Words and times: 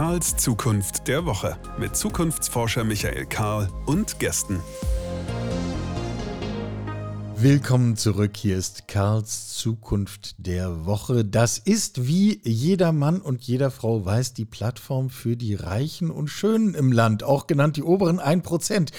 Karls 0.00 0.34
Zukunft 0.38 1.08
der 1.08 1.26
Woche 1.26 1.58
mit 1.78 1.94
Zukunftsforscher 1.94 2.84
Michael 2.84 3.26
Karl 3.26 3.68
und 3.84 4.18
Gästen. 4.18 4.58
Willkommen 7.36 7.96
zurück. 7.96 8.34
Hier 8.34 8.56
ist 8.56 8.88
Karls 8.88 9.58
Zukunft 9.58 10.36
der 10.38 10.86
Woche. 10.86 11.26
Das 11.26 11.58
ist, 11.58 12.06
wie 12.06 12.40
jeder 12.44 12.92
Mann 12.92 13.20
und 13.20 13.42
jeder 13.42 13.70
Frau 13.70 14.02
weiß, 14.02 14.32
die 14.32 14.46
Plattform 14.46 15.10
für 15.10 15.36
die 15.36 15.54
Reichen 15.54 16.10
und 16.10 16.28
Schönen 16.28 16.74
im 16.74 16.92
Land, 16.92 17.22
auch 17.22 17.46
genannt 17.46 17.76
die 17.76 17.82
oberen 17.82 18.20
1%. 18.20 18.92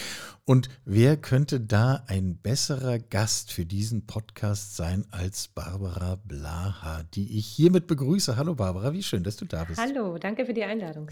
Und 0.45 0.69
wer 0.85 1.17
könnte 1.17 1.59
da 1.59 2.03
ein 2.07 2.37
besserer 2.37 2.97
Gast 2.97 3.51
für 3.51 3.65
diesen 3.65 4.07
Podcast 4.07 4.75
sein 4.75 5.05
als 5.11 5.47
Barbara 5.47 6.15
Blaha, 6.15 7.03
die 7.13 7.37
ich 7.37 7.45
hiermit 7.45 7.87
begrüße. 7.87 8.37
Hallo 8.37 8.55
Barbara, 8.55 8.91
wie 8.93 9.03
schön, 9.03 9.23
dass 9.23 9.37
du 9.37 9.45
da 9.45 9.63
bist. 9.65 9.79
Hallo, 9.79 10.17
danke 10.17 10.45
für 10.45 10.53
die 10.53 10.63
Einladung. 10.63 11.09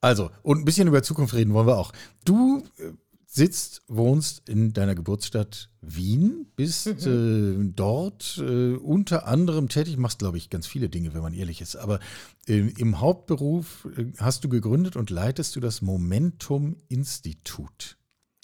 Also, 0.00 0.30
und 0.42 0.60
ein 0.60 0.64
bisschen 0.64 0.88
über 0.88 1.02
Zukunft 1.02 1.34
reden 1.34 1.54
wollen 1.54 1.66
wir 1.66 1.76
auch. 1.76 1.92
Du 2.24 2.62
äh, 2.78 2.92
sitzt, 3.26 3.82
wohnst 3.88 4.48
in 4.48 4.72
deiner 4.72 4.94
Geburtsstadt 4.94 5.70
Wien, 5.80 6.46
bist 6.54 7.06
mhm. 7.06 7.70
äh, 7.70 7.72
dort 7.74 8.38
äh, 8.38 8.74
unter 8.74 9.26
anderem 9.26 9.68
tätig, 9.68 9.96
machst, 9.96 10.20
glaube 10.20 10.36
ich, 10.36 10.50
ganz 10.50 10.66
viele 10.66 10.88
Dinge, 10.88 11.14
wenn 11.14 11.22
man 11.22 11.34
ehrlich 11.34 11.60
ist. 11.60 11.76
Aber 11.76 11.98
äh, 12.46 12.58
im 12.78 13.00
Hauptberuf 13.00 13.88
äh, 13.96 14.06
hast 14.18 14.44
du 14.44 14.48
gegründet 14.48 14.96
und 14.96 15.10
leitest 15.10 15.56
du 15.56 15.60
das 15.60 15.82
Momentum 15.82 16.76
Institut. 16.88 17.96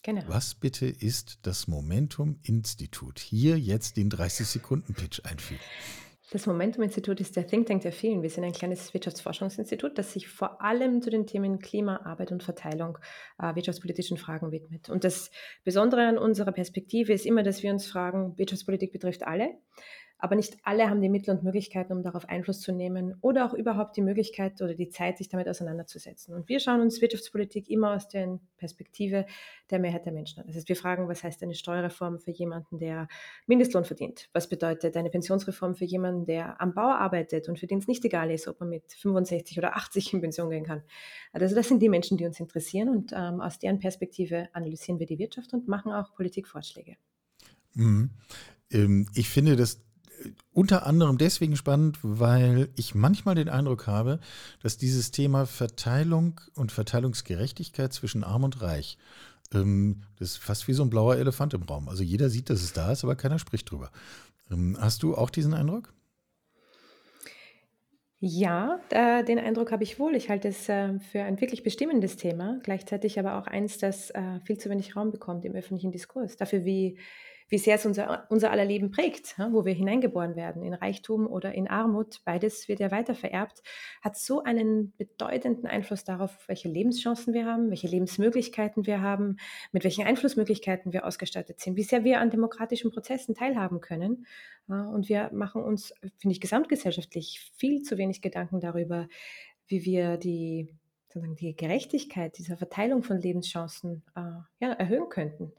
Genau. 0.08 0.22
Was 0.26 0.54
bitte 0.54 0.86
ist 0.86 1.40
das 1.42 1.68
Momentum 1.68 2.38
Institut? 2.42 3.18
Hier 3.18 3.58
jetzt 3.58 3.98
den 3.98 4.10
30-Sekunden-Pitch 4.10 5.20
einfügen. 5.27 5.60
Das 6.30 6.46
Momentum-Institut 6.46 7.20
ist 7.20 7.36
der 7.36 7.46
Think 7.46 7.66
Tank 7.66 7.83
der 7.83 7.92
vielen. 7.92 8.22
Wir 8.22 8.30
sind 8.30 8.44
ein 8.44 8.55
kleines 8.55 8.94
Wirtschaftsforschungsinstitut, 8.94 9.98
das 9.98 10.14
sich 10.14 10.27
vor 10.27 10.62
allem 10.62 11.02
zu 11.02 11.10
den 11.10 11.27
Themen 11.27 11.58
Klima, 11.58 12.06
Arbeit 12.06 12.33
und 12.33 12.42
Verteilung 12.42 12.96
äh, 13.38 13.55
wirtschaftspolitischen 13.55 14.16
Fragen 14.16 14.50
widmet. 14.50 14.88
Und 14.88 15.05
das 15.05 15.30
Besondere 15.62 16.06
an 16.06 16.16
unserer 16.16 16.52
Perspektive 16.52 17.12
ist 17.12 17.27
immer, 17.27 17.42
dass 17.42 17.62
wir 17.62 17.70
uns 17.70 17.86
fragen, 17.86 18.33
Wirtschaftspolitik 18.38 18.92
betrifft 18.92 19.27
alle. 19.27 19.58
Aber 20.19 20.34
nicht 20.34 20.56
alle 20.64 20.91
haben 20.91 21.00
die 21.00 21.08
Mittel 21.08 21.34
und 21.34 21.44
Möglichkeiten, 21.44 21.92
um 21.92 22.02
darauf 22.02 22.28
Einfluss 22.28 22.61
zu 22.61 22.72
nehmen 22.72 23.16
oder 23.20 23.47
auch 23.47 23.55
überhaupt 23.55 23.97
die 23.97 24.02
Möglichkeit 24.02 24.61
oder 24.61 24.74
die 24.74 24.88
Zeit, 24.88 25.19
sich 25.19 25.28
damit 25.28 25.48
auseinanderzusetzen. 25.48 26.34
Und 26.34 26.48
wir 26.48 26.58
schauen 26.58 26.80
uns 26.80 27.00
Wirtschaftspolitik 27.00 27.70
immer 27.70 27.94
aus 27.94 28.08
der 28.08 28.41
Perspektive 28.56 29.27
der 29.70 29.78
Mehrheit 29.78 30.06
der 30.06 30.12
Menschen 30.12 30.41
an. 30.41 30.46
Das 30.48 30.56
heißt, 30.56 30.69
wir 30.69 30.77
fragen, 30.77 31.08
was 31.08 31.22
heißt 31.22 31.42
eine 31.44 31.55
Steuerreform 31.55 32.19
für 32.19 32.33
jemanden, 32.33 32.78
der 32.78 33.06
Mindestlohn 33.46 33.84
verdient? 33.84 34.28
Was 34.33 34.48
bedeutet 34.48 34.96
eine 34.96 35.11
Pensionsreform 35.11 35.77
für 35.77 35.84
jemanden, 35.84 36.27
der 36.27 36.61
am 36.61 36.74
Bau 36.74 36.91
arbeitet 36.91 37.48
und 37.48 37.61
für 37.61 37.69
den 37.69 37.78
es 37.78 37.86
nicht 37.86 38.05
egal 38.05 38.33
ist, 38.33 38.48
ob 38.48 38.58
man 38.58 38.70
mit 38.70 38.92
65 38.92 39.56
oder 39.58 39.77
80 39.77 40.14
in 40.14 40.20
Pension 40.20 40.50
gehen 40.50 40.64
kann? 40.64 40.83
Also 41.33 41.55
das 41.55 41.69
sind 41.69 41.80
die 41.80 41.89
Menschen, 41.89 42.19
die 42.19 42.27
uns 42.27 42.41
interessieren 42.41 42.89
und 42.89 43.12
ähm, 43.14 43.41
aus 43.41 43.61
deren 43.61 43.78
Perspektive 43.78 44.48
analysieren 44.52 44.98
wir 44.98 45.06
die 45.06 45.19
Wirtschaft 45.19 45.52
und 45.52 45.69
machen 45.69 45.92
auch 45.92 46.12
Politikvorschläge. 46.14 46.96
Mhm. 47.74 48.11
Ähm, 48.70 49.08
ich 49.14 49.28
finde, 49.28 49.56
dass 49.56 49.88
unter 50.52 50.86
anderem 50.86 51.19
deswegen 51.19 51.56
spannend, 51.56 51.98
weil 52.02 52.69
ich 52.77 52.94
manchmal 52.94 53.34
den 53.34 53.48
Eindruck 53.48 53.86
habe, 53.86 54.20
dass 54.62 54.77
dieses 54.77 55.11
Thema 55.11 55.47
Verteilung 55.47 56.41
und 56.55 56.72
Verteilungsgerechtigkeit 56.72 57.92
zwischen 57.92 58.24
Arm 58.24 58.44
und 58.44 58.61
Reich, 58.61 58.98
ähm, 59.55 60.02
das 60.19 60.30
ist 60.33 60.36
fast 60.39 60.69
wie 60.69 60.72
so 60.72 60.83
ein 60.83 60.91
blauer 60.91 61.16
Elefant 61.16 61.55
im 61.55 61.62
Raum. 61.62 61.89
Also 61.89 62.02
jeder 62.02 62.28
sieht, 62.30 62.50
dass 62.50 62.62
es 62.62 62.72
da 62.72 62.92
ist, 62.92 63.05
aber 63.05 63.16
keiner 63.16 63.39
spricht 63.39 63.70
drüber. 63.70 63.91
Ähm, 64.50 64.77
hast 64.80 65.02
du 65.02 65.14
auch 65.16 65.30
diesen 65.30 65.55
Eindruck? 65.55 65.92
Ja, 68.20 68.80
äh, 68.90 69.23
den 69.23 69.39
Eindruck 69.39 69.70
habe 69.70 69.85
ich 69.85 70.00
wohl. 70.00 70.17
Ich 70.17 70.29
halte 70.29 70.48
es 70.48 70.68
äh, 70.68 70.98
für 70.98 71.23
ein 71.23 71.40
wirklich 71.40 71.62
bestimmendes 71.62 72.17
Thema, 72.17 72.58
gleichzeitig 72.64 73.17
aber 73.18 73.39
auch 73.39 73.46
eins, 73.46 73.79
das 73.79 74.11
äh, 74.11 74.40
viel 74.45 74.58
zu 74.58 74.70
wenig 74.70 74.96
Raum 74.96 75.12
bekommt 75.12 75.45
im 75.45 75.55
öffentlichen 75.55 75.92
Diskurs. 75.92 76.36
Dafür, 76.36 76.64
wie 76.64 76.98
wie 77.48 77.59
sehr 77.59 77.77
es 77.77 77.86
unser, 77.86 78.27
unser 78.31 78.51
aller 78.51 78.64
Leben 78.64 78.91
prägt, 78.91 79.36
wo 79.53 79.64
wir 79.64 79.73
hineingeboren 79.73 80.36
werden, 80.36 80.63
in 80.63 80.75
Reichtum 80.75 81.27
oder 81.27 81.55
in 81.55 81.69
Armut, 81.69 82.20
beides 82.25 82.69
wird 82.69 82.81
ja 82.81 82.91
weiter 82.91 83.14
vererbt, 83.14 83.63
hat 84.03 84.17
so 84.17 84.42
einen 84.42 84.92
bedeutenden 84.97 85.67
Einfluss 85.67 86.05
darauf, 86.05 86.47
welche 86.47 86.69
Lebenschancen 86.69 87.33
wir 87.33 87.47
haben, 87.47 87.70
welche 87.70 87.89
Lebensmöglichkeiten 87.89 88.86
wir 88.86 89.01
haben, 89.01 89.36
mit 89.73 89.85
welchen 89.85 90.07
Einflussmöglichkeiten 90.07 90.92
wir 90.92 91.07
ausgestattet 91.07 91.61
sind, 91.61 91.77
wie 91.77 91.83
sehr 91.83 92.05
wir 92.05 92.20
an 92.20 92.31
demokratischen 92.31 92.91
Prozessen 92.91 93.35
teilhaben 93.35 93.80
können. 93.80 94.27
Und 94.67 95.09
wir 95.09 95.30
machen 95.33 95.63
uns, 95.63 95.95
finde 96.19 96.33
ich, 96.33 96.41
gesamtgesellschaftlich 96.41 97.51
viel 97.57 97.83
zu 97.83 97.97
wenig 97.97 98.20
Gedanken 98.20 98.61
darüber, 98.61 99.09
wie 99.67 99.85
wir 99.85 100.19
die 100.19 100.69
die 101.41 101.57
Gerechtigkeit 101.57 102.39
dieser 102.39 102.57
Verteilung 102.57 103.03
von 103.03 103.20
Lebenschancen 103.20 104.05
äh, 104.15 104.20
ja, 104.61 104.73
erhöhen 104.73 105.09
könnten. 105.09 105.53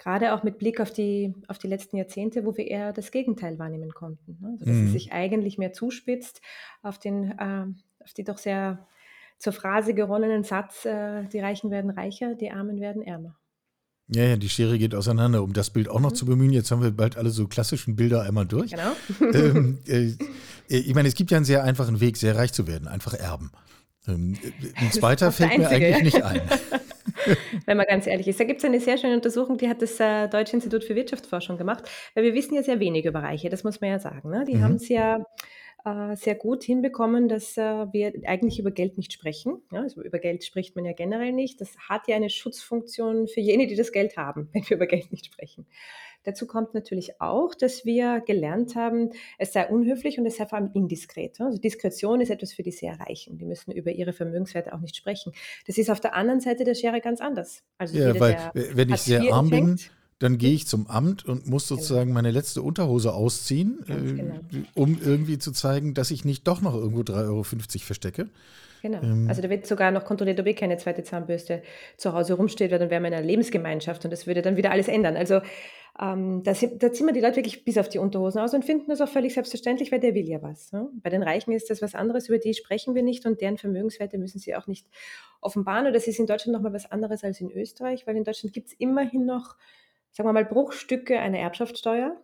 Gerade 0.00 0.32
auch 0.32 0.42
mit 0.42 0.56
Blick 0.56 0.80
auf 0.80 0.90
die, 0.90 1.34
auf 1.46 1.58
die 1.58 1.68
letzten 1.68 1.98
Jahrzehnte, 1.98 2.46
wo 2.46 2.56
wir 2.56 2.66
eher 2.66 2.94
das 2.94 3.10
Gegenteil 3.10 3.58
wahrnehmen 3.58 3.92
konnten. 3.92 4.38
Ne? 4.40 4.52
Also, 4.52 4.64
dass 4.64 4.74
mhm. 4.74 4.86
es 4.86 4.92
sich 4.92 5.12
eigentlich 5.12 5.58
mehr 5.58 5.74
zuspitzt 5.74 6.40
auf 6.82 6.98
den, 6.98 7.32
äh, 7.38 7.66
auf 8.02 8.14
die 8.14 8.24
doch 8.24 8.38
sehr 8.38 8.86
zur 9.38 9.52
Phrase 9.52 9.92
geronnenen 9.92 10.42
Satz, 10.42 10.86
äh, 10.86 11.24
die 11.26 11.38
Reichen 11.38 11.70
werden 11.70 11.90
reicher, 11.90 12.34
die 12.34 12.50
Armen 12.50 12.80
werden 12.80 13.02
ärmer. 13.02 13.36
Ja, 14.08 14.24
ja, 14.24 14.36
die 14.36 14.48
Schere 14.48 14.78
geht 14.78 14.94
auseinander. 14.94 15.42
Um 15.42 15.52
das 15.52 15.68
Bild 15.68 15.88
auch 15.88 16.00
noch 16.00 16.12
mhm. 16.12 16.16
zu 16.16 16.24
bemühen, 16.24 16.52
jetzt 16.52 16.70
haben 16.70 16.82
wir 16.82 16.92
bald 16.92 17.18
alle 17.18 17.28
so 17.28 17.46
klassischen 17.46 17.94
Bilder 17.94 18.22
einmal 18.22 18.46
durch. 18.46 18.70
Genau. 18.70 18.92
ähm, 19.34 19.80
äh, 19.86 20.14
ich 20.66 20.94
meine, 20.94 21.08
es 21.08 21.14
gibt 21.14 21.30
ja 21.30 21.36
einen 21.36 21.44
sehr 21.44 21.62
einfachen 21.62 22.00
Weg, 22.00 22.16
sehr 22.16 22.36
reich 22.36 22.54
zu 22.54 22.66
werden, 22.66 22.88
einfach 22.88 23.12
erben. 23.12 23.52
Ähm, 24.08 24.36
ein 24.76 24.92
zweiter 24.92 25.30
fällt 25.32 25.58
mir 25.58 25.68
eigentlich 25.68 26.02
nicht 26.02 26.22
ein. 26.22 26.40
wenn 27.66 27.76
man 27.76 27.86
ganz 27.86 28.06
ehrlich 28.06 28.28
ist. 28.28 28.40
Da 28.40 28.44
gibt 28.44 28.58
es 28.58 28.64
eine 28.64 28.80
sehr 28.80 28.98
schöne 28.98 29.14
Untersuchung, 29.14 29.58
die 29.58 29.68
hat 29.68 29.82
das 29.82 29.98
äh, 30.00 30.28
Deutsche 30.28 30.54
Institut 30.54 30.84
für 30.84 30.94
Wirtschaftsforschung 30.94 31.58
gemacht, 31.58 31.84
weil 32.14 32.24
wir 32.24 32.34
wissen 32.34 32.54
ja 32.54 32.62
sehr 32.62 32.80
wenig 32.80 33.04
über 33.04 33.22
Reiche, 33.22 33.48
das 33.48 33.64
muss 33.64 33.80
man 33.80 33.90
ja 33.90 33.98
sagen. 33.98 34.30
Ne? 34.30 34.44
Die 34.46 34.56
mhm. 34.56 34.62
haben 34.62 34.74
es 34.74 34.88
ja 34.88 35.24
äh, 35.84 36.16
sehr 36.16 36.34
gut 36.34 36.62
hinbekommen, 36.62 37.28
dass 37.28 37.56
äh, 37.56 37.86
wir 37.92 38.12
eigentlich 38.26 38.58
über 38.58 38.70
Geld 38.70 38.98
nicht 38.98 39.12
sprechen. 39.12 39.62
Ja, 39.72 39.80
also 39.80 40.02
über 40.02 40.18
Geld 40.18 40.44
spricht 40.44 40.76
man 40.76 40.84
ja 40.84 40.92
generell 40.92 41.32
nicht. 41.32 41.60
Das 41.60 41.76
hat 41.88 42.06
ja 42.08 42.16
eine 42.16 42.30
Schutzfunktion 42.30 43.28
für 43.28 43.40
jene, 43.40 43.66
die 43.66 43.76
das 43.76 43.92
Geld 43.92 44.16
haben, 44.16 44.48
wenn 44.52 44.68
wir 44.68 44.76
über 44.76 44.86
Geld 44.86 45.10
nicht 45.10 45.26
sprechen. 45.26 45.66
Dazu 46.24 46.46
kommt 46.46 46.74
natürlich 46.74 47.20
auch, 47.20 47.54
dass 47.54 47.84
wir 47.84 48.20
gelernt 48.20 48.74
haben, 48.74 49.10
es 49.38 49.52
sei 49.52 49.68
unhöflich 49.68 50.18
und 50.18 50.26
es 50.26 50.36
sei 50.36 50.46
vor 50.46 50.58
allem 50.58 50.70
indiskret. 50.74 51.40
Also 51.40 51.58
Diskretion 51.58 52.20
ist 52.20 52.30
etwas 52.30 52.52
für 52.52 52.62
die 52.62 52.72
sehr 52.72 52.98
Reichen. 53.00 53.38
Die 53.38 53.44
müssen 53.44 53.72
über 53.72 53.90
ihre 53.90 54.12
Vermögenswerte 54.12 54.74
auch 54.74 54.80
nicht 54.80 54.96
sprechen. 54.96 55.32
Das 55.66 55.78
ist 55.78 55.90
auf 55.90 56.00
der 56.00 56.14
anderen 56.14 56.40
Seite 56.40 56.64
der 56.64 56.74
Schere 56.74 57.00
ganz 57.00 57.20
anders. 57.20 57.62
Also 57.78 57.96
ja, 57.98 58.08
jeder, 58.08 58.20
weil 58.20 58.50
wenn 58.74 58.90
ich 58.90 59.00
sehr 59.00 59.32
arm 59.32 59.50
bin, 59.50 59.78
dann 60.18 60.36
gehe 60.36 60.52
ich 60.52 60.66
zum 60.66 60.86
Amt 60.86 61.24
und 61.24 61.46
muss 61.46 61.66
genau. 61.66 61.80
sozusagen 61.80 62.12
meine 62.12 62.30
letzte 62.30 62.60
Unterhose 62.60 63.14
ausziehen, 63.14 63.80
äh, 63.88 64.12
genau. 64.12 64.40
um 64.74 65.00
irgendwie 65.02 65.38
zu 65.38 65.50
zeigen, 65.50 65.94
dass 65.94 66.10
ich 66.10 66.26
nicht 66.26 66.46
doch 66.46 66.60
noch 66.60 66.74
irgendwo 66.74 67.00
3,50 67.00 67.26
Euro 67.28 67.42
verstecke. 67.42 68.28
Genau. 68.82 69.02
Ähm, 69.02 69.26
also 69.28 69.42
da 69.42 69.50
wird 69.50 69.66
sogar 69.66 69.90
noch 69.90 70.04
kontrolliert, 70.04 70.40
ob 70.40 70.46
eh 70.46 70.54
keine 70.54 70.76
zweite 70.76 71.02
Zahnbürste 71.02 71.62
zu 71.96 72.12
Hause 72.12 72.34
rumsteht, 72.34 72.70
weil 72.70 72.78
dann 72.78 72.90
wären 72.90 73.02
wir 73.02 73.08
in 73.08 73.14
einer 73.14 73.26
Lebensgemeinschaft 73.26 74.04
und 74.04 74.10
das 74.10 74.26
würde 74.26 74.42
dann 74.42 74.56
wieder 74.56 74.70
alles 74.70 74.88
ändern. 74.88 75.16
Also 75.16 75.40
ähm, 76.00 76.42
da, 76.44 76.52
da, 76.52 76.92
ziehen 76.92 77.06
wir 77.06 77.12
die 77.12 77.20
Leute 77.20 77.36
wirklich 77.36 77.64
bis 77.64 77.76
auf 77.76 77.88
die 77.88 77.98
Unterhosen 77.98 78.40
aus 78.40 78.54
und 78.54 78.64
finden 78.64 78.88
das 78.88 79.00
auch 79.00 79.08
völlig 79.08 79.34
selbstverständlich, 79.34 79.92
weil 79.92 80.00
der 80.00 80.14
will 80.14 80.28
ja 80.28 80.40
was. 80.40 80.72
Ne? 80.72 80.88
Bei 81.02 81.10
den 81.10 81.22
Reichen 81.22 81.52
ist 81.52 81.68
das 81.68 81.82
was 81.82 81.94
anderes, 81.94 82.28
über 82.28 82.38
die 82.38 82.54
sprechen 82.54 82.94
wir 82.94 83.02
nicht 83.02 83.26
und 83.26 83.40
deren 83.40 83.58
Vermögenswerte 83.58 84.16
müssen 84.16 84.38
sie 84.38 84.54
auch 84.54 84.66
nicht 84.66 84.86
offenbaren. 85.40 85.86
Und 85.86 85.92
das 85.92 86.06
ist 86.06 86.18
in 86.18 86.26
Deutschland 86.26 86.54
nochmal 86.54 86.72
was 86.72 86.90
anderes 86.90 87.24
als 87.24 87.40
in 87.40 87.50
Österreich, 87.50 88.06
weil 88.06 88.16
in 88.16 88.24
Deutschland 88.24 88.54
gibt 88.54 88.68
es 88.68 88.72
immerhin 88.74 89.26
noch, 89.26 89.56
sagen 90.12 90.28
wir 90.28 90.32
mal, 90.32 90.44
Bruchstücke 90.44 91.18
einer 91.18 91.38
Erbschaftssteuer. 91.38 92.16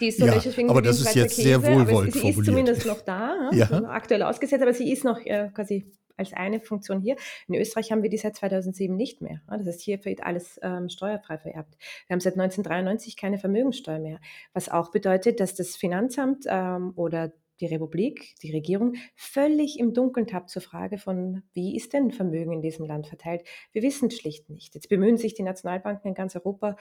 Die 0.00 0.08
ist 0.08 0.18
so 0.18 0.26
ja, 0.26 0.34
aber 0.68 0.82
das 0.82 1.00
ist 1.00 1.14
jetzt 1.14 1.36
Käse, 1.36 1.48
sehr 1.48 1.62
wohlwollend 1.62 2.12
sie 2.12 2.20
formuliert. 2.20 2.38
ist 2.38 2.46
zumindest 2.46 2.86
noch 2.86 3.00
da, 3.00 3.50
ja. 3.52 3.70
aktuell 3.88 4.22
ausgesetzt, 4.22 4.62
aber 4.62 4.74
sie 4.74 4.92
ist 4.92 5.04
noch 5.04 5.18
äh, 5.24 5.48
quasi 5.54 5.86
als 6.16 6.32
eine 6.32 6.60
Funktion 6.60 7.00
hier. 7.00 7.16
In 7.48 7.54
Österreich 7.54 7.92
haben 7.92 8.02
wir 8.02 8.10
die 8.10 8.16
seit 8.16 8.36
2007 8.36 8.94
nicht 8.94 9.20
mehr. 9.20 9.40
Das 9.46 9.66
heißt, 9.66 9.80
hier 9.80 10.04
wird 10.04 10.22
alles 10.22 10.58
ähm, 10.62 10.88
steuerfrei 10.88 11.38
vererbt. 11.38 11.76
Wir 12.06 12.14
haben 12.14 12.20
seit 12.20 12.34
1993 12.34 13.16
keine 13.16 13.38
Vermögenssteuer 13.38 13.98
mehr, 13.98 14.18
was 14.52 14.68
auch 14.68 14.90
bedeutet, 14.90 15.40
dass 15.40 15.54
das 15.54 15.76
Finanzamt 15.76 16.44
ähm, 16.46 16.92
oder 16.96 17.32
die 17.60 17.66
Republik, 17.66 18.34
die 18.42 18.52
Regierung, 18.52 18.96
völlig 19.14 19.78
im 19.78 19.94
Dunkeln 19.94 20.26
tappt 20.26 20.50
zur 20.50 20.60
Frage 20.60 20.98
von, 20.98 21.42
wie 21.54 21.74
ist 21.74 21.94
denn 21.94 22.10
Vermögen 22.10 22.52
in 22.52 22.60
diesem 22.60 22.84
Land 22.84 23.06
verteilt? 23.06 23.44
Wir 23.72 23.82
wissen 23.82 24.08
es 24.08 24.18
schlicht 24.18 24.50
nicht. 24.50 24.74
Jetzt 24.74 24.90
bemühen 24.90 25.16
sich 25.16 25.32
die 25.32 25.42
Nationalbanken 25.42 26.08
in 26.08 26.14
ganz 26.14 26.36
Europa 26.36 26.76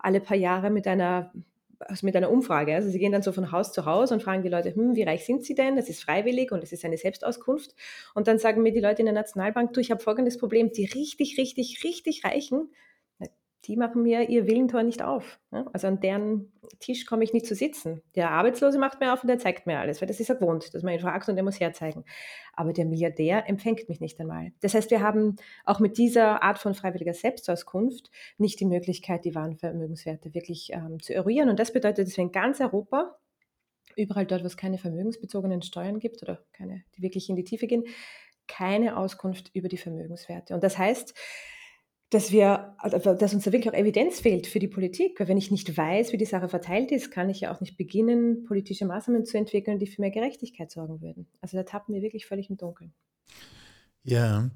alle 0.00 0.20
paar 0.20 0.36
Jahre 0.36 0.70
mit 0.70 0.88
einer 0.88 1.32
also 1.80 2.06
mit 2.06 2.16
einer 2.16 2.30
Umfrage. 2.30 2.74
Also 2.74 2.88
sie 2.90 2.98
gehen 2.98 3.12
dann 3.12 3.22
so 3.22 3.32
von 3.32 3.52
Haus 3.52 3.72
zu 3.72 3.84
Haus 3.84 4.12
und 4.12 4.22
fragen 4.22 4.42
die 4.42 4.48
Leute, 4.48 4.74
hm, 4.74 4.94
wie 4.96 5.02
reich 5.02 5.24
sind 5.24 5.44
sie 5.44 5.54
denn? 5.54 5.76
Das 5.76 5.88
ist 5.88 6.02
freiwillig 6.02 6.52
und 6.52 6.62
es 6.62 6.72
ist 6.72 6.84
eine 6.84 6.98
Selbstauskunft. 6.98 7.74
Und 8.14 8.28
dann 8.28 8.38
sagen 8.38 8.62
mir 8.62 8.72
die 8.72 8.80
Leute 8.80 9.02
in 9.02 9.06
der 9.06 9.14
Nationalbank, 9.14 9.72
du, 9.72 9.80
ich 9.80 9.90
habe 9.90 10.02
folgendes 10.02 10.38
Problem, 10.38 10.72
die 10.72 10.86
richtig, 10.86 11.38
richtig, 11.38 11.82
richtig 11.84 12.24
Reichen, 12.24 12.70
die 13.66 13.76
machen 13.76 14.02
mir 14.02 14.28
ihr 14.28 14.46
Willentor 14.46 14.82
nicht 14.82 15.02
auf. 15.02 15.40
Ne? 15.50 15.66
Also 15.72 15.88
an 15.88 16.00
deren 16.00 16.52
Tisch 16.78 17.06
komme 17.06 17.24
ich 17.24 17.32
nicht 17.32 17.46
zu 17.46 17.54
sitzen. 17.54 18.02
Der 18.14 18.30
Arbeitslose 18.30 18.78
macht 18.78 19.00
mir 19.00 19.12
auf 19.12 19.22
und 19.22 19.28
der 19.28 19.38
zeigt 19.38 19.66
mir 19.66 19.78
alles, 19.78 20.00
weil 20.00 20.08
das 20.08 20.20
ist 20.20 20.28
er 20.28 20.36
gewohnt, 20.36 20.72
dass 20.74 20.82
man 20.82 20.94
ihn 20.94 21.00
fragt 21.00 21.28
und 21.28 21.36
der 21.36 21.44
muss 21.44 21.58
herzeigen. 21.58 22.04
Aber 22.52 22.72
der 22.72 22.84
Milliardär 22.84 23.48
empfängt 23.48 23.88
mich 23.88 24.00
nicht 24.00 24.20
einmal. 24.20 24.52
Das 24.60 24.74
heißt, 24.74 24.90
wir 24.90 25.00
haben 25.00 25.36
auch 25.64 25.80
mit 25.80 25.98
dieser 25.98 26.42
Art 26.42 26.58
von 26.58 26.74
freiwilliger 26.74 27.14
Selbstauskunft 27.14 28.10
nicht 28.38 28.60
die 28.60 28.66
Möglichkeit, 28.66 29.24
die 29.24 29.34
wahren 29.34 29.56
Vermögenswerte 29.56 30.34
wirklich 30.34 30.70
ähm, 30.72 31.00
zu 31.00 31.14
eruieren. 31.14 31.48
Und 31.48 31.58
das 31.58 31.72
bedeutet, 31.72 32.06
dass 32.06 32.16
wir 32.16 32.24
in 32.24 32.32
ganz 32.32 32.60
Europa, 32.60 33.16
überall 33.96 34.26
dort, 34.26 34.42
wo 34.42 34.46
es 34.46 34.56
keine 34.56 34.78
vermögensbezogenen 34.78 35.62
Steuern 35.62 35.98
gibt 35.98 36.22
oder 36.22 36.44
keine, 36.52 36.84
die 36.96 37.02
wirklich 37.02 37.28
in 37.30 37.36
die 37.36 37.44
Tiefe 37.44 37.66
gehen, 37.66 37.84
keine 38.46 38.96
Auskunft 38.96 39.50
über 39.54 39.68
die 39.68 39.76
Vermögenswerte. 39.76 40.54
Und 40.54 40.62
das 40.62 40.78
heißt, 40.78 41.14
dass 42.10 42.30
wir, 42.30 42.74
also, 42.78 43.14
dass 43.14 43.34
uns 43.34 43.44
da 43.44 43.52
wirklich 43.52 43.72
auch 43.72 43.78
Evidenz 43.78 44.20
fehlt 44.20 44.46
für 44.46 44.58
die 44.58 44.68
Politik. 44.68 45.18
Weil 45.18 45.28
wenn 45.28 45.38
ich 45.38 45.50
nicht 45.50 45.76
weiß, 45.76 46.12
wie 46.12 46.18
die 46.18 46.24
Sache 46.24 46.48
verteilt 46.48 46.92
ist, 46.92 47.10
kann 47.10 47.28
ich 47.28 47.40
ja 47.40 47.54
auch 47.54 47.60
nicht 47.60 47.76
beginnen, 47.76 48.44
politische 48.44 48.86
Maßnahmen 48.86 49.24
zu 49.24 49.36
entwickeln, 49.36 49.78
die 49.78 49.86
für 49.86 50.00
mehr 50.00 50.10
Gerechtigkeit 50.10 50.70
sorgen 50.70 51.00
würden. 51.00 51.26
Also 51.40 51.56
da 51.56 51.64
tappen 51.64 51.94
wir 51.94 52.02
wirklich 52.02 52.26
völlig 52.26 52.48
im 52.48 52.56
Dunkeln. 52.56 52.92
Ja, 54.04 54.50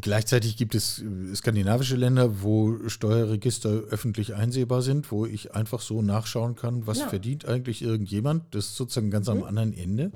Gleichzeitig 0.00 0.56
gibt 0.56 0.74
es 0.74 1.02
äh, 1.02 1.34
skandinavische 1.34 1.96
Länder, 1.96 2.42
wo 2.42 2.88
Steuerregister 2.88 3.70
öffentlich 3.90 4.34
einsehbar 4.34 4.82
sind, 4.82 5.12
wo 5.12 5.26
ich 5.26 5.54
einfach 5.54 5.80
so 5.80 6.02
nachschauen 6.02 6.56
kann, 6.56 6.86
was 6.86 6.98
ja. 6.98 7.08
verdient 7.08 7.46
eigentlich 7.46 7.82
irgendjemand. 7.82 8.54
Das 8.54 8.66
ist 8.66 8.76
sozusagen 8.76 9.10
ganz 9.10 9.28
mhm. 9.28 9.38
am 9.38 9.44
anderen 9.44 9.72
Ende. 9.72 10.12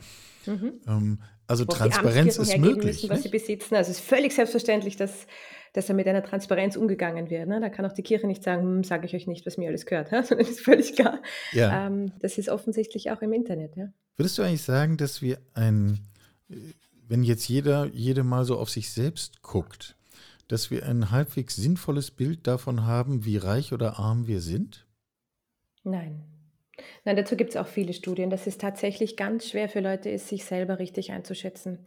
Mhm. 0.46 0.72
Ähm, 0.86 1.18
also 1.46 1.66
wo 1.66 1.72
Transparenz 1.72 2.38
ist 2.38 2.58
möglich. 2.58 3.02
Müssen, 3.02 3.10
was 3.10 3.22
sie 3.22 3.28
besitzen. 3.28 3.76
Also 3.76 3.92
es 3.92 3.98
ist 3.98 4.06
völlig 4.06 4.32
selbstverständlich, 4.32 4.96
dass 4.96 5.26
dass 5.76 5.86
da 5.86 5.92
mit 5.92 6.08
einer 6.08 6.22
Transparenz 6.22 6.74
umgegangen 6.74 7.28
wird. 7.28 7.48
Ne? 7.48 7.60
Da 7.60 7.68
kann 7.68 7.84
auch 7.84 7.92
die 7.92 8.02
Kirche 8.02 8.26
nicht 8.26 8.42
sagen, 8.42 8.62
hm, 8.62 8.84
sage 8.84 9.04
ich 9.06 9.14
euch 9.14 9.26
nicht, 9.26 9.44
was 9.44 9.58
mir 9.58 9.68
alles 9.68 9.84
gehört, 9.84 10.10
ja? 10.10 10.22
sondern 10.24 10.46
ist 10.46 10.60
völlig 10.60 10.94
klar. 10.94 11.20
Ja. 11.52 11.86
Ähm, 11.86 12.12
das 12.20 12.38
ist 12.38 12.48
offensichtlich 12.48 13.10
auch 13.10 13.20
im 13.20 13.32
Internet. 13.34 13.76
Ja? 13.76 13.88
Würdest 14.16 14.38
du 14.38 14.42
eigentlich 14.42 14.62
sagen, 14.62 14.96
dass 14.96 15.20
wir 15.20 15.38
ein, 15.52 16.00
wenn 17.06 17.22
jetzt 17.22 17.46
jeder, 17.48 17.86
jede 17.92 18.24
mal 18.24 18.44
so 18.44 18.58
auf 18.58 18.70
sich 18.70 18.90
selbst 18.90 19.42
guckt, 19.42 19.96
dass 20.48 20.70
wir 20.70 20.86
ein 20.86 21.10
halbwegs 21.10 21.56
sinnvolles 21.56 22.10
Bild 22.10 22.46
davon 22.46 22.86
haben, 22.86 23.26
wie 23.26 23.36
reich 23.36 23.74
oder 23.74 23.98
arm 23.98 24.26
wir 24.26 24.40
sind? 24.40 24.86
Nein. 25.84 26.22
Nein, 27.04 27.16
dazu 27.16 27.36
gibt 27.36 27.50
es 27.50 27.56
auch 27.56 27.66
viele 27.66 27.92
Studien, 27.92 28.30
dass 28.30 28.46
es 28.46 28.56
tatsächlich 28.58 29.16
ganz 29.16 29.48
schwer 29.48 29.68
für 29.68 29.80
Leute 29.80 30.08
ist, 30.08 30.28
sich 30.28 30.44
selber 30.44 30.78
richtig 30.78 31.12
einzuschätzen. 31.12 31.78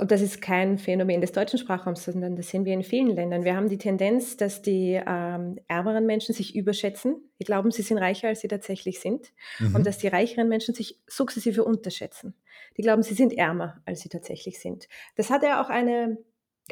Und 0.00 0.10
das 0.10 0.22
ist 0.22 0.40
kein 0.40 0.78
Phänomen 0.78 1.20
des 1.20 1.32
deutschen 1.32 1.58
Sprachraums, 1.58 2.06
sondern 2.06 2.34
das 2.34 2.48
sehen 2.48 2.64
wir 2.64 2.72
in 2.72 2.82
vielen 2.82 3.14
Ländern. 3.14 3.44
Wir 3.44 3.54
haben 3.54 3.68
die 3.68 3.76
Tendenz, 3.76 4.38
dass 4.38 4.62
die 4.62 4.98
ähm, 5.06 5.58
ärmeren 5.68 6.06
Menschen 6.06 6.34
sich 6.34 6.56
überschätzen. 6.56 7.16
Die 7.38 7.44
glauben, 7.44 7.70
sie 7.70 7.82
sind 7.82 7.98
reicher, 7.98 8.28
als 8.28 8.40
sie 8.40 8.48
tatsächlich 8.48 9.00
sind. 9.00 9.30
Mhm. 9.58 9.74
Und 9.74 9.86
dass 9.86 9.98
die 9.98 10.08
reicheren 10.08 10.48
Menschen 10.48 10.74
sich 10.74 10.98
sukzessive 11.06 11.64
unterschätzen. 11.64 12.34
Die 12.78 12.82
glauben, 12.82 13.02
sie 13.02 13.12
sind 13.12 13.36
ärmer, 13.36 13.82
als 13.84 14.00
sie 14.00 14.08
tatsächlich 14.08 14.58
sind. 14.58 14.88
Das 15.16 15.28
hat 15.28 15.42
ja 15.42 15.62
auch 15.62 15.68
eine, 15.68 16.16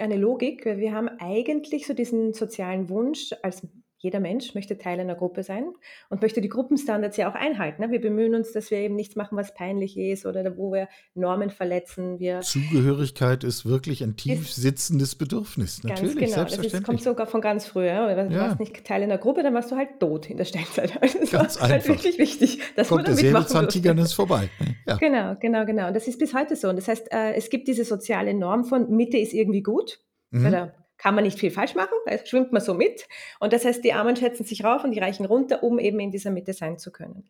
eine 0.00 0.16
Logik, 0.16 0.64
weil 0.64 0.78
wir 0.78 0.94
haben 0.94 1.10
eigentlich 1.18 1.86
so 1.86 1.92
diesen 1.92 2.32
sozialen 2.32 2.88
Wunsch 2.88 3.34
als 3.42 3.62
jeder 3.98 4.20
Mensch 4.20 4.54
möchte 4.54 4.78
Teil 4.78 5.00
einer 5.00 5.16
Gruppe 5.16 5.42
sein 5.42 5.72
und 6.08 6.22
möchte 6.22 6.40
die 6.40 6.48
Gruppenstandards 6.48 7.16
ja 7.16 7.28
auch 7.30 7.34
einhalten. 7.34 7.82
Ne? 7.82 7.90
Wir 7.90 8.00
bemühen 8.00 8.34
uns, 8.34 8.52
dass 8.52 8.70
wir 8.70 8.78
eben 8.78 8.94
nichts 8.94 9.16
machen, 9.16 9.36
was 9.36 9.54
peinlich 9.54 9.96
ist 9.96 10.24
oder 10.24 10.56
wo 10.56 10.72
wir 10.72 10.88
Normen 11.14 11.50
verletzen. 11.50 12.20
Wir 12.20 12.40
Zugehörigkeit 12.40 13.42
ist 13.42 13.66
wirklich 13.66 14.02
ein 14.04 14.16
tief 14.16 14.52
sitzendes 14.52 15.16
Bedürfnis. 15.16 15.82
Natürlich, 15.82 16.16
genau. 16.16 16.44
Das 16.44 16.58
ist, 16.58 16.84
kommt 16.84 17.02
sogar 17.02 17.26
von 17.26 17.40
ganz 17.40 17.66
früher. 17.66 18.14
Du 18.28 18.34
ja. 18.34 18.40
warst 18.42 18.60
nicht 18.60 18.84
Teil 18.84 19.02
einer 19.02 19.18
Gruppe, 19.18 19.42
dann 19.42 19.54
warst 19.54 19.72
du 19.72 19.76
halt 19.76 19.98
tot 19.98 20.30
in 20.30 20.36
der 20.36 20.44
Steinzeit. 20.44 20.98
Das 21.18 21.30
ganz 21.30 21.60
war 21.60 21.68
halt 21.68 21.88
wirklich 21.88 22.18
wichtig, 22.18 22.60
dass 22.76 22.88
kommt 22.88 23.02
man 23.02 23.16
da 23.16 23.22
mitmachen 23.22 23.32
der 23.32 23.42
Säbelzahntiger 23.48 23.98
ist 23.98 24.12
vorbei. 24.12 24.48
Ja. 24.86 24.96
Genau, 24.96 25.36
genau, 25.40 25.64
genau. 25.66 25.88
Und 25.88 25.96
das 25.96 26.06
ist 26.06 26.18
bis 26.18 26.34
heute 26.34 26.56
so. 26.56 26.68
Und 26.68 26.76
das 26.76 26.88
heißt, 26.88 27.12
äh, 27.12 27.34
es 27.34 27.50
gibt 27.50 27.68
diese 27.68 27.84
soziale 27.84 28.34
Norm 28.34 28.64
von 28.64 28.90
Mitte 28.90 29.18
ist 29.18 29.32
irgendwie 29.32 29.62
gut. 29.62 30.00
Mhm. 30.30 30.46
Oder 30.46 30.74
kann 30.98 31.14
man 31.14 31.24
nicht 31.24 31.38
viel 31.38 31.50
falsch 31.50 31.74
machen, 31.74 31.94
da 32.06 32.18
schwimmt 32.24 32.52
man 32.52 32.60
so 32.60 32.74
mit. 32.74 33.08
Und 33.40 33.52
das 33.52 33.64
heißt, 33.64 33.82
die 33.84 33.92
Armen 33.92 34.16
schätzen 34.16 34.44
sich 34.44 34.64
rauf 34.64 34.84
und 34.84 34.90
die 34.90 34.98
Reichen 34.98 35.24
runter, 35.24 35.62
um 35.62 35.78
eben 35.78 36.00
in 36.00 36.10
dieser 36.10 36.30
Mitte 36.30 36.52
sein 36.52 36.78
zu 36.78 36.90
können. 36.92 37.28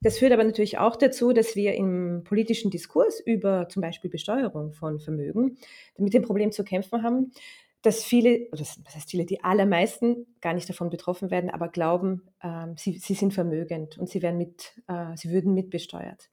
Das 0.00 0.18
führt 0.18 0.32
aber 0.32 0.42
natürlich 0.42 0.78
auch 0.78 0.96
dazu, 0.96 1.32
dass 1.32 1.54
wir 1.54 1.74
im 1.74 2.22
politischen 2.24 2.72
Diskurs 2.72 3.20
über 3.20 3.68
zum 3.68 3.82
Beispiel 3.82 4.10
Besteuerung 4.10 4.72
von 4.72 4.98
Vermögen 4.98 5.58
mit 5.96 6.12
dem 6.12 6.22
Problem 6.22 6.50
zu 6.50 6.64
kämpfen 6.64 7.04
haben, 7.04 7.32
dass 7.82 8.02
viele, 8.02 8.48
oder 8.48 8.58
das 8.58 8.94
heißt 8.94 9.10
viele, 9.10 9.26
die 9.26 9.44
allermeisten 9.44 10.26
gar 10.40 10.54
nicht 10.54 10.68
davon 10.68 10.90
betroffen 10.90 11.30
werden, 11.30 11.50
aber 11.50 11.68
glauben, 11.68 12.22
äh, 12.40 12.66
sie, 12.76 12.98
sie 12.98 13.14
sind 13.14 13.34
vermögend 13.34 13.98
und 13.98 14.08
sie 14.08 14.22
werden 14.22 14.38
mit, 14.38 14.72
äh, 14.88 15.16
sie 15.16 15.30
würden 15.30 15.54
mitbesteuert. 15.54 16.30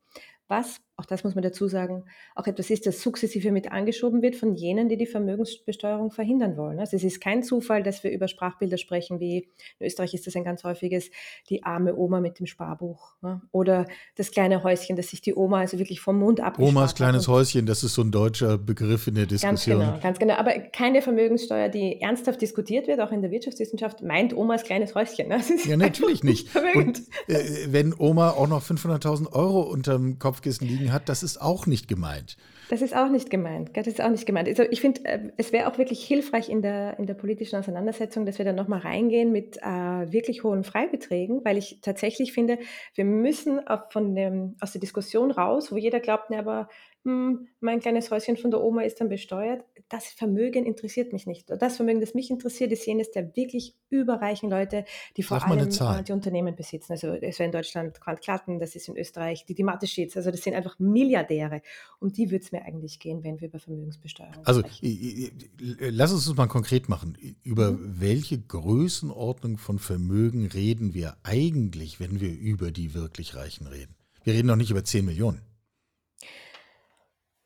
Was 0.50 0.82
auch 1.00 1.06
das 1.06 1.24
muss 1.24 1.34
man 1.34 1.44
dazu 1.44 1.70
sagen, 1.70 2.04
auch 2.36 2.46
etwas 2.46 2.70
ist, 2.70 2.86
das 2.86 3.02
sukzessive 3.02 3.52
mit 3.52 3.72
angeschoben 3.72 4.22
wird 4.22 4.36
von 4.36 4.56
jenen, 4.56 4.90
die 4.90 4.98
die 4.98 5.06
Vermögensbesteuerung 5.06 6.12
verhindern 6.12 6.58
wollen. 6.58 6.78
Also 6.80 6.98
es 6.98 7.06
ist 7.06 7.22
kein 7.22 7.42
Zufall, 7.42 7.84
dass 7.84 8.04
wir 8.04 8.12
über 8.12 8.28
Sprachbilder 8.28 8.78
sprechen, 8.78 9.22
wie 9.22 9.50
in 9.80 9.88
Österreich 9.88 10.14
ist 10.14 10.28
das 10.28 10.36
ein 10.36 10.44
ganz 10.44 10.66
häufiges, 10.66 11.10
die 11.50 11.64
arme 11.64 11.96
Oma 11.96 12.20
mit 12.20 12.40
dem 12.40 12.48
Sparbuch 12.48 13.14
ne? 13.22 13.42
oder 13.52 13.88
das 14.16 14.32
kleine 14.32 14.62
Häuschen, 14.62 14.98
das 14.98 15.08
sich 15.08 15.22
die 15.22 15.34
Oma 15.34 15.60
also 15.60 15.80
wirklich 15.80 16.02
vom 16.02 16.20
Mund 16.20 16.42
abgespart 16.42 16.70
Omas 16.70 16.96
kleines 16.96 17.30
Häuschen, 17.30 17.66
das 17.66 17.84
ist 17.84 17.94
so 17.94 18.02
ein 18.02 18.12
deutscher 18.12 18.58
Begriff 18.58 19.08
in 19.08 19.16
der 19.16 19.26
Diskussion. 19.26 19.80
Ganz 19.80 19.92
genau, 19.92 20.04
ganz 20.04 20.20
genau. 20.20 20.34
Aber 20.34 20.52
keine 20.60 21.02
Vermögenssteuer, 21.02 21.70
die 21.70 22.02
ernsthaft 22.02 22.42
diskutiert 22.42 22.88
wird, 22.88 23.00
auch 23.00 23.14
in 23.14 23.22
der 23.22 23.32
Wirtschaftswissenschaft, 23.32 24.04
meint 24.04 24.36
Omas 24.36 24.64
kleines 24.64 24.96
Häuschen. 24.96 25.30
Ne? 25.30 25.40
Ja, 25.64 25.78
natürlich 25.78 26.24
nicht. 26.24 26.50
Und 26.76 27.00
äh, 27.28 27.68
wenn 27.68 27.94
Oma 27.98 28.32
auch 28.32 28.48
noch 28.48 28.64
500.000 28.64 29.32
Euro 29.32 29.62
unterm 29.62 30.20
Kopfkissen 30.40 30.68
liegen 30.68 30.94
hat, 30.94 31.10
das 31.10 31.24
ist 31.24 31.42
auch 31.42 31.66
nicht 31.66 31.88
gemeint. 31.88 32.38
Das 32.70 32.82
ist 32.82 32.96
auch 32.96 33.10
nicht 33.10 33.30
gemeint. 33.30 33.72
Das 33.76 33.88
ist 33.88 34.00
auch 34.00 34.10
nicht 34.10 34.26
gemeint. 34.26 34.48
Also 34.48 34.64
ich 34.70 34.80
finde, 34.80 35.04
äh, 35.06 35.20
es 35.38 35.52
wäre 35.52 35.68
auch 35.68 35.78
wirklich 35.78 36.06
hilfreich 36.06 36.50
in 36.50 36.62
der, 36.62 36.98
in 37.00 37.08
der 37.08 37.16
politischen 37.16 37.58
Auseinandersetzung, 37.58 38.26
dass 38.26 38.38
wir 38.38 38.46
da 38.46 38.54
nochmal 38.54 38.80
reingehen 38.80 39.32
mit 39.32 39.58
äh, 39.58 39.62
wirklich 40.12 40.44
hohen 40.44 40.64
Freibeträgen, 40.64 41.44
weil 41.44 41.58
ich 41.58 41.80
tatsächlich 41.82 42.32
finde, 42.32 42.60
wir 42.96 43.06
müssen 43.06 43.60
von 43.90 44.16
dem, 44.16 44.56
aus 44.62 44.72
der 44.72 44.82
Diskussion 44.82 45.32
raus, 45.32 45.72
wo 45.72 45.78
jeder 45.78 46.00
glaubt, 46.00 46.30
ne, 46.30 46.40
aber 46.40 46.70
mein 47.04 47.80
kleines 47.80 48.12
Häuschen 48.12 48.36
von 48.36 48.52
der 48.52 48.62
Oma 48.62 48.82
ist 48.82 49.00
dann 49.00 49.08
besteuert. 49.08 49.64
Das 49.88 50.08
Vermögen 50.08 50.66
interessiert 50.66 51.14
mich 51.14 51.26
nicht. 51.26 51.50
Das 51.50 51.78
Vermögen, 51.78 52.02
das 52.02 52.14
mich 52.14 52.30
interessiert, 52.30 52.72
ist 52.74 52.86
jenes 52.86 53.12
der 53.12 53.36
wirklich 53.36 53.76
überreichen 53.90 54.50
Leute, 54.50 54.84
die 55.16 55.24
vor 55.24 55.42
allem 55.42 55.60
äh, 55.60 56.04
die 56.04 56.12
Unternehmen 56.12 56.56
besitzen. 56.56 56.92
Also 56.92 57.14
es 57.14 57.40
wäre 57.40 57.46
in 57.48 57.54
Deutschland 57.54 58.00
Quant 58.02 58.22
Klatten, 58.22 58.60
das 58.60 58.76
ist 58.76 58.90
in 58.90 58.98
Österreich 58.98 59.46
die 59.46 59.56
Dimatischieds. 59.56 60.18
Also 60.18 60.30
das 60.30 60.42
sind 60.42 60.56
einfach 60.56 60.78
Milliardäre. 60.78 61.62
Um 62.00 62.12
die 62.12 62.30
würde 62.32 62.44
es 62.44 62.52
mir 62.52 62.64
eigentlich 62.64 63.00
gehen, 63.00 63.24
wenn 63.24 63.40
wir 63.40 63.48
über 63.48 63.60
Vermögensbesteuerung 63.60 64.46
also, 64.46 64.60
sprechen. 64.60 65.32
Also 65.82 65.92
lass 65.92 66.12
uns 66.12 66.26
das 66.26 66.36
mal 66.36 66.48
konkret 66.48 66.90
machen. 66.90 67.18
Über 67.44 67.72
mhm. 67.72 67.96
welche 68.00 68.40
Größenordnung 68.40 69.58
von 69.58 69.80
Vermögen 69.80 70.48
reden 70.48 70.94
wir 70.94 71.16
eigentlich, 71.24 72.02
wenn 72.02 72.20
wir 72.20 72.32
über 72.32 72.72
die 72.72 72.94
wirklich 72.94 73.36
Reichen 73.36 73.68
reden? 73.68 73.96
Wir 74.24 74.34
reden 74.34 74.48
noch 74.48 74.58
nicht 74.58 74.70
über 74.70 74.84
10 74.84 75.06
Millionen. 75.06 75.49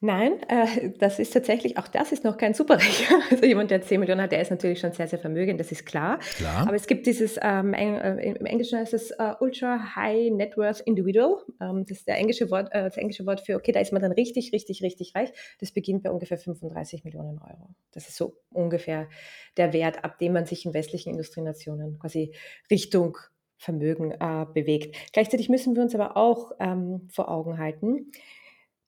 Nein, 0.04 0.34
äh, 0.50 0.90
das 1.00 1.18
ist 1.18 1.32
tatsächlich, 1.32 1.78
auch 1.78 1.88
das 1.88 2.12
ist 2.12 2.26
noch 2.26 2.36
kein 2.36 2.54
Superreicher. 2.54 3.16
Also 3.32 3.46
jemand, 3.46 3.72
der 3.72 3.82
10 3.82 4.02
Millionen 4.02 4.22
hat, 4.22 4.34
der 4.34 4.42
ist 4.42 4.52
natürlich 4.52 4.82
schon 4.82 4.92
sehr, 4.92 5.08
sehr 5.08 5.18
vermögend, 5.18 5.62
das 5.62 5.72
ist 5.72 5.86
klar. 5.86 6.20
klar. 6.20 6.68
Aber 6.68 6.76
es 6.76 6.88
gibt 6.88 7.08
dieses, 7.08 7.40
ähm, 7.42 7.74
äh, 7.74 8.34
im 8.34 8.46
Englischen 8.46 8.80
heißt 8.80 8.94
es 8.94 9.12
uh, 9.12 9.36
Ultra 9.40 9.96
High 9.96 10.34
Net 10.34 10.58
Worth 10.58 10.82
Individual. 10.82 11.38
Ähm, 11.62 11.86
das 11.88 12.00
ist 12.00 12.08
der 12.10 12.18
englische 12.18 12.52
Wort, 12.52 12.68
äh, 12.74 12.84
das 12.84 12.98
englische 12.98 13.26
Wort 13.26 13.40
für, 13.40 13.56
okay, 13.56 13.72
da 13.72 13.80
ist 13.80 13.94
man 13.94 14.02
dann 14.02 14.12
richtig, 14.12 14.52
richtig, 14.52 14.84
richtig 14.84 15.16
reich. 15.16 15.32
Das 15.62 15.72
beginnt 15.72 16.04
bei 16.04 16.12
ungefähr 16.12 16.38
35 16.38 17.06
Millionen 17.06 17.40
Euro. 17.40 17.70
Das 17.94 18.10
ist 18.10 18.18
so 18.18 18.36
ungefähr 18.52 19.08
der 19.56 19.72
Wert, 19.72 20.04
ab 20.04 20.20
dem 20.20 20.34
man 20.34 20.46
sich 20.46 20.66
in 20.66 20.74
westlichen 20.74 21.12
Industrienationen 21.12 21.98
quasi 21.98 22.36
Richtung 22.70 23.18
Vermögen 23.56 24.12
äh, 24.12 24.46
bewegt. 24.54 24.98
Gleichzeitig 25.14 25.48
müssen 25.48 25.78
wir 25.78 25.84
uns 25.84 25.96
aber 25.96 26.18
auch 26.18 26.52
ähm, 26.60 27.08
vor 27.10 27.32
Augen 27.32 27.58
halten, 27.58 28.12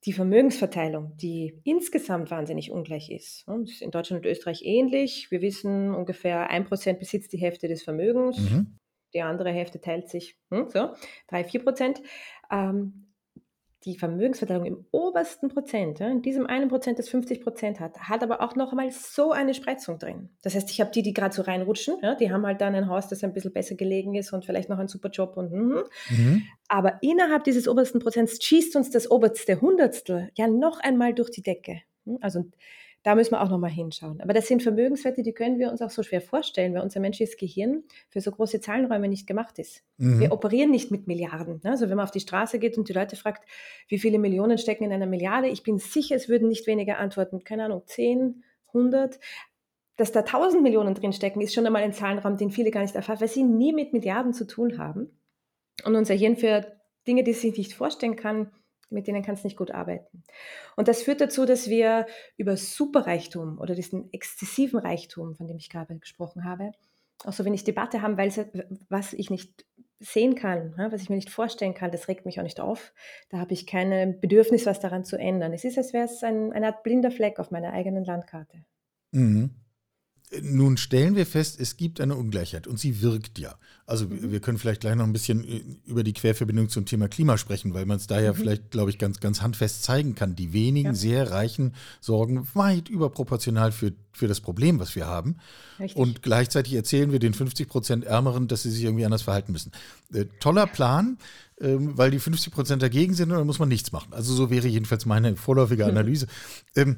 die 0.06 0.14
Vermögensverteilung, 0.14 1.18
die 1.18 1.60
insgesamt 1.64 2.30
wahnsinnig 2.30 2.72
ungleich 2.72 3.10
ist. 3.10 3.46
Ist 3.64 3.82
in 3.82 3.92
Deutschland 3.92 4.24
und 4.24 4.32
Österreich 4.32 4.62
ähnlich. 4.64 5.32
Wir 5.32 5.42
wissen, 5.42 5.94
ungefähr 5.96 6.50
ein 6.50 6.66
Prozent 6.66 7.00
besitzt 7.00 7.34
die 7.34 7.40
Hälfte 7.40 7.68
des 7.68 7.84
Vermögens. 7.84 8.38
Mhm. 8.38 8.78
Die 9.14 9.22
andere 9.22 9.52
Hälfte 9.52 9.82
teilt 9.82 10.10
sich 10.10 10.38
hm, 10.52 10.70
so, 10.70 10.90
drei, 11.28 11.44
vier 11.44 11.64
Prozent. 11.64 12.02
Ähm, 12.52 13.05
die 13.86 13.98
Vermögensverteilung 13.98 14.66
im 14.66 14.86
obersten 14.92 15.50
Prozent, 15.50 16.00
ja, 16.00 16.10
in 16.10 16.24
diesem 16.24 16.48
einen 16.48 16.70
Prozent, 16.70 16.98
das 16.98 17.08
50 17.08 17.42
Prozent 17.42 17.80
hat, 17.80 18.00
hat 18.00 18.24
aber 18.24 18.42
auch 18.42 18.56
noch 18.56 18.72
einmal 18.72 18.90
so 18.92 19.32
eine 19.32 19.54
Spreizung 19.54 20.00
drin. 20.00 20.30
Das 20.42 20.56
heißt, 20.56 20.72
ich 20.72 20.82
habe 20.82 20.90
die, 20.92 21.04
die 21.04 21.14
gerade 21.14 21.36
so 21.36 21.44
reinrutschen, 21.44 21.98
ja, 22.02 22.16
die 22.16 22.32
haben 22.32 22.46
halt 22.46 22.62
dann 22.62 22.74
ein 22.74 22.90
Haus, 22.90 23.08
das 23.08 23.24
ein 23.24 23.34
bisschen 23.34 23.54
besser 23.54 23.76
gelegen 23.76 24.16
ist 24.16 24.34
und 24.34 24.44
vielleicht 24.44 24.70
noch 24.70 24.80
einen 24.80 24.88
super 24.88 25.10
Job 25.10 25.38
und 25.38 25.52
mhm. 25.52 25.84
Mhm. 26.10 26.44
aber 26.68 26.98
innerhalb 27.02 27.44
dieses 27.44 27.68
obersten 27.68 28.00
Prozents 28.00 28.44
schießt 28.44 28.76
uns 28.76 28.90
das 28.90 29.10
oberste 29.12 29.62
Hundertstel 29.62 30.32
ja 30.36 30.48
noch 30.48 30.80
einmal 30.80 31.14
durch 31.14 31.30
die 31.30 31.44
Decke. 31.44 31.82
Hm, 32.06 32.18
also 32.22 32.46
da 33.06 33.14
müssen 33.14 33.34
wir 33.34 33.42
auch 33.44 33.50
nochmal 33.50 33.70
hinschauen. 33.70 34.20
Aber 34.20 34.34
das 34.34 34.48
sind 34.48 34.64
Vermögenswerte, 34.64 35.22
die 35.22 35.32
können 35.32 35.60
wir 35.60 35.70
uns 35.70 35.80
auch 35.84 35.92
so 35.92 36.02
schwer 36.02 36.22
vorstellen, 36.22 36.74
weil 36.74 36.82
unser 36.82 37.00
menschliches 37.00 37.38
Gehirn 37.38 37.84
für 38.10 38.20
so 38.20 38.32
große 38.32 38.62
Zahlenräume 38.62 39.08
nicht 39.08 39.28
gemacht 39.28 39.60
ist. 39.60 39.84
Mhm. 39.98 40.22
Wir 40.22 40.32
operieren 40.32 40.72
nicht 40.72 40.90
mit 40.90 41.06
Milliarden. 41.06 41.62
Ne? 41.64 41.70
Also 41.70 41.88
wenn 41.88 41.98
man 41.98 42.06
auf 42.06 42.12
die 42.12 42.20
Straße 42.20 42.58
geht 42.58 42.80
und 42.80 42.90
die 42.90 42.94
Leute 42.94 43.16
fragt, 43.16 43.48
wie 43.90 44.00
viele 44.00 44.18
Millionen 44.18 44.58
stecken 44.58 44.86
in 44.86 44.92
einer 44.92 45.06
Milliarde, 45.06 45.50
ich 45.50 45.62
bin 45.62 45.78
sicher, 45.78 46.16
es 46.16 46.30
würden 46.30 46.50
nicht 46.50 46.66
weniger 46.66 46.98
antworten. 46.98 47.44
Keine 47.44 47.66
Ahnung, 47.66 47.84
10, 47.86 48.44
100 48.70 49.20
dass 49.98 50.12
da 50.12 50.22
1000 50.22 50.62
Millionen 50.62 50.94
drinstecken, 50.94 51.42
ist 51.42 51.54
schon 51.54 51.66
einmal 51.66 51.84
ein 51.84 51.94
Zahlenraum, 51.94 52.36
den 52.36 52.50
viele 52.50 52.70
gar 52.70 52.82
nicht 52.82 52.96
erfahren, 52.96 53.22
weil 53.22 53.30
sie 53.30 53.44
nie 53.44 53.72
mit 53.72 53.94
Milliarden 53.94 54.34
zu 54.34 54.46
tun 54.46 54.78
haben. 54.78 55.10
Und 55.86 55.96
unser 55.96 56.16
Hirn 56.16 56.36
für 56.36 56.66
Dinge, 57.08 57.24
die 57.24 57.32
es 57.32 57.40
sich 57.40 57.58
nicht 57.58 57.74
vorstellen 57.74 58.18
kann, 58.18 58.52
mit 58.90 59.08
denen 59.08 59.24
kann 59.24 59.36
es 59.36 59.44
nicht 59.44 59.58
gut 59.58 59.72
arbeiten. 59.72 60.24
Und 60.76 60.88
das 60.88 61.02
führt 61.02 61.22
dazu, 61.22 61.46
dass 61.46 61.70
wir 61.70 62.06
über 62.38 62.58
Superreichtum 62.58 63.60
oder 63.60 63.76
diesen 63.76 64.12
exzessiven 64.14 64.80
Reichtum, 64.80 65.36
von 65.36 65.48
dem 65.48 65.58
ich 65.58 65.70
gerade 65.70 65.98
gesprochen 65.98 66.46
habe, 66.46 66.72
auch 67.24 67.34
so 67.34 67.46
wenig 67.46 67.64
Debatte 67.64 68.02
haben, 68.02 68.18
weil 68.18 68.32
was 68.90 69.14
ich 69.14 69.30
nicht 69.30 69.66
sehen 70.00 70.36
kann, 70.36 70.76
ne, 70.78 70.92
was 70.92 71.02
ich 71.02 71.10
mir 71.10 71.16
nicht 71.16 71.30
vorstellen 71.30 71.74
kann, 71.74 71.92
das 71.92 72.08
regt 72.08 72.26
mich 72.26 72.40
auch 72.40 72.44
nicht 72.44 72.60
auf. 72.60 72.94
Da 73.30 73.40
habe 73.40 73.54
ich 73.54 73.66
kein 73.66 74.20
Bedürfnis, 74.20 74.66
was 74.66 74.80
daran 74.80 75.06
zu 75.06 75.18
ändern. 75.18 75.54
Es 75.54 75.64
ist, 75.64 75.78
als 75.78 75.94
wäre 75.94 76.06
es 76.06 76.24
ein, 76.24 76.52
eine 76.52 76.68
Art 76.68 76.84
blinder 76.84 77.12
Fleck 77.12 77.40
auf 77.40 77.50
meiner 77.50 77.72
eigenen 77.72 78.04
Landkarte. 78.04 78.66
Mhm. 79.12 79.52
Nun 80.42 80.78
stellen 80.78 81.16
wir 81.16 81.26
fest, 81.26 81.60
es 81.60 81.78
gibt 81.78 82.02
eine 82.02 82.16
Ungleichheit 82.16 82.68
und 82.68 82.80
sie 82.80 83.02
wirkt 83.02 83.38
ja. 83.38 83.56
Also 83.86 84.06
mhm. 84.06 84.32
wir 84.32 84.40
können 84.40 84.58
vielleicht 84.58 84.82
gleich 84.82 84.96
noch 84.96 85.04
ein 85.04 85.14
bisschen 85.14 85.48
äh, 85.48 85.62
über 85.86 86.04
die 86.04 86.14
Querverbindung 86.14 86.70
zum 86.70 86.86
Thema 86.86 87.08
Klima 87.08 87.38
sprechen, 87.38 87.74
weil 87.74 87.86
man 87.86 87.98
es 87.98 88.08
da 88.08 88.20
ja 88.20 88.34
mhm. 88.34 88.38
vielleicht, 88.38 88.72
glaube 88.72 88.90
ich, 88.90 88.98
ganz, 88.98 89.20
ganz 89.20 89.42
handfest 89.42 89.84
zeigen 89.84 90.16
kann. 90.16 90.36
Die 90.36 90.54
wenigen 90.54 90.90
ja. 90.90 90.94
sehr 90.96 91.32
Reichen 91.32 91.76
sorgen 92.02 92.48
weit 92.56 92.90
überproportional 92.90 93.72
für, 93.72 93.94
für 94.12 94.28
das 94.28 94.42
Problem, 94.42 94.80
was 94.80 94.96
wir 94.96 95.06
haben. 95.06 95.38
Richtig. 95.80 95.96
Und 95.96 96.24
gleichzeitig 96.24 96.74
erzählen 96.74 97.12
wir 97.12 97.20
den 97.20 97.36
50 97.36 97.70
Prozent 97.70 98.04
Ärmeren, 98.06 98.48
dass 98.48 98.64
sie 98.64 98.72
sich 98.72 98.84
irgendwie 98.84 99.06
anders 99.06 99.22
verhalten 99.22 99.52
müssen. 99.52 99.72
Äh, 100.12 100.26
toller 100.40 100.66
Plan, 100.66 101.20
ähm, 101.62 101.96
weil 101.98 102.10
die 102.10 102.20
50 102.20 102.52
Prozent 102.52 102.82
dagegen 102.82 103.14
sind 103.14 103.32
und 103.32 103.38
dann 103.38 103.48
muss 103.48 103.60
man 103.60 103.70
nichts 103.70 103.92
machen. 103.92 104.12
Also 104.14 104.34
so 104.34 104.50
wäre 104.50 104.68
jedenfalls 104.68 105.06
meine 105.06 105.36
vorläufige 105.36 105.86
Analyse. 105.86 106.26
Mhm. 106.76 106.82
Ähm, 106.82 106.98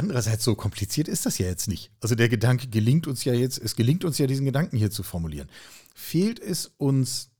Andererseits, 0.00 0.44
so 0.44 0.54
kompliziert 0.54 1.08
ist 1.08 1.26
das 1.26 1.36
ja 1.36 1.46
jetzt 1.46 1.68
nicht. 1.68 1.92
Also 2.00 2.14
der 2.14 2.30
Gedanke 2.30 2.68
gelingt 2.68 3.06
uns 3.06 3.22
ja 3.26 3.34
jetzt, 3.34 3.58
es 3.58 3.76
gelingt 3.76 4.02
uns 4.02 4.16
ja, 4.16 4.26
diesen 4.26 4.46
Gedanken 4.46 4.78
hier 4.78 4.90
zu 4.90 5.02
formulieren. 5.02 5.50
Fehlt 5.94 6.40
es 6.40 6.72
uns 6.78 7.30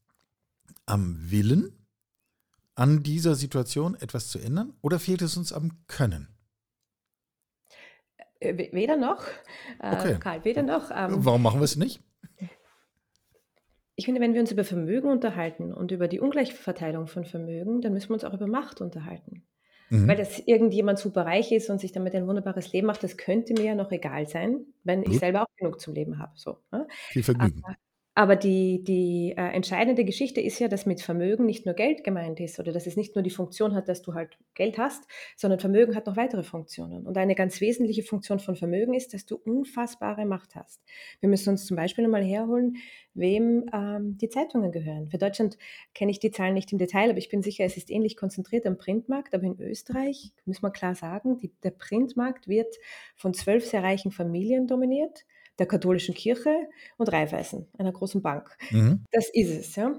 am 0.84 1.30
Willen, 1.30 1.72
an 2.74 3.02
dieser 3.02 3.34
Situation 3.34 3.94
etwas 3.94 4.28
zu 4.28 4.38
ändern 4.38 4.74
oder 4.82 4.98
fehlt 4.98 5.22
es 5.22 5.38
uns 5.38 5.54
am 5.54 5.70
Können? 5.86 6.28
Äh, 8.40 8.70
weder 8.74 8.98
noch, 8.98 9.24
äh, 9.78 9.96
okay. 9.96 10.18
Karl, 10.20 10.44
weder 10.44 10.62
noch. 10.62 10.90
Ähm, 10.94 11.24
Warum 11.24 11.40
machen 11.40 11.60
wir 11.60 11.64
es 11.64 11.76
nicht? 11.76 12.02
Ich 13.96 14.04
finde, 14.04 14.20
wenn 14.20 14.34
wir 14.34 14.40
uns 14.42 14.52
über 14.52 14.64
Vermögen 14.64 15.08
unterhalten 15.08 15.72
und 15.72 15.92
über 15.92 16.08
die 16.08 16.20
Ungleichverteilung 16.20 17.06
von 17.06 17.24
Vermögen, 17.24 17.80
dann 17.80 17.94
müssen 17.94 18.10
wir 18.10 18.14
uns 18.14 18.24
auch 18.24 18.34
über 18.34 18.46
Macht 18.46 18.82
unterhalten. 18.82 19.46
Mhm. 19.90 20.08
Weil 20.08 20.16
das 20.16 20.38
irgendjemand 20.40 20.98
super 21.00 21.26
reich 21.26 21.52
ist 21.52 21.68
und 21.70 21.80
sich 21.80 21.92
damit 21.92 22.14
ein 22.14 22.26
wunderbares 22.28 22.72
Leben 22.72 22.86
macht, 22.86 23.02
das 23.02 23.16
könnte 23.16 23.54
mir 23.54 23.64
ja 23.64 23.74
noch 23.74 23.90
egal 23.92 24.28
sein, 24.28 24.66
wenn 24.84 25.02
ich 25.02 25.18
selber 25.18 25.42
auch 25.42 25.56
genug 25.56 25.80
zum 25.80 25.94
Leben 25.94 26.18
habe. 26.20 26.32
So, 26.36 26.58
ne? 26.72 26.86
Viel 27.08 27.22
Vergnügen. 27.24 27.64
Aber, 27.64 27.76
aber 28.14 28.34
die, 28.34 28.82
die 28.82 29.34
äh, 29.36 29.54
entscheidende 29.54 30.04
Geschichte 30.04 30.40
ist 30.40 30.58
ja, 30.58 30.66
dass 30.66 30.84
mit 30.84 31.00
Vermögen 31.00 31.46
nicht 31.46 31.64
nur 31.64 31.76
Geld 31.76 32.02
gemeint 32.02 32.40
ist 32.40 32.58
oder 32.58 32.72
dass 32.72 32.88
es 32.88 32.96
nicht 32.96 33.14
nur 33.14 33.22
die 33.22 33.30
Funktion 33.30 33.74
hat, 33.74 33.88
dass 33.88 34.02
du 34.02 34.14
halt 34.14 34.36
Geld 34.54 34.78
hast, 34.78 35.04
sondern 35.36 35.60
Vermögen 35.60 35.94
hat 35.94 36.06
noch 36.06 36.16
weitere 36.16 36.42
Funktionen. 36.42 37.06
Und 37.06 37.16
eine 37.16 37.36
ganz 37.36 37.60
wesentliche 37.60 38.02
Funktion 38.02 38.40
von 38.40 38.56
Vermögen 38.56 38.94
ist, 38.94 39.14
dass 39.14 39.26
du 39.26 39.36
unfassbare 39.36 40.26
Macht 40.26 40.56
hast. 40.56 40.82
Wir 41.20 41.28
müssen 41.28 41.50
uns 41.50 41.66
zum 41.66 41.76
Beispiel 41.76 42.02
nochmal 42.02 42.24
herholen, 42.24 42.78
wem 43.14 43.66
ähm, 43.72 44.18
die 44.18 44.28
Zeitungen 44.28 44.72
gehören. 44.72 45.08
Für 45.08 45.18
Deutschland 45.18 45.56
kenne 45.94 46.10
ich 46.10 46.18
die 46.18 46.32
Zahlen 46.32 46.54
nicht 46.54 46.72
im 46.72 46.78
Detail, 46.78 47.10
aber 47.10 47.18
ich 47.18 47.28
bin 47.28 47.42
sicher, 47.42 47.64
es 47.64 47.76
ist 47.76 47.90
ähnlich 47.90 48.16
konzentriert 48.16 48.66
am 48.66 48.76
Printmarkt. 48.76 49.34
Aber 49.34 49.44
in 49.44 49.60
Österreich, 49.60 50.32
müssen 50.46 50.64
wir 50.64 50.72
klar 50.72 50.96
sagen, 50.96 51.38
die, 51.38 51.52
der 51.62 51.70
Printmarkt 51.70 52.48
wird 52.48 52.74
von 53.14 53.34
zwölf 53.34 53.64
sehr 53.64 53.84
reichen 53.84 54.10
Familien 54.10 54.66
dominiert 54.66 55.24
der 55.60 55.66
katholischen 55.66 56.14
Kirche 56.14 56.68
und 56.96 57.12
Raiffeisen, 57.12 57.68
einer 57.78 57.92
großen 57.92 58.22
Bank. 58.22 58.56
Mhm. 58.70 59.04
Das 59.12 59.28
ist 59.32 59.50
es, 59.50 59.76
ja. 59.76 59.94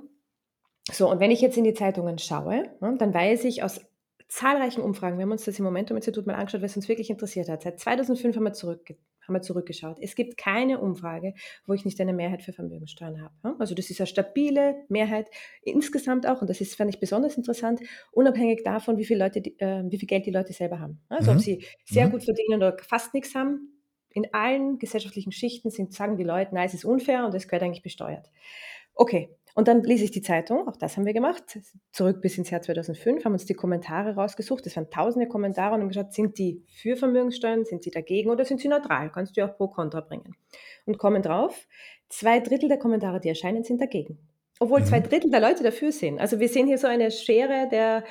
So, 0.92 1.10
und 1.10 1.20
wenn 1.20 1.32
ich 1.32 1.40
jetzt 1.40 1.58
in 1.58 1.64
die 1.64 1.76
Zeitungen 1.76 2.18
schaue, 2.18 2.66
ja, 2.82 2.92
dann 2.98 3.14
weiß 3.14 3.46
ich 3.46 3.64
aus 3.64 3.80
zahlreichen 4.28 4.82
Umfragen, 4.82 5.18
wir 5.18 5.24
haben 5.24 5.32
uns 5.32 5.46
das 5.46 5.60
im 5.60 5.66
Momentum-Institut 5.66 6.26
mal 6.26 6.36
angeschaut, 6.36 6.62
was 6.62 6.76
uns 6.76 6.88
wirklich 6.88 7.10
interessiert 7.10 7.50
hat. 7.50 7.64
Seit 7.64 7.80
2005 7.80 8.36
haben 8.36 8.44
wir, 8.44 8.54
zurück, 8.54 8.88
haben 9.28 9.34
wir 9.34 9.42
zurückgeschaut. 9.42 9.98
Es 10.02 10.16
gibt 10.16 10.38
keine 10.38 10.80
Umfrage, 10.80 11.34
wo 11.68 11.74
ich 11.74 11.86
nicht 11.86 12.00
eine 12.00 12.14
Mehrheit 12.14 12.42
für 12.42 12.54
Vermögenssteuern 12.54 13.22
habe. 13.22 13.60
Also 13.60 13.76
das 13.76 13.90
ist 13.90 14.00
eine 14.00 14.08
stabile 14.08 14.76
Mehrheit 14.88 15.30
insgesamt 15.64 16.26
auch, 16.28 16.42
und 16.42 16.50
das 16.50 16.62
ist, 16.62 16.76
fand 16.76 16.90
ich 16.94 17.00
besonders 17.00 17.38
interessant, 17.38 17.82
unabhängig 18.12 18.64
davon, 18.64 18.98
wie 18.98 19.06
viel, 19.06 19.20
Leute, 19.20 19.40
äh, 19.40 19.84
wie 19.90 20.00
viel 20.00 20.08
Geld 20.08 20.26
die 20.26 20.32
Leute 20.32 20.54
selber 20.54 20.80
haben. 20.80 21.02
Also 21.10 21.32
mhm. 21.32 21.38
ob 21.38 21.44
sie 21.44 21.66
sehr 21.86 22.08
mhm. 22.08 22.12
gut 22.12 22.24
verdienen 22.24 22.56
oder 22.56 22.78
fast 22.82 23.14
nichts 23.14 23.36
haben, 23.36 23.71
in 24.14 24.34
allen 24.34 24.78
gesellschaftlichen 24.80 25.32
Schichten 25.32 25.70
sind, 25.70 25.94
sagen 25.94 26.18
die 26.18 26.24
Leute, 26.24 26.54
nein, 26.54 26.66
es 26.66 26.74
ist 26.74 26.86
unfair 26.86 27.26
und 27.26 27.34
es 27.34 27.48
gehört 27.48 27.64
eigentlich 27.64 27.84
besteuert. 27.84 28.30
Okay, 28.94 29.30
und 29.54 29.68
dann 29.68 29.84
lese 29.84 30.06
ich 30.06 30.12
die 30.12 30.22
Zeitung, 30.22 30.68
auch 30.68 30.78
das 30.78 30.96
haben 30.96 31.06
wir 31.06 31.14
gemacht, 31.14 31.60
zurück 31.92 32.22
bis 32.22 32.38
ins 32.38 32.50
Jahr 32.50 32.62
2005, 32.62 33.26
haben 33.26 33.34
uns 33.34 33.46
die 33.46 33.54
Kommentare 33.54 34.16
rausgesucht, 34.16 34.66
es 34.66 34.76
waren 34.78 34.90
tausende 34.90 35.28
Kommentare 35.28 35.76
und 35.76 35.82
haben 35.82 35.90
geschaut, 35.90 36.14
sind 36.14 36.38
die 36.38 36.64
für 36.70 36.96
Vermögenssteuern, 36.96 37.66
sind 37.66 37.84
sie 37.84 37.92
dagegen 37.92 38.30
oder 38.30 38.46
sind 38.46 38.62
sie 38.62 38.70
neutral, 38.70 39.12
kannst 39.12 39.36
du 39.36 39.46
auch 39.46 39.58
pro 39.58 39.68
kontra 39.68 40.02
bringen. 40.02 40.36
Und 40.86 40.98
kommen 40.98 41.22
drauf, 41.22 41.68
zwei 42.10 42.40
Drittel 42.40 42.70
der 42.70 42.80
Kommentare, 42.80 43.20
die 43.20 43.30
erscheinen, 43.30 43.64
sind 43.64 43.82
dagegen. 43.82 44.20
Obwohl 44.60 44.82
mhm. 44.82 44.86
zwei 44.86 45.00
Drittel 45.02 45.32
der 45.32 45.42
Leute 45.42 45.64
dafür 45.64 45.92
sind. 45.92 46.20
Also 46.20 46.40
wir 46.40 46.48
sehen 46.48 46.68
hier 46.68 46.78
so 46.78 46.88
eine 46.88 47.12
Schere 47.12 47.68
der, 47.70 48.06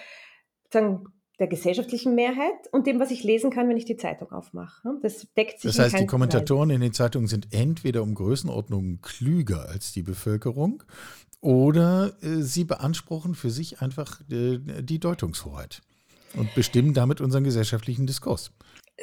sagen, 0.73 1.04
der 1.40 1.49
gesellschaftlichen 1.49 2.14
Mehrheit 2.14 2.68
und 2.70 2.87
dem, 2.87 3.00
was 3.00 3.11
ich 3.11 3.25
lesen 3.25 3.50
kann, 3.50 3.68
wenn 3.68 3.76
ich 3.76 3.87
die 3.87 3.97
Zeitung 3.97 4.30
aufmache. 4.30 4.88
Das 5.02 5.26
deckt 5.37 5.61
sich. 5.61 5.75
Das 5.75 5.78
heißt, 5.78 5.99
die 5.99 6.06
Kommentatoren 6.06 6.68
Fall. 6.68 6.75
in 6.76 6.80
den 6.82 6.92
Zeitungen 6.92 7.26
sind 7.26 7.49
entweder 7.52 8.02
um 8.02 8.14
Größenordnungen 8.14 9.00
klüger 9.00 9.68
als 9.68 9.92
die 9.92 10.02
Bevölkerung 10.02 10.82
oder 11.40 12.12
äh, 12.23 12.42
sie 12.42 12.64
beanspruchen 12.64 13.35
für 13.35 13.50
sich 13.50 13.80
einfach 13.80 14.20
äh, 14.30 14.59
die 14.82 15.00
Deutungshoheit 15.00 15.80
und 16.37 16.54
bestimmen 16.54 16.92
damit 16.92 17.20
unseren 17.20 17.44
gesellschaftlichen 17.44 18.06
Diskurs. 18.06 18.52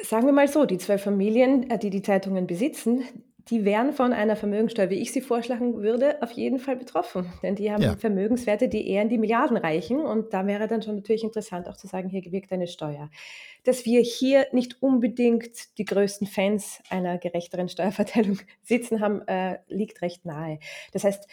Sagen 0.02 0.26
wir 0.26 0.32
mal 0.32 0.46
so, 0.46 0.64
die 0.64 0.78
zwei 0.78 0.96
Familien, 0.96 1.68
äh, 1.68 1.78
die 1.78 1.90
die 1.90 2.02
Zeitungen 2.02 2.46
besitzen, 2.46 3.02
die 3.50 3.64
wären 3.64 3.92
von 3.92 4.12
einer 4.12 4.36
Vermögenssteuer, 4.36 4.90
wie 4.90 5.00
ich 5.00 5.12
sie 5.12 5.20
vorschlagen 5.20 5.82
würde, 5.82 6.22
auf 6.22 6.32
jeden 6.32 6.58
Fall 6.58 6.76
betroffen. 6.76 7.32
Denn 7.42 7.54
die 7.54 7.72
haben 7.72 7.82
ja. 7.82 7.96
Vermögenswerte, 7.96 8.68
die 8.68 8.88
eher 8.88 9.02
in 9.02 9.08
die 9.08 9.18
Milliarden 9.18 9.56
reichen. 9.56 10.00
Und 10.00 10.34
da 10.34 10.46
wäre 10.46 10.68
dann 10.68 10.82
schon 10.82 10.96
natürlich 10.96 11.24
interessant, 11.24 11.68
auch 11.68 11.76
zu 11.76 11.86
sagen, 11.86 12.08
hier 12.08 12.22
wirkt 12.30 12.52
eine 12.52 12.66
Steuer. 12.66 13.10
Dass 13.64 13.86
wir 13.86 14.00
hier 14.00 14.46
nicht 14.52 14.82
unbedingt 14.82 15.78
die 15.78 15.84
größten 15.84 16.26
Fans 16.26 16.82
einer 16.90 17.18
gerechteren 17.18 17.68
Steuerverteilung 17.68 18.38
sitzen 18.62 19.00
haben, 19.00 19.26
äh, 19.26 19.58
liegt 19.68 20.02
recht 20.02 20.24
nahe. 20.26 20.58
Das 20.92 21.04
heißt, 21.04 21.26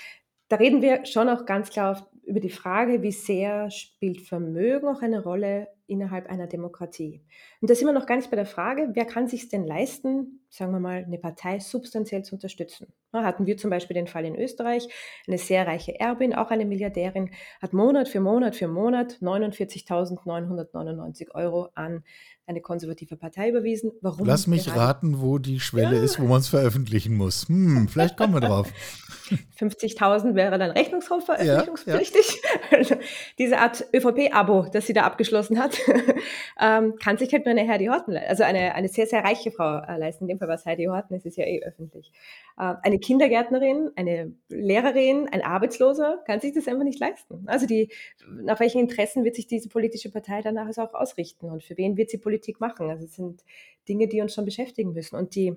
da 0.47 0.57
reden 0.57 0.81
wir 0.81 1.05
schon 1.05 1.29
auch 1.29 1.45
ganz 1.45 1.69
klar 1.69 2.09
über 2.23 2.39
die 2.39 2.49
Frage, 2.49 3.03
wie 3.03 3.11
sehr 3.11 3.69
spielt 3.69 4.21
Vermögen 4.21 4.87
auch 4.87 5.01
eine 5.01 5.23
Rolle 5.23 5.67
innerhalb 5.87 6.27
einer 6.27 6.47
Demokratie. 6.47 7.21
Und 7.61 7.69
da 7.69 7.75
sind 7.75 7.87
wir 7.87 7.93
noch 7.93 8.07
gar 8.07 8.15
nicht 8.15 8.31
bei 8.31 8.35
der 8.35 8.47
Frage, 8.47 8.89
wer 8.93 9.05
kann 9.05 9.27
sich 9.27 9.49
denn 9.49 9.67
leisten, 9.67 10.43
sagen 10.49 10.71
wir 10.71 10.79
mal, 10.79 11.03
eine 11.03 11.19
Partei 11.19 11.59
substanziell 11.59 12.23
zu 12.23 12.33
unterstützen. 12.35 12.91
Da 13.11 13.23
hatten 13.23 13.45
wir 13.45 13.57
zum 13.57 13.69
Beispiel 13.69 13.93
den 13.93 14.07
Fall 14.07 14.25
in 14.25 14.35
Österreich, 14.35 14.87
eine 15.27 15.37
sehr 15.37 15.67
reiche 15.67 15.99
Erbin, 15.99 16.33
auch 16.33 16.49
eine 16.49 16.65
Milliardärin, 16.65 17.29
hat 17.61 17.73
Monat 17.73 18.07
für 18.07 18.19
Monat 18.19 18.55
für 18.55 18.67
Monat 18.67 19.19
49.999 19.21 21.35
Euro 21.35 21.69
an 21.75 22.03
eine 22.47 22.61
konservative 22.61 23.15
Partei 23.15 23.49
überwiesen. 23.49 23.91
Warum? 24.01 24.25
Lass 24.25 24.47
mich 24.47 24.65
gerade? 24.65 24.79
raten, 24.79 25.21
wo 25.21 25.39
die 25.39 25.59
Schwelle 25.59 25.95
ja. 25.95 26.03
ist, 26.03 26.19
wo 26.19 26.25
man 26.25 26.39
es 26.39 26.47
veröffentlichen 26.47 27.15
muss. 27.15 27.47
Hm, 27.47 27.87
vielleicht 27.87 28.17
kommen 28.17 28.33
wir 28.33 28.41
drauf. 28.41 28.71
50.000 29.59 30.35
wäre 30.35 30.59
dann 30.59 30.71
Rechnungshof 30.71 31.25
veröffentlichungspflichtig. 31.25 32.41
Ja, 32.43 32.49
ja. 32.71 32.77
Also 32.77 32.95
diese 33.39 33.57
Art 33.57 33.85
ÖVP-Abo, 33.93 34.67
das 34.71 34.85
sie 34.85 34.93
da 34.93 35.03
abgeschlossen 35.03 35.59
hat, 35.59 35.79
ähm, 36.59 36.95
kann 37.01 37.17
sich 37.17 37.33
halt 37.33 37.45
nur 37.45 37.55
eine 37.57 37.67
Heidi 37.67 37.87
Horten, 37.87 38.15
also 38.15 38.43
eine, 38.43 38.75
eine 38.75 38.89
sehr, 38.89 39.07
sehr 39.07 39.23
reiche 39.23 39.51
Frau 39.51 39.79
äh, 39.79 39.97
leisten. 39.97 40.25
In 40.25 40.27
dem 40.27 40.39
Fall 40.39 40.47
war 40.47 40.55
es 40.55 40.65
Heidi 40.65 40.85
Horten, 40.85 41.15
es 41.15 41.25
ist 41.25 41.37
ja 41.37 41.45
eh 41.45 41.63
öffentlich. 41.63 42.11
Äh, 42.57 42.75
eine 42.83 42.99
Kindergärtnerin, 42.99 43.91
eine 43.95 44.33
Lehrerin, 44.49 45.27
ein 45.31 45.41
Arbeitsloser 45.41 46.23
kann 46.25 46.39
sich 46.39 46.53
das 46.53 46.67
einfach 46.67 46.83
nicht 46.83 46.99
leisten. 46.99 47.43
Also 47.47 47.65
die, 47.65 47.91
nach 48.29 48.59
welchen 48.59 48.79
Interessen 48.79 49.23
wird 49.23 49.35
sich 49.35 49.47
diese 49.47 49.69
politische 49.69 50.11
Partei 50.11 50.41
danach 50.41 50.69
auch 50.77 50.93
ausrichten 50.93 51.49
und 51.49 51.63
für 51.63 51.77
wen 51.77 51.97
wird 51.97 52.09
sie 52.09 52.17
Politik 52.17 52.59
machen? 52.59 52.89
Also 52.89 53.05
es 53.05 53.15
sind 53.15 53.43
Dinge, 53.87 54.07
die 54.07 54.21
uns 54.21 54.33
schon 54.33 54.45
beschäftigen 54.45 54.93
müssen. 54.93 55.15
Und 55.15 55.35
die 55.35 55.55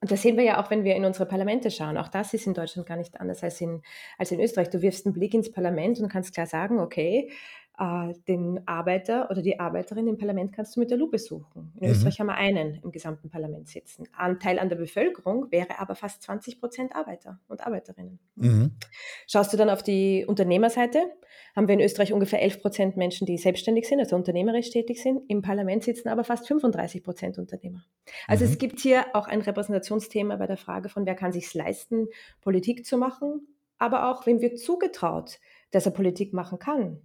und 0.00 0.10
das 0.10 0.20
sehen 0.20 0.36
wir 0.36 0.44
ja 0.44 0.62
auch, 0.62 0.70
wenn 0.70 0.84
wir 0.84 0.96
in 0.96 1.06
unsere 1.06 1.24
Parlamente 1.24 1.70
schauen. 1.70 1.96
Auch 1.96 2.08
das 2.08 2.34
ist 2.34 2.46
in 2.46 2.52
Deutschland 2.52 2.86
gar 2.86 2.98
nicht 2.98 3.18
anders 3.22 3.42
als 3.42 3.58
in, 3.62 3.80
als 4.18 4.30
in 4.32 4.38
Österreich. 4.38 4.68
Du 4.68 4.82
wirfst 4.82 5.06
einen 5.06 5.14
Blick 5.14 5.32
ins 5.32 5.50
Parlament 5.50 5.98
und 5.98 6.10
kannst 6.10 6.34
klar 6.34 6.46
sagen, 6.46 6.78
okay, 6.78 7.30
äh, 7.78 8.12
den 8.28 8.66
Arbeiter 8.68 9.30
oder 9.30 9.42
die 9.42 9.58
Arbeiterin 9.58 10.06
im 10.06 10.16
Parlament 10.18 10.52
kannst 10.52 10.76
du 10.76 10.80
mit 10.80 10.90
der 10.90 10.98
Lupe 10.98 11.18
suchen. 11.18 11.72
In 11.80 11.86
Mhm. 11.86 11.92
Österreich 11.92 12.20
haben 12.20 12.28
wir 12.28 12.36
einen 12.36 12.76
im 12.82 12.92
gesamten 12.92 13.30
Parlament 13.30 13.68
sitzen. 13.68 14.06
Anteil 14.16 14.58
an 14.58 14.68
der 14.68 14.76
Bevölkerung 14.76 15.50
wäre 15.50 15.78
aber 15.80 15.94
fast 15.94 16.22
20 16.22 16.60
Prozent 16.60 16.94
Arbeiter 16.94 17.40
und 17.48 17.66
Arbeiterinnen. 17.66 18.18
Mhm. 18.36 18.72
Schaust 19.26 19.52
du 19.52 19.56
dann 19.56 19.70
auf 19.70 19.82
die 19.82 20.24
Unternehmerseite, 20.26 21.00
haben 21.56 21.66
wir 21.68 21.74
in 21.74 21.80
Österreich 21.80 22.12
ungefähr 22.12 22.42
11 22.42 22.60
Prozent 22.62 22.96
Menschen, 22.96 23.26
die 23.26 23.38
selbstständig 23.38 23.88
sind, 23.88 23.98
also 24.00 24.14
unternehmerisch 24.16 24.70
tätig 24.70 25.02
sind. 25.02 25.22
Im 25.28 25.42
Parlament 25.42 25.82
sitzen 25.82 26.08
aber 26.08 26.22
fast 26.24 26.46
35 26.46 27.02
Prozent 27.02 27.38
Unternehmer. 27.38 27.84
Also 28.28 28.44
Mhm. 28.44 28.50
es 28.52 28.58
gibt 28.58 28.78
hier 28.80 29.04
auch 29.14 29.26
ein 29.26 29.40
Repräsentationsthema 29.40 30.36
bei 30.36 30.46
der 30.46 30.56
Frage 30.56 30.88
von, 30.88 31.06
wer 31.06 31.14
kann 31.14 31.32
sich 31.32 31.52
leisten, 31.54 32.06
Politik 32.40 32.86
zu 32.86 32.98
machen, 32.98 33.48
aber 33.78 34.10
auch, 34.10 34.26
wem 34.26 34.40
wird 34.40 34.58
zugetraut, 34.60 35.40
dass 35.72 35.86
er 35.86 35.92
Politik 35.92 36.32
machen 36.32 36.58
kann. 36.60 37.02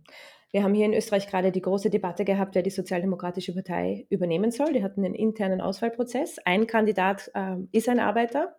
Wir 0.51 0.63
haben 0.63 0.73
hier 0.73 0.85
in 0.85 0.93
Österreich 0.93 1.27
gerade 1.27 1.51
die 1.51 1.61
große 1.61 1.91
Debatte 1.91 2.25
gehabt, 2.25 2.55
wer 2.55 2.63
die 2.63 2.71
Sozialdemokratische 2.71 3.53
Partei 3.53 4.07
übernehmen 4.09 4.49
soll. 4.49 4.73
Die 4.73 4.83
hatten 4.83 5.05
einen 5.05 5.13
internen 5.13 5.61
Auswahlprozess. 5.61 6.39
Ein 6.43 6.65
Kandidat 6.65 7.29
ähm, 7.35 7.69
ist 7.71 7.87
ein 7.87 7.99
Arbeiter, 7.99 8.55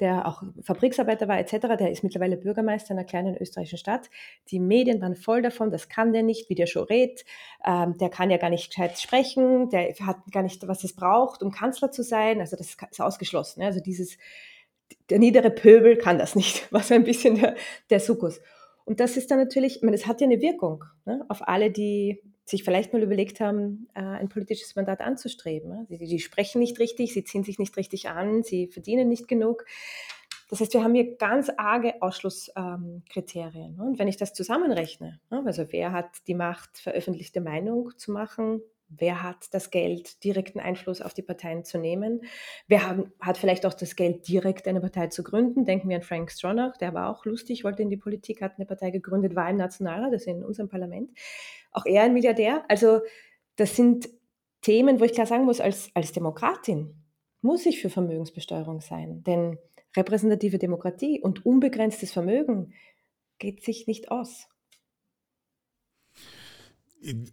der 0.00 0.26
auch 0.26 0.42
Fabriksarbeiter 0.62 1.28
war 1.28 1.38
etc., 1.38 1.76
der 1.78 1.92
ist 1.92 2.02
mittlerweile 2.02 2.36
Bürgermeister 2.36 2.90
einer 2.90 3.04
kleinen 3.04 3.36
österreichischen 3.36 3.78
Stadt. 3.78 4.10
Die 4.50 4.58
Medien 4.58 5.00
waren 5.00 5.14
voll 5.14 5.40
davon, 5.40 5.70
das 5.70 5.88
kann 5.88 6.12
der 6.12 6.24
nicht, 6.24 6.50
wie 6.50 6.56
der 6.56 6.66
schon 6.66 6.84
redet. 6.84 7.24
Ähm, 7.64 7.96
der 7.98 8.08
kann 8.08 8.30
ja 8.30 8.36
gar 8.36 8.50
nicht 8.50 8.70
gescheit 8.70 8.98
sprechen, 8.98 9.70
der 9.70 9.94
hat 10.00 10.18
gar 10.32 10.42
nicht, 10.42 10.66
was 10.66 10.82
es 10.82 10.96
braucht, 10.96 11.44
um 11.44 11.52
Kanzler 11.52 11.92
zu 11.92 12.02
sein. 12.02 12.40
Also 12.40 12.56
das 12.56 12.76
ist 12.90 13.00
ausgeschlossen. 13.00 13.60
Ne? 13.60 13.66
Also 13.66 13.78
dieses, 13.78 14.18
der 15.08 15.20
niedere 15.20 15.50
Pöbel 15.50 15.96
kann 15.96 16.18
das 16.18 16.34
nicht, 16.34 16.66
was 16.72 16.90
ein 16.90 17.04
bisschen 17.04 17.36
der, 17.36 17.54
der 17.90 18.00
Sukkus. 18.00 18.40
Und 18.88 19.00
das 19.00 19.18
ist 19.18 19.30
dann 19.30 19.38
natürlich, 19.38 19.76
ich 19.76 19.82
meine, 19.82 19.98
das 19.98 20.06
hat 20.06 20.22
ja 20.22 20.26
eine 20.26 20.40
Wirkung 20.40 20.82
ne, 21.04 21.22
auf 21.28 21.46
alle, 21.46 21.70
die 21.70 22.22
sich 22.46 22.64
vielleicht 22.64 22.94
mal 22.94 23.02
überlegt 23.02 23.38
haben, 23.38 23.86
äh, 23.94 24.00
ein 24.00 24.30
politisches 24.30 24.76
Mandat 24.76 25.02
anzustreben. 25.02 25.68
Ne? 25.68 25.86
Die, 25.90 25.98
die, 25.98 26.18
sprechen 26.20 26.58
nicht 26.58 26.78
richtig, 26.78 27.12
sie 27.12 27.22
ziehen 27.22 27.44
sich 27.44 27.58
nicht 27.58 27.76
richtig 27.76 28.08
an, 28.08 28.42
sie 28.42 28.66
verdienen 28.68 29.10
nicht 29.10 29.28
genug. 29.28 29.66
Das 30.48 30.60
heißt, 30.60 30.72
wir 30.72 30.82
haben 30.82 30.94
hier 30.94 31.16
ganz 31.16 31.50
arge 31.54 32.00
Ausschlusskriterien. 32.00 33.74
Ähm, 33.74 33.80
und 33.80 33.98
wenn 33.98 34.08
ich 34.08 34.16
das 34.16 34.32
zusammenrechne, 34.32 35.20
ne, 35.28 35.42
also 35.44 35.66
wer 35.68 35.92
hat 35.92 36.26
die 36.26 36.34
Macht, 36.34 36.78
veröffentlichte 36.78 37.42
Meinung 37.42 37.90
zu 37.98 38.10
machen, 38.10 38.62
Wer 38.90 39.22
hat 39.22 39.52
das 39.52 39.70
Geld, 39.70 40.24
direkten 40.24 40.60
Einfluss 40.60 41.02
auf 41.02 41.12
die 41.12 41.22
Parteien 41.22 41.64
zu 41.64 41.78
nehmen? 41.78 42.22
Wer 42.68 42.88
hat, 42.88 42.98
hat, 43.20 43.38
vielleicht 43.38 43.66
auch 43.66 43.74
das 43.74 43.96
Geld, 43.96 44.26
direkt 44.28 44.66
eine 44.66 44.80
Partei 44.80 45.08
zu 45.08 45.22
gründen? 45.22 45.66
Denken 45.66 45.88
wir 45.88 45.96
an 45.96 46.02
Frank 46.02 46.30
Stronach, 46.30 46.76
der 46.78 46.94
war 46.94 47.10
auch 47.10 47.26
lustig, 47.26 47.64
wollte 47.64 47.82
in 47.82 47.90
die 47.90 47.98
Politik, 47.98 48.40
hat 48.40 48.54
eine 48.56 48.64
Partei 48.66 48.90
gegründet, 48.90 49.36
war 49.36 49.50
im 49.50 49.56
Nationalrat, 49.56 50.12
ist 50.14 50.26
in 50.26 50.42
unserem 50.42 50.68
Parlament. 50.68 51.10
Auch 51.70 51.84
er 51.84 52.02
ein 52.02 52.14
Milliardär. 52.14 52.64
Also 52.68 53.00
das 53.56 53.76
sind 53.76 54.08
Themen, 54.62 55.00
wo 55.00 55.04
ich 55.04 55.12
klar 55.12 55.26
sagen 55.26 55.44
muss, 55.44 55.60
als, 55.60 55.90
als 55.94 56.12
Demokratin 56.12 56.94
muss 57.42 57.66
ich 57.66 57.80
für 57.80 57.90
Vermögensbesteuerung 57.90 58.80
sein. 58.80 59.22
Denn 59.24 59.58
repräsentative 59.96 60.58
Demokratie 60.58 61.20
und 61.20 61.44
unbegrenztes 61.44 62.12
Vermögen 62.12 62.72
geht 63.38 63.62
sich 63.62 63.86
nicht 63.86 64.10
aus 64.10 64.48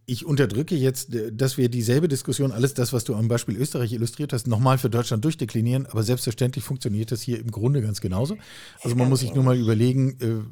ich 0.05 0.25
unterdrücke 0.27 0.75
jetzt, 0.75 1.09
dass 1.31 1.57
wir 1.57 1.69
dieselbe 1.69 2.07
Diskussion, 2.07 2.51
alles 2.51 2.75
das, 2.75 2.93
was 2.93 3.03
du 3.03 3.15
am 3.15 3.27
Beispiel 3.27 3.57
Österreich 3.57 3.93
illustriert 3.93 4.31
hast, 4.31 4.45
nochmal 4.45 4.77
für 4.77 4.91
Deutschland 4.91 5.25
durchdeklinieren. 5.25 5.87
Aber 5.87 6.03
selbstverständlich 6.03 6.63
funktioniert 6.63 7.11
das 7.11 7.23
hier 7.23 7.39
im 7.39 7.49
Grunde 7.49 7.81
ganz 7.81 7.99
genauso. 7.99 8.37
Also 8.83 8.95
man 8.95 9.09
muss 9.09 9.21
sich 9.21 9.33
nur 9.33 9.43
mal 9.43 9.57
überlegen, 9.57 10.45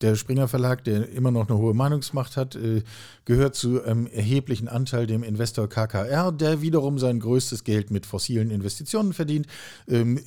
der 0.00 0.14
Springer 0.14 0.46
Verlag, 0.46 0.84
der 0.84 1.08
immer 1.08 1.32
noch 1.32 1.48
eine 1.48 1.58
hohe 1.58 1.74
Meinungsmacht 1.74 2.36
hat, 2.36 2.56
gehört 3.24 3.56
zu 3.56 3.82
einem 3.82 4.06
erheblichen 4.06 4.68
Anteil 4.68 5.08
dem 5.08 5.24
Investor 5.24 5.68
KKR, 5.68 6.30
der 6.30 6.62
wiederum 6.62 7.00
sein 7.00 7.18
größtes 7.18 7.64
Geld 7.64 7.90
mit 7.90 8.06
fossilen 8.06 8.52
Investitionen 8.52 9.12
verdient. 9.12 9.48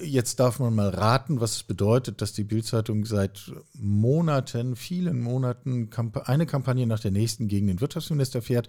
Jetzt 0.01 0.41
darf 0.41 0.59
man 0.59 0.75
mal 0.75 0.89
raten, 0.89 1.39
was 1.39 1.55
es 1.55 1.63
bedeutet, 1.63 2.21
dass 2.21 2.33
die 2.33 2.43
Bildzeitung 2.43 3.05
seit 3.05 3.53
Monaten, 3.79 4.75
vielen 4.75 5.21
Monaten 5.21 5.89
eine 6.25 6.45
Kampagne 6.45 6.85
nach 6.85 6.99
der 6.99 7.11
nächsten 7.11 7.47
gegen 7.47 7.67
den 7.67 7.79
Wirtschaftsminister 7.79 7.92
Wirtschaftsminister 7.93 8.41
fährt. 8.41 8.67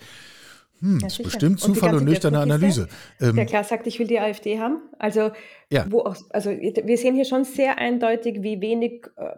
Hm, 0.81 0.99
ja, 1.01 1.07
ist 1.07 1.23
bestimmt 1.23 1.61
Zufall 1.61 1.95
und, 1.95 2.05
nüchterne 2.05 2.41
Analyse. 2.41 2.89
Ähm, 3.21 3.37
der 3.37 3.47
klar 3.47 3.65
sagt, 3.65 3.87
ich 3.87 3.99
will 3.99 4.07
die 4.07 4.19
AfD 4.19 4.59
haben. 4.59 4.83
Also, 4.99 5.31
ja. 5.71 5.87
wo 5.89 6.01
auch, 6.01 6.17
also 6.31 6.51
wir 6.51 6.99
sehen 6.99 7.15
hier 7.15 7.25
schon 7.25 7.45
sehr 7.45 7.79
eindeutig, 7.79 8.43
wie 8.43 8.61
wenig, 8.61 9.07
äh, 9.17 9.37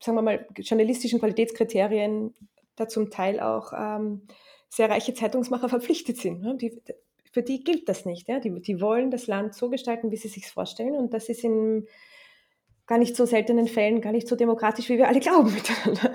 sagen 0.00 0.18
wir 0.18 0.22
mal, 0.22 0.46
journalistischen 0.56 1.20
Qualitätskriterien 1.20 2.34
da 2.76 2.88
zum 2.88 3.10
Teil 3.10 3.40
auch 3.40 3.72
ähm, 3.76 4.22
sehr 4.68 4.90
reiche 4.90 5.14
Zeitungsmacher 5.14 5.68
verpflichtet 5.70 6.18
sind. 6.18 6.42
Ne? 6.42 6.56
Die, 6.56 6.82
für 7.30 7.42
die 7.42 7.62
gilt 7.62 7.88
das 7.88 8.04
nicht. 8.04 8.28
Ja? 8.28 8.40
Die, 8.40 8.60
die 8.60 8.80
wollen 8.80 9.10
das 9.10 9.26
Land 9.28 9.54
so 9.54 9.70
gestalten, 9.70 10.10
wie 10.10 10.16
sie 10.16 10.28
sich 10.28 10.46
vorstellen. 10.48 10.94
Und 10.94 11.14
das 11.14 11.28
ist 11.28 11.44
in 11.44 11.86
gar 12.86 12.98
nicht 12.98 13.16
so 13.16 13.24
seltenen 13.24 13.68
Fällen 13.68 14.00
gar 14.00 14.12
nicht 14.12 14.28
so 14.28 14.36
demokratisch, 14.36 14.88
wie 14.88 14.98
wir 14.98 15.08
alle 15.08 15.20
glauben 15.20 15.54
miteinander. 15.54 16.11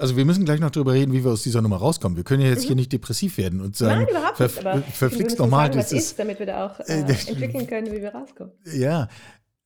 Also 0.00 0.16
wir 0.16 0.24
müssen 0.24 0.44
gleich 0.44 0.60
noch 0.60 0.70
darüber 0.70 0.94
reden, 0.94 1.12
wie 1.12 1.24
wir 1.24 1.30
aus 1.30 1.42
dieser 1.42 1.60
Nummer 1.60 1.76
rauskommen. 1.76 2.16
Wir 2.16 2.24
können 2.24 2.42
ja 2.42 2.48
jetzt 2.48 2.62
mhm. 2.62 2.68
hier 2.68 2.76
nicht 2.76 2.92
depressiv 2.92 3.36
werden 3.36 3.60
und 3.60 3.76
sagen, 3.76 4.04
Nein, 4.04 4.08
überhaupt 4.08 4.40
nicht, 4.40 4.66
aber 4.66 4.82
verflixt 4.82 5.38
nochmal. 5.38 5.66
Sagen, 5.66 5.78
was 5.78 5.92
ist, 5.92 6.18
damit 6.18 6.38
wir 6.38 6.46
da 6.46 6.66
auch 6.66 6.80
äh, 6.80 7.00
entwickeln 7.00 7.66
können, 7.66 7.92
wie 7.92 8.00
wir 8.00 8.14
rauskommen. 8.14 8.52
Ja, 8.64 9.08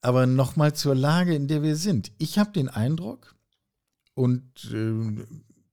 aber 0.01 0.27
nochmal 0.27 0.75
zur 0.75 0.95
Lage, 0.95 1.35
in 1.35 1.47
der 1.47 1.63
wir 1.63 1.77
sind. 1.77 2.11
Ich 2.19 2.39
habe 2.39 2.51
den 2.51 2.69
Eindruck, 2.69 3.35
und 4.15 4.43
äh, 4.73 5.25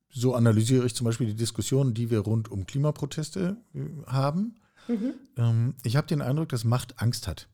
so 0.09 0.35
analysiere 0.35 0.85
ich 0.85 0.95
zum 0.95 1.05
Beispiel 1.05 1.27
die 1.27 1.35
Diskussionen, 1.35 1.93
die 1.93 2.09
wir 2.09 2.19
rund 2.19 2.49
um 2.51 2.65
Klimaproteste 2.65 3.57
äh, 3.73 3.79
haben. 4.07 4.59
Mhm. 4.87 5.13
Ähm, 5.37 5.75
ich 5.83 5.95
habe 5.95 6.07
den 6.07 6.21
Eindruck, 6.21 6.49
dass 6.49 6.63
Macht 6.63 7.01
Angst 7.01 7.27
hat. 7.27 7.47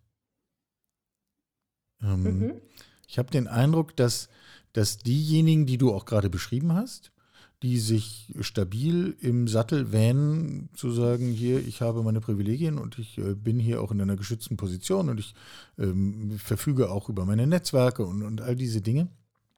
Ähm, 2.01 2.23
mhm. 2.23 2.53
Ich 3.07 3.17
habe 3.17 3.29
den 3.29 3.47
Eindruck, 3.47 3.95
dass 3.95 4.29
dass 4.77 4.99
diejenigen, 4.99 5.65
die 5.65 5.79
du 5.79 5.91
auch 5.91 6.05
gerade 6.05 6.29
beschrieben 6.29 6.73
hast, 6.73 7.11
die 7.63 7.79
sich 7.79 8.31
stabil 8.41 9.17
im 9.19 9.47
Sattel 9.47 9.91
wähnen, 9.91 10.69
zu 10.75 10.91
sagen, 10.91 11.31
hier, 11.31 11.65
ich 11.65 11.81
habe 11.81 12.03
meine 12.03 12.21
Privilegien 12.21 12.77
und 12.77 12.99
ich 12.99 13.17
äh, 13.17 13.33
bin 13.33 13.57
hier 13.57 13.81
auch 13.81 13.91
in 13.91 13.99
einer 13.99 14.15
geschützten 14.15 14.55
Position 14.55 15.09
und 15.09 15.19
ich 15.19 15.33
ähm, 15.79 16.37
verfüge 16.37 16.91
auch 16.91 17.09
über 17.09 17.25
meine 17.25 17.47
Netzwerke 17.47 18.05
und, 18.05 18.21
und 18.21 18.41
all 18.41 18.55
diese 18.55 18.81
Dinge, 18.81 19.07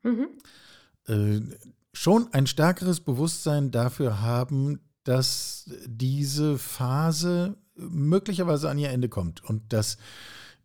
mhm. 0.03 0.27
äh, 1.09 1.41
schon 1.91 2.29
ein 2.31 2.47
stärkeres 2.47 3.01
Bewusstsein 3.01 3.71
dafür 3.71 4.21
haben, 4.21 4.79
dass 5.03 5.69
diese 5.85 6.57
Phase 6.57 7.57
möglicherweise 7.75 8.69
an 8.69 8.77
ihr 8.77 8.91
Ende 8.91 9.09
kommt 9.09 9.43
und 9.43 9.73
dass 9.73 9.97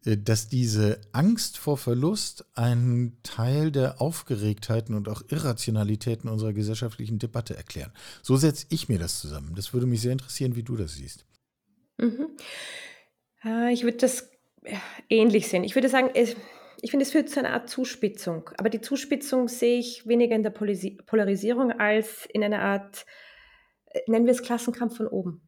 dass 0.05 0.49
diese 0.49 1.01
Angst 1.13 1.57
vor 1.57 1.79
Verlust 1.79 2.45
einen 2.55 3.19
Teil 3.23 3.73
der 3.73 4.03
Aufgeregtheiten 4.03 4.95
und 4.95 5.09
auch 5.09 5.23
Irrationalitäten 5.29 6.29
unserer 6.29 6.53
gesellschaftlichen 6.53 7.19
Debatte 7.19 7.57
erklären. 7.57 7.93
So 8.23 8.37
setze 8.37 8.67
ich 8.69 8.89
mir 8.89 8.99
das 8.99 9.21
zusammen. 9.21 9.55
Das 9.57 9.73
würde 9.73 9.87
mich 9.87 10.03
sehr 10.03 10.13
interessieren, 10.13 10.57
wie 10.57 10.63
du 10.63 10.77
das 10.77 10.95
siehst. 10.95 11.25
Mhm. 11.97 12.37
Äh, 13.45 13.73
ich 13.73 13.85
würde 13.85 13.97
das 13.97 14.31
ähnlich 15.09 15.49
sehen. 15.49 15.65
Ich 15.65 15.75
würde 15.75 15.89
sagen, 15.89 16.11
ich 16.15 16.91
finde, 16.91 17.05
es 17.05 17.13
führt 17.13 17.31
zu 17.31 17.41
einer 17.41 17.55
Art 17.55 17.71
Zuspitzung. 17.71 18.51
Aber 18.59 18.69
die 18.69 18.83
Zuspitzung 18.83 19.49
sehe 19.49 19.79
ich 19.79 20.07
weniger 20.07 20.37
in 20.37 20.43
der 20.43 20.51
Polarisierung 20.51 21.73
als 21.73 22.27
in 22.31 22.45
einer 22.45 22.61
Art, 22.61 23.07
äh, 23.87 24.01
nennen 24.07 24.27
wir 24.27 24.33
es 24.33 24.43
Klassenkampf 24.43 24.99
von 24.99 25.07
oben. 25.07 25.41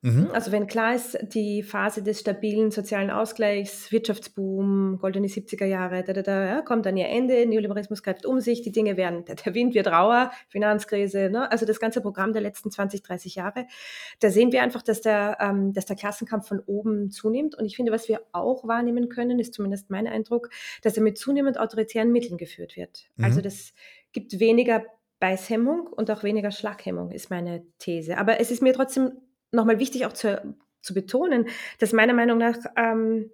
Mhm. 0.00 0.28
Also 0.32 0.52
wenn 0.52 0.68
klar 0.68 0.94
ist, 0.94 1.18
die 1.34 1.64
Phase 1.64 2.04
des 2.04 2.20
stabilen 2.20 2.70
sozialen 2.70 3.10
Ausgleichs, 3.10 3.90
Wirtschaftsboom, 3.90 4.98
goldene 5.00 5.26
70er 5.26 5.64
Jahre, 5.64 6.04
da, 6.04 6.12
da, 6.12 6.22
da, 6.22 6.46
ja, 6.46 6.62
kommt 6.62 6.86
an 6.86 6.96
ihr 6.96 7.08
Ende, 7.08 7.44
Neoliberalismus 7.46 8.04
greift 8.04 8.24
um 8.24 8.38
sich, 8.38 8.62
die 8.62 8.70
Dinge 8.70 8.96
werden, 8.96 9.24
der, 9.24 9.34
der 9.34 9.54
Wind 9.54 9.74
wird 9.74 9.88
rauer, 9.88 10.30
Finanzkrise, 10.48 11.30
ne? 11.30 11.50
also 11.50 11.66
das 11.66 11.80
ganze 11.80 12.00
Programm 12.00 12.32
der 12.32 12.42
letzten 12.42 12.70
20, 12.70 13.02
30 13.02 13.34
Jahre, 13.34 13.66
da 14.20 14.30
sehen 14.30 14.52
wir 14.52 14.62
einfach, 14.62 14.82
dass 14.82 15.00
der, 15.00 15.38
ähm, 15.40 15.72
dass 15.72 15.86
der 15.86 15.96
Klassenkampf 15.96 16.46
von 16.46 16.60
oben 16.60 17.10
zunimmt 17.10 17.56
und 17.56 17.64
ich 17.64 17.74
finde, 17.74 17.90
was 17.90 18.08
wir 18.08 18.20
auch 18.30 18.68
wahrnehmen 18.68 19.08
können, 19.08 19.40
ist 19.40 19.54
zumindest 19.54 19.90
mein 19.90 20.06
Eindruck, 20.06 20.50
dass 20.82 20.96
er 20.96 21.02
mit 21.02 21.18
zunehmend 21.18 21.58
autoritären 21.58 22.12
Mitteln 22.12 22.38
geführt 22.38 22.76
wird. 22.76 23.08
Mhm. 23.16 23.24
Also 23.24 23.40
das 23.40 23.72
gibt 24.12 24.38
weniger 24.38 24.84
Beißhemmung 25.18 25.88
und 25.88 26.08
auch 26.12 26.22
weniger 26.22 26.52
Schlaghemmung, 26.52 27.10
ist 27.10 27.30
meine 27.30 27.64
These. 27.78 28.18
Aber 28.18 28.38
es 28.38 28.52
ist 28.52 28.62
mir 28.62 28.72
trotzdem 28.72 29.12
nochmal 29.52 29.78
wichtig 29.78 30.06
auch 30.06 30.12
zu, 30.12 30.56
zu 30.80 30.94
betonen, 30.94 31.48
dass 31.78 31.92
meiner 31.92 32.14
Meinung 32.14 32.38
nach, 32.38 32.56
ähm, 32.76 33.30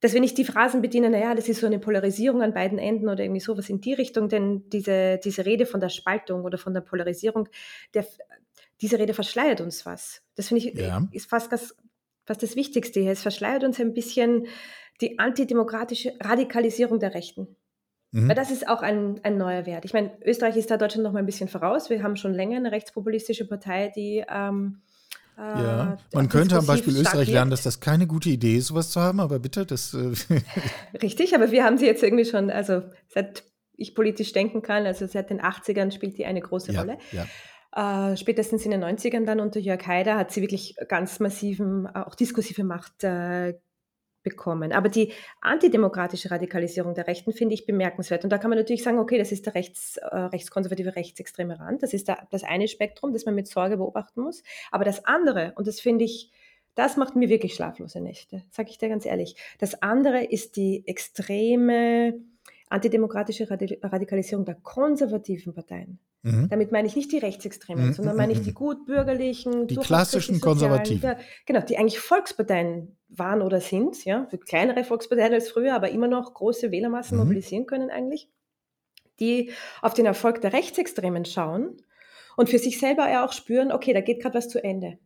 dass 0.00 0.14
wir 0.14 0.20
nicht 0.20 0.38
die 0.38 0.44
Phrasen 0.44 0.80
bedienen, 0.80 1.12
naja, 1.12 1.34
das 1.34 1.48
ist 1.48 1.60
so 1.60 1.66
eine 1.66 1.78
Polarisierung 1.78 2.42
an 2.42 2.54
beiden 2.54 2.78
Enden 2.78 3.08
oder 3.08 3.22
irgendwie 3.22 3.40
sowas 3.40 3.68
in 3.68 3.80
die 3.80 3.92
Richtung, 3.92 4.28
denn 4.28 4.68
diese, 4.70 5.18
diese 5.22 5.44
Rede 5.44 5.66
von 5.66 5.80
der 5.80 5.90
Spaltung 5.90 6.44
oder 6.44 6.56
von 6.56 6.72
der 6.72 6.80
Polarisierung, 6.80 7.48
der, 7.92 8.06
diese 8.80 8.98
Rede 8.98 9.12
verschleiert 9.12 9.60
uns 9.60 9.84
was. 9.84 10.22
Das 10.36 10.48
finde 10.48 10.68
ich 10.68 10.74
ja. 10.74 11.06
ist 11.12 11.28
fast 11.28 11.52
das, 11.52 11.76
fast 12.24 12.42
das 12.42 12.56
Wichtigste 12.56 13.00
hier. 13.00 13.12
Es 13.12 13.22
verschleiert 13.22 13.62
uns 13.62 13.78
ein 13.78 13.92
bisschen 13.92 14.46
die 15.02 15.18
antidemokratische 15.18 16.14
Radikalisierung 16.20 16.98
der 16.98 17.14
Rechten. 17.14 17.56
Mhm. 18.12 18.28
Weil 18.28 18.36
das 18.36 18.50
ist 18.50 18.68
auch 18.68 18.82
ein, 18.82 19.20
ein 19.22 19.36
neuer 19.36 19.66
Wert. 19.66 19.84
Ich 19.84 19.92
meine, 19.92 20.12
Österreich 20.24 20.56
ist 20.56 20.70
da 20.70 20.76
Deutschland 20.76 21.04
noch 21.04 21.12
mal 21.12 21.20
ein 21.20 21.26
bisschen 21.26 21.48
voraus. 21.48 21.90
Wir 21.90 22.02
haben 22.02 22.16
schon 22.16 22.34
länger 22.34 22.56
eine 22.56 22.72
rechtspopulistische 22.72 23.46
Partei, 23.46 23.92
die 23.94 24.24
ähm, 24.28 24.80
äh, 24.86 24.89
ja, 25.42 25.98
man 26.12 26.28
könnte 26.28 26.56
am 26.56 26.66
Beispiel 26.66 26.96
Österreich 26.96 27.28
lernen, 27.28 27.50
dass 27.50 27.62
das 27.62 27.80
keine 27.80 28.06
gute 28.06 28.28
Idee 28.28 28.56
ist, 28.56 28.66
sowas 28.66 28.90
zu 28.90 29.00
haben, 29.00 29.20
aber 29.20 29.38
bitte, 29.38 29.64
das. 29.64 29.94
Äh 29.94 30.12
Richtig, 31.02 31.34
aber 31.34 31.50
wir 31.50 31.64
haben 31.64 31.78
sie 31.78 31.86
jetzt 31.86 32.02
irgendwie 32.02 32.26
schon, 32.26 32.50
also 32.50 32.82
seit 33.08 33.44
ich 33.76 33.94
politisch 33.94 34.32
denken 34.32 34.60
kann, 34.60 34.84
also 34.84 35.06
seit 35.06 35.30
den 35.30 35.40
80ern 35.40 35.90
spielt 35.92 36.18
die 36.18 36.26
eine 36.26 36.40
große 36.40 36.72
ja, 36.72 36.80
Rolle. 36.80 36.98
Ja. 37.12 37.26
Äh, 37.72 38.16
spätestens 38.16 38.64
in 38.64 38.72
den 38.72 38.84
90ern 38.84 39.24
dann 39.24 39.40
unter 39.40 39.60
Jörg 39.60 39.86
Haider 39.86 40.16
hat 40.16 40.30
sie 40.32 40.42
wirklich 40.42 40.76
ganz 40.88 41.20
massiven, 41.20 41.86
auch 41.86 42.14
diskursive 42.14 42.64
Macht 42.64 43.04
äh, 43.04 43.54
bekommen. 44.22 44.72
Aber 44.72 44.88
die 44.88 45.12
antidemokratische 45.40 46.30
Radikalisierung 46.30 46.94
der 46.94 47.06
Rechten 47.06 47.32
finde 47.32 47.54
ich 47.54 47.66
bemerkenswert. 47.66 48.24
Und 48.24 48.30
da 48.30 48.38
kann 48.38 48.50
man 48.50 48.58
natürlich 48.58 48.82
sagen, 48.82 48.98
okay, 48.98 49.18
das 49.18 49.32
ist 49.32 49.46
der 49.46 49.54
rechts, 49.54 49.96
äh, 49.96 50.16
rechtskonservative, 50.16 50.96
rechtsextreme 50.96 51.58
Rand. 51.58 51.82
Das 51.82 51.92
ist 51.92 52.08
da, 52.08 52.26
das 52.30 52.44
eine 52.44 52.68
Spektrum, 52.68 53.12
das 53.12 53.24
man 53.24 53.34
mit 53.34 53.48
Sorge 53.48 53.76
beobachten 53.76 54.22
muss. 54.22 54.42
Aber 54.70 54.84
das 54.84 55.04
andere, 55.04 55.52
und 55.56 55.66
das 55.66 55.80
finde 55.80 56.04
ich, 56.04 56.30
das 56.74 56.96
macht 56.96 57.16
mir 57.16 57.28
wirklich 57.28 57.54
schlaflose 57.54 58.00
Nächte, 58.00 58.44
sage 58.50 58.70
ich 58.70 58.78
dir 58.78 58.88
ganz 58.88 59.04
ehrlich. 59.04 59.36
Das 59.58 59.82
andere 59.82 60.24
ist 60.24 60.56
die 60.56 60.86
extreme 60.86 62.14
antidemokratische 62.70 63.50
Radikalisierung 63.50 64.44
der 64.44 64.54
konservativen 64.54 65.52
Parteien. 65.52 65.98
Mhm. 66.22 66.48
Damit 66.48 66.70
meine 66.70 66.86
ich 66.86 66.94
nicht 66.94 67.10
die 67.10 67.18
Rechtsextremen, 67.18 67.88
mhm. 67.88 67.92
sondern 67.94 68.16
meine 68.16 68.32
ich 68.32 68.42
die 68.42 68.50
mhm. 68.50 68.54
gutbürgerlichen, 68.54 69.66
die 69.66 69.76
klassischen 69.76 70.36
die 70.36 70.40
Konservativen. 70.40 71.10
Ja, 71.10 71.18
genau, 71.46 71.60
die 71.60 71.76
eigentlich 71.76 71.98
Volksparteien 71.98 72.96
waren 73.08 73.42
oder 73.42 73.60
sind, 73.60 74.04
ja, 74.04 74.26
für 74.30 74.38
kleinere 74.38 74.84
Volksparteien 74.84 75.34
als 75.34 75.50
früher, 75.50 75.74
aber 75.74 75.90
immer 75.90 76.08
noch 76.08 76.32
große 76.32 76.70
Wählermassen 76.70 77.18
mhm. 77.18 77.24
mobilisieren 77.24 77.66
können 77.66 77.90
eigentlich, 77.90 78.30
die 79.18 79.50
auf 79.82 79.94
den 79.94 80.06
Erfolg 80.06 80.40
der 80.40 80.52
Rechtsextremen 80.52 81.24
schauen 81.24 81.76
und 82.36 82.48
für 82.48 82.58
sich 82.58 82.78
selber 82.78 83.10
ja 83.10 83.24
auch 83.26 83.32
spüren, 83.32 83.72
okay, 83.72 83.92
da 83.92 84.00
geht 84.00 84.22
gerade 84.22 84.38
was 84.38 84.48
zu 84.48 84.62
Ende 84.62 84.98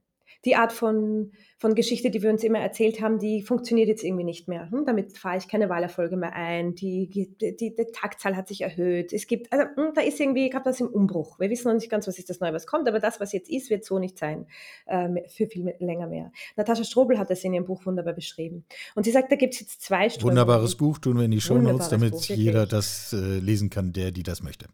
die 0.44 0.56
Art 0.56 0.72
von, 0.72 1.32
von 1.64 1.74
Geschichte, 1.74 2.10
die 2.10 2.22
wir 2.22 2.28
uns 2.28 2.44
immer 2.44 2.58
erzählt 2.58 3.00
haben, 3.00 3.18
die 3.18 3.40
funktioniert 3.40 3.88
jetzt 3.88 4.04
irgendwie 4.04 4.22
nicht 4.22 4.48
mehr. 4.48 4.70
Hm? 4.70 4.84
Damit 4.84 5.16
fahre 5.16 5.38
ich 5.38 5.48
keine 5.48 5.70
Wahlerfolge 5.70 6.14
mehr 6.14 6.34
ein. 6.34 6.74
Die, 6.74 7.08
die, 7.08 7.34
die, 7.38 7.56
die 7.56 7.74
Taktzahl 7.90 8.36
hat 8.36 8.48
sich 8.48 8.60
erhöht. 8.60 9.14
Es 9.14 9.26
gibt, 9.26 9.50
also 9.50 9.64
hm, 9.74 9.94
da 9.94 10.02
ist 10.02 10.20
irgendwie 10.20 10.50
gerade 10.50 10.66
was 10.66 10.80
im 10.80 10.88
Umbruch. 10.88 11.40
Wir 11.40 11.48
wissen 11.48 11.68
noch 11.68 11.74
nicht 11.74 11.88
ganz, 11.88 12.06
was 12.06 12.18
ist 12.18 12.28
das 12.28 12.40
Neue, 12.40 12.52
was 12.52 12.66
kommt, 12.66 12.86
aber 12.86 13.00
das, 13.00 13.18
was 13.18 13.32
jetzt 13.32 13.48
ist, 13.48 13.70
wird 13.70 13.82
so 13.86 13.98
nicht 13.98 14.18
sein 14.18 14.44
äh, 14.84 15.08
für 15.28 15.46
viel 15.46 15.72
länger 15.78 16.06
mehr. 16.06 16.32
Natascha 16.54 16.84
Strobel 16.84 17.18
hat 17.18 17.30
das 17.30 17.42
in 17.44 17.54
ihrem 17.54 17.64
Buch 17.64 17.86
wunderbar 17.86 18.12
beschrieben. 18.12 18.66
Und 18.94 19.04
sie 19.04 19.10
sagt, 19.10 19.32
da 19.32 19.36
gibt 19.36 19.54
es 19.54 19.60
jetzt 19.60 19.80
zwei 19.80 20.10
Strömungen. 20.10 20.36
Wunderbares 20.36 20.74
Buch, 20.74 20.98
tun 20.98 21.16
wir 21.16 21.24
in 21.24 21.30
die 21.30 21.40
Show 21.40 21.56
Notes, 21.56 21.88
damit 21.88 22.12
Buch, 22.12 22.24
jeder 22.24 22.66
das 22.66 23.14
äh, 23.14 23.38
lesen 23.38 23.70
kann, 23.70 23.94
der, 23.94 24.10
die 24.10 24.22
das 24.22 24.42
möchte. 24.42 24.66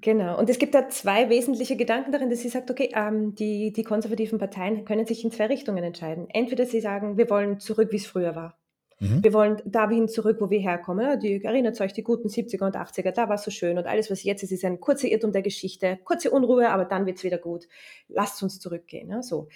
Genau. 0.00 0.38
Und 0.38 0.48
es 0.48 0.58
gibt 0.58 0.74
da 0.74 0.88
zwei 0.88 1.28
wesentliche 1.28 1.76
Gedanken 1.76 2.10
darin, 2.10 2.30
dass 2.30 2.40
sie 2.40 2.48
sagt, 2.48 2.70
okay, 2.70 2.90
ähm, 2.94 3.34
die, 3.34 3.70
die 3.70 3.82
konservativen 3.82 4.38
Parteien 4.38 4.86
können 4.86 5.04
sich 5.04 5.22
in 5.24 5.30
zwei 5.30 5.46
Richtungen 5.46 5.84
entscheiden. 5.84 6.26
Entweder 6.38 6.66
sie 6.66 6.80
sagen, 6.80 7.16
wir 7.16 7.28
wollen 7.30 7.58
zurück, 7.58 7.88
wie 7.90 7.96
es 7.96 8.06
früher 8.06 8.36
war. 8.36 8.56
Mhm. 9.00 9.24
Wir 9.24 9.32
wollen 9.32 9.60
dahin 9.64 10.08
zurück, 10.08 10.38
wo 10.40 10.50
wir 10.50 10.60
herkommen. 10.60 11.18
Die 11.18 11.42
erinnert 11.44 11.80
euch 11.80 11.92
die 11.92 12.02
guten 12.02 12.28
70er 12.28 12.64
und 12.64 12.76
80er, 12.76 13.10
da 13.10 13.28
war 13.28 13.34
es 13.34 13.42
so 13.42 13.50
schön 13.50 13.76
und 13.76 13.86
alles, 13.86 14.10
was 14.10 14.22
jetzt 14.22 14.42
ist, 14.42 14.52
ist 14.52 14.64
ein 14.64 14.80
kurzer 14.80 15.08
Irrtum 15.08 15.32
der 15.32 15.42
Geschichte, 15.42 15.98
kurze 16.04 16.30
Unruhe, 16.30 16.70
aber 16.70 16.84
dann 16.84 17.06
wird 17.06 17.18
es 17.18 17.24
wieder 17.24 17.38
gut. 17.38 17.66
Lasst 18.08 18.42
uns 18.42 18.60
zurückgehen. 18.60 19.10
Ja, 19.10 19.22
so. 19.22 19.48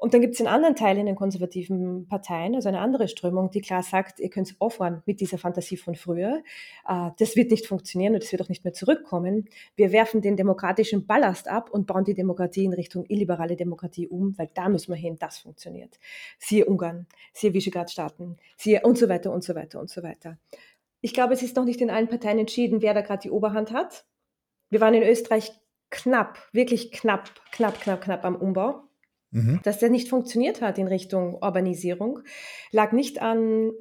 Und 0.00 0.14
dann 0.14 0.22
gibt 0.22 0.32
es 0.32 0.38
den 0.38 0.46
anderen 0.46 0.76
Teil 0.76 0.96
in 0.96 1.04
den 1.04 1.14
konservativen 1.14 2.08
Parteien, 2.08 2.54
also 2.54 2.70
eine 2.70 2.80
andere 2.80 3.06
Strömung, 3.06 3.50
die 3.50 3.60
klar 3.60 3.82
sagt, 3.82 4.18
ihr 4.18 4.30
könnt 4.30 4.56
aufhören 4.58 5.02
mit 5.04 5.20
dieser 5.20 5.36
Fantasie 5.36 5.76
von 5.76 5.94
früher. 5.94 6.42
Äh, 6.88 7.10
das 7.18 7.36
wird 7.36 7.50
nicht 7.50 7.66
funktionieren 7.66 8.14
und 8.14 8.22
das 8.22 8.32
wird 8.32 8.40
auch 8.40 8.48
nicht 8.48 8.64
mehr 8.64 8.72
zurückkommen. 8.72 9.44
Wir 9.76 9.92
werfen 9.92 10.22
den 10.22 10.38
demokratischen 10.38 11.06
Ballast 11.06 11.48
ab 11.48 11.68
und 11.70 11.86
bauen 11.86 12.04
die 12.04 12.14
Demokratie 12.14 12.64
in 12.64 12.72
Richtung 12.72 13.04
illiberale 13.08 13.56
Demokratie 13.56 14.08
um, 14.08 14.38
weil 14.38 14.48
da 14.54 14.70
müssen 14.70 14.90
wir 14.90 14.96
hin, 14.96 15.18
das 15.20 15.36
funktioniert. 15.36 16.00
Siehe 16.38 16.64
Ungarn, 16.64 17.06
siehe 17.34 17.52
Visegrad-Staaten, 17.52 18.38
siehe 18.56 18.80
und 18.80 18.96
so 18.96 19.06
weiter 19.10 19.30
und 19.30 19.44
so 19.44 19.54
weiter 19.54 19.80
und 19.80 19.90
so 19.90 20.02
weiter. 20.02 20.38
Ich 21.02 21.12
glaube, 21.12 21.34
es 21.34 21.42
ist 21.42 21.56
noch 21.56 21.66
nicht 21.66 21.82
in 21.82 21.90
allen 21.90 22.08
Parteien 22.08 22.38
entschieden, 22.38 22.80
wer 22.80 22.94
da 22.94 23.02
gerade 23.02 23.20
die 23.20 23.30
Oberhand 23.30 23.70
hat. 23.70 24.06
Wir 24.70 24.80
waren 24.80 24.94
in 24.94 25.02
Österreich 25.02 25.52
knapp, 25.90 26.38
wirklich 26.52 26.90
knapp, 26.90 27.30
knapp, 27.52 27.78
knapp, 27.82 28.00
knapp 28.00 28.24
am 28.24 28.36
Umbau. 28.36 28.84
Mhm. 29.30 29.60
Dass 29.62 29.78
der 29.78 29.90
nicht 29.90 30.08
funktioniert 30.08 30.60
hat 30.60 30.78
in 30.78 30.88
Richtung 30.88 31.34
Urbanisierung, 31.34 32.20
lag 32.72 32.92
nicht 32.92 33.20
an 33.20 33.72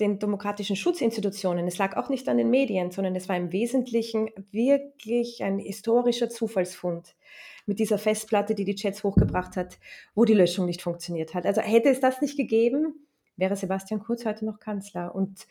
den 0.00 0.18
demokratischen 0.18 0.76
Schutzinstitutionen, 0.76 1.66
es 1.68 1.78
lag 1.78 1.96
auch 1.96 2.08
nicht 2.08 2.28
an 2.28 2.38
den 2.38 2.50
Medien, 2.50 2.90
sondern 2.90 3.14
es 3.14 3.28
war 3.28 3.36
im 3.36 3.52
Wesentlichen 3.52 4.30
wirklich 4.50 5.42
ein 5.42 5.58
historischer 5.58 6.28
Zufallsfund 6.28 7.14
mit 7.66 7.78
dieser 7.78 7.98
Festplatte, 7.98 8.54
die 8.54 8.64
die 8.64 8.74
Chats 8.74 9.04
hochgebracht 9.04 9.56
hat, 9.56 9.78
wo 10.14 10.24
die 10.24 10.34
Löschung 10.34 10.66
nicht 10.66 10.82
funktioniert 10.82 11.34
hat. 11.34 11.46
Also 11.46 11.60
hätte 11.60 11.90
es 11.90 12.00
das 12.00 12.20
nicht 12.20 12.36
gegeben, 12.36 13.06
wäre 13.36 13.56
Sebastian 13.56 14.00
Kurz 14.00 14.24
heute 14.24 14.44
noch 14.44 14.58
Kanzler. 14.58 15.14
Und 15.14 15.46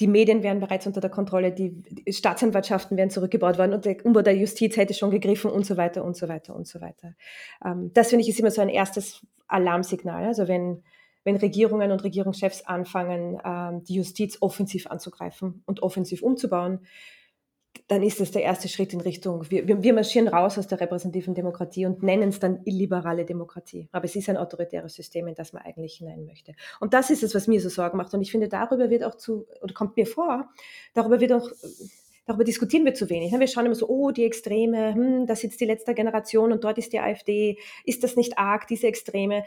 die 0.00 0.06
Medien 0.06 0.42
wären 0.42 0.60
bereits 0.60 0.86
unter 0.86 1.00
der 1.00 1.10
Kontrolle, 1.10 1.52
die 1.52 1.82
Staatsanwaltschaften 2.08 2.96
wären 2.96 3.10
zurückgebaut 3.10 3.58
worden 3.58 3.72
und 3.72 3.84
der 3.84 4.04
Umbau 4.04 4.22
der 4.22 4.36
Justiz 4.36 4.76
hätte 4.76 4.92
schon 4.94 5.10
gegriffen 5.10 5.50
und 5.50 5.64
so 5.64 5.76
weiter 5.76 6.04
und 6.04 6.16
so 6.16 6.28
weiter 6.28 6.54
und 6.54 6.66
so 6.66 6.80
weiter. 6.80 7.14
Ähm, 7.64 7.90
das 7.94 8.10
finde 8.10 8.22
ich 8.22 8.28
ist 8.28 8.40
immer 8.40 8.50
so 8.50 8.60
ein 8.60 8.68
erstes 8.68 9.26
Alarmsignal. 9.48 10.24
Also 10.24 10.48
wenn, 10.48 10.82
wenn 11.24 11.36
Regierungen 11.36 11.92
und 11.92 12.04
Regierungschefs 12.04 12.62
anfangen, 12.66 13.38
ähm, 13.44 13.84
die 13.84 13.94
Justiz 13.94 14.38
offensiv 14.40 14.86
anzugreifen 14.86 15.62
und 15.64 15.82
offensiv 15.82 16.22
umzubauen, 16.22 16.80
dann 17.88 18.02
ist 18.02 18.20
das 18.20 18.30
der 18.30 18.42
erste 18.42 18.68
Schritt 18.68 18.92
in 18.92 19.00
Richtung, 19.00 19.50
wir, 19.50 19.82
wir 19.82 19.94
marschieren 19.94 20.28
raus 20.28 20.58
aus 20.58 20.66
der 20.66 20.80
repräsentativen 20.80 21.34
Demokratie 21.34 21.86
und 21.86 22.02
nennen 22.02 22.28
es 22.30 22.40
dann 22.40 22.60
illiberale 22.64 23.24
Demokratie. 23.24 23.88
Aber 23.92 24.04
es 24.04 24.16
ist 24.16 24.28
ein 24.28 24.36
autoritäres 24.36 24.94
System, 24.94 25.28
in 25.28 25.34
das 25.34 25.52
man 25.52 25.62
eigentlich 25.62 25.94
hinein 25.96 26.24
möchte. 26.24 26.54
Und 26.80 26.94
das 26.94 27.10
ist 27.10 27.22
es, 27.22 27.34
was 27.34 27.46
mir 27.46 27.60
so 27.60 27.68
Sorgen 27.68 27.96
macht. 27.96 28.12
Und 28.14 28.22
ich 28.22 28.30
finde, 28.30 28.48
darüber 28.48 28.90
wird 28.90 29.04
auch 29.04 29.14
zu, 29.14 29.46
oder 29.62 29.74
kommt 29.74 29.96
mir 29.96 30.06
vor, 30.06 30.48
darüber 30.94 31.20
wird 31.20 31.32
auch, 31.32 31.50
darüber 32.26 32.44
diskutieren 32.44 32.84
wir 32.84 32.94
zu 32.94 33.08
wenig. 33.08 33.32
Wir 33.32 33.46
schauen 33.46 33.66
immer 33.66 33.74
so, 33.74 33.88
oh, 33.88 34.10
die 34.10 34.24
Extreme, 34.24 34.94
hm, 34.94 35.26
das 35.26 35.44
ist 35.44 35.60
die 35.60 35.66
letzte 35.66 35.94
Generation 35.94 36.52
und 36.52 36.64
dort 36.64 36.78
ist 36.78 36.92
die 36.92 37.00
AfD. 37.00 37.58
Ist 37.84 38.02
das 38.04 38.16
nicht 38.16 38.38
arg, 38.38 38.66
diese 38.66 38.86
Extreme? 38.86 39.44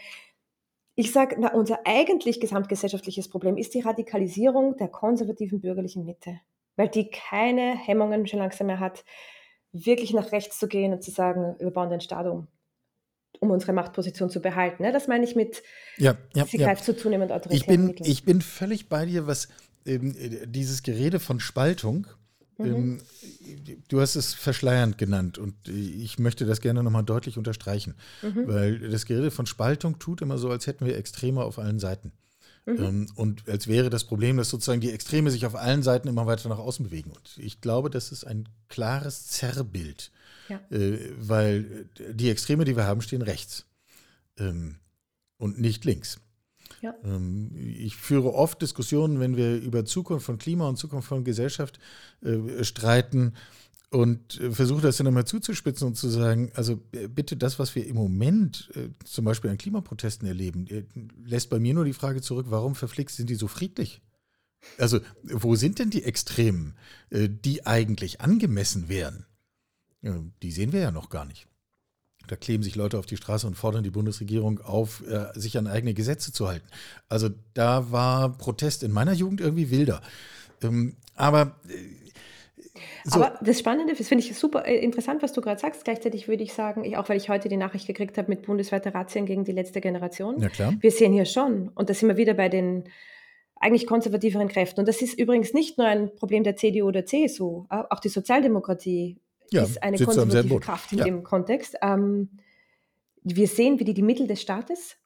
Ich 0.96 1.12
sage, 1.12 1.38
unser 1.54 1.80
eigentlich 1.86 2.42
gesamtgesellschaftliches 2.42 3.30
Problem 3.30 3.58
ist 3.58 3.74
die 3.74 3.82
Radikalisierung 3.82 4.76
der 4.78 4.90
konservativen 4.90 5.62
bürgerlichen 5.62 6.06
Mitte 6.06 6.40
weil 6.80 6.88
die 6.88 7.10
keine 7.10 7.78
Hemmungen 7.78 8.26
schon 8.26 8.40
langsam 8.40 8.68
mehr 8.68 8.80
hat, 8.80 9.04
wirklich 9.74 10.14
nach 10.14 10.32
rechts 10.32 10.58
zu 10.58 10.70
gehen 10.70 10.94
und 10.94 11.04
zu 11.04 11.12
sagen, 11.12 11.58
wir 11.60 11.72
bauen 11.72 11.90
den 11.90 12.00
Staat 12.00 12.26
um, 12.26 12.48
um 13.42 13.52
unsere 13.52 13.74
Machtposition 13.74 14.30
zu 14.30 14.40
behalten. 14.40 14.84
Ne? 14.84 14.94
Das 14.94 15.10
meine 15.10 15.26
ich 15.26 15.36
mit, 15.36 15.62
ja, 15.98 16.16
ja, 16.34 16.46
sie 16.46 16.58
greift 16.58 16.88
ja. 16.88 16.94
zu 16.94 16.96
zunehmend 16.96 17.34
autoritär. 17.34 17.58
Ich 17.58 17.66
bin, 17.66 17.96
ich 18.00 18.24
bin 18.24 18.40
völlig 18.40 18.88
bei 18.88 19.06
dir, 19.06 19.28
was 19.28 19.50
ähm, 19.86 20.16
dieses 20.46 20.82
Gerede 20.82 21.20
von 21.20 21.42
Spaltung, 21.42 22.08
mhm. 22.58 22.66
ähm, 22.66 23.02
du 23.90 24.00
hast 24.00 24.16
es 24.16 24.34
verschleiernd 24.34 24.98
genannt 24.98 25.38
und 25.38 25.68
ich 25.68 26.18
möchte 26.18 26.46
das 26.46 26.62
gerne 26.62 26.82
nochmal 26.82 27.04
deutlich 27.04 27.38
unterstreichen, 27.38 27.96
mhm. 28.22 28.48
weil 28.48 28.80
das 28.90 29.06
Gerede 29.06 29.32
von 29.32 29.46
Spaltung 29.46 30.00
tut 30.00 30.22
immer 30.22 30.38
so, 30.38 30.50
als 30.50 30.66
hätten 30.66 30.86
wir 30.86 30.96
Extreme 30.96 31.44
auf 31.44 31.60
allen 31.60 31.80
Seiten. 31.80 32.14
Mhm. 32.70 32.84
Ähm, 32.84 33.08
und 33.16 33.48
als 33.48 33.68
wäre 33.68 33.90
das 33.90 34.04
Problem, 34.04 34.38
dass 34.38 34.50
sozusagen 34.50 34.82
die 34.82 34.92
Extreme 34.92 35.32
sich 35.32 35.46
auf 35.46 35.56
allen 35.56 35.84
Seiten 35.84 36.08
immer 36.08 36.26
weiter 36.26 36.50
nach 36.50 36.60
außen 36.60 36.86
bewegen. 36.86 37.12
Und 37.12 37.38
ich 37.38 37.62
glaube, 37.62 37.90
das 37.90 38.12
ist 38.12 38.26
ein 38.26 38.48
klares 38.68 39.28
Zerrbild, 39.28 40.12
ja. 40.50 40.60
äh, 40.70 41.00
weil 41.18 41.90
die 42.12 42.30
Extreme, 42.30 42.66
die 42.66 42.76
wir 42.76 42.86
haben, 42.86 43.02
stehen 43.02 43.22
rechts 43.22 43.66
ähm, 44.38 44.76
und 45.38 45.60
nicht 45.60 45.86
links. 45.86 46.20
Ja. 46.82 46.96
Ähm, 47.04 47.52
ich 47.56 47.96
führe 47.96 48.34
oft 48.34 48.62
Diskussionen, 48.62 49.20
wenn 49.20 49.36
wir 49.36 49.58
über 49.58 49.86
Zukunft 49.86 50.26
von 50.26 50.38
Klima 50.38 50.68
und 50.68 50.78
Zukunft 50.78 51.08
von 51.08 51.24
Gesellschaft 51.24 51.80
äh, 52.22 52.64
streiten, 52.64 53.34
und 53.92 54.40
äh, 54.40 54.52
versuche 54.52 54.82
das 54.82 54.98
dann 54.98 55.08
immer 55.08 55.26
zuzuspitzen 55.26 55.88
und 55.88 55.96
zu 55.96 56.10
sagen, 56.10 56.52
also 56.54 56.82
äh, 56.92 57.08
bitte 57.08 57.36
das, 57.36 57.58
was 57.58 57.74
wir 57.76 57.88
im 57.88 57.96
Moment 57.96 58.70
äh, 58.76 58.90
zum 59.04 59.26
Beispiel 59.26 59.50
an 59.50 59.58
Klimaprotesten 59.58 60.28
erleben, 60.28 60.68
lässt 61.26 61.50
bei 61.50 61.60
mir 61.60 61.74
nur 61.74 61.86
die 61.86 61.94
Frage 61.94 62.22
zurück, 62.22 62.48
warum 62.50 62.76
verflixt 62.76 63.18
sind 63.18 63.30
die 63.30 63.36
so 63.36 63.48
friedlich? 63.48 64.02
Also 64.78 65.00
wo 65.24 65.56
sind 65.56 65.80
denn 65.80 65.90
die 65.90 66.04
Extremen, 66.04 66.76
die 67.12 67.66
eigentlich 67.66 68.20
angemessen 68.20 68.90
wären? 68.90 69.26
Die 70.02 70.52
sehen 70.52 70.74
wir 70.74 70.82
ja 70.82 70.92
noch 70.92 71.10
gar 71.10 71.24
nicht. 71.24 71.48
Da 72.28 72.36
kleben 72.36 72.62
sich 72.62 72.76
Leute 72.76 73.00
auf 73.00 73.06
die 73.06 73.16
Straße 73.16 73.48
und 73.48 73.56
fordern 73.56 73.86
die 73.86 73.90
Bundesregierung 73.90 74.60
auf, 74.60 75.02
sich 75.34 75.58
an 75.58 75.68
eigene 75.68 75.94
Gesetze 75.94 76.34
zu 76.34 76.50
halten. 76.50 76.68
Also 77.08 77.30
da 77.54 77.90
war 77.94 78.38
Protest 78.38 78.84
in 78.84 78.92
meiner 78.92 79.14
Jugend 79.14 79.40
irgendwie 79.40 79.72
wilder. 79.72 80.02
Ähm, 80.62 80.98
aber 81.16 81.56
so. 83.04 83.22
Aber 83.22 83.40
das 83.42 83.60
Spannende, 83.60 83.94
das 83.94 84.08
finde 84.08 84.24
ich 84.24 84.36
super 84.38 84.66
äh, 84.66 84.78
interessant, 84.78 85.22
was 85.22 85.34
du 85.34 85.42
gerade 85.42 85.60
sagst. 85.60 85.84
Gleichzeitig 85.84 86.28
würde 86.28 86.44
ich 86.44 86.54
sagen, 86.54 86.84
ich, 86.84 86.98
auch 86.98 87.10
weil 87.10 87.18
ich 87.18 87.30
heute 87.30 87.50
die 87.50 87.58
Nachricht 87.58 87.88
gekriegt 87.88 88.18
habe 88.18 88.30
mit 88.30 88.44
bundesweiter 88.44 88.94
Razzien 88.94 89.26
gegen 89.26 89.46
die 89.46 89.52
letzte 89.52 89.82
Generation. 89.82 90.40
Ja, 90.40 90.50
klar. 90.50 90.74
Wir 90.80 90.92
sehen 90.92 91.14
hier 91.14 91.26
schon, 91.26 91.70
und 91.70 91.90
da 91.90 91.94
sind 91.94 92.10
wir 92.10 92.18
wieder 92.18 92.34
bei 92.34 92.50
den 92.50 92.86
eigentlich 93.60 93.86
konservativeren 93.86 94.48
Kräften. 94.48 94.80
Und 94.80 94.88
das 94.88 95.02
ist 95.02 95.20
übrigens 95.20 95.54
nicht 95.54 95.78
nur 95.78 95.88
ein 95.88 96.16
Problem 96.16 96.44
der 96.44 96.56
CDU 96.56 96.88
oder 96.88 97.06
CSU, 97.06 97.66
auch 97.70 98.00
die 98.00 98.10
Sozialdemokratie 98.10 99.18
ja, 99.52 99.64
ist 99.64 99.82
eine 99.84 99.98
konservative 99.98 100.60
Kraft 100.60 100.92
in 100.92 101.00
ja. 101.00 101.06
dem 101.06 101.24
Kontext. 101.24 101.76
Ähm, 101.82 102.30
wir 103.24 103.48
sehen, 103.48 103.80
wie 103.80 103.84
die 103.84 103.94
die 103.94 104.02
Mittel 104.02 104.28
des 104.28 104.42
Staates 104.42 104.98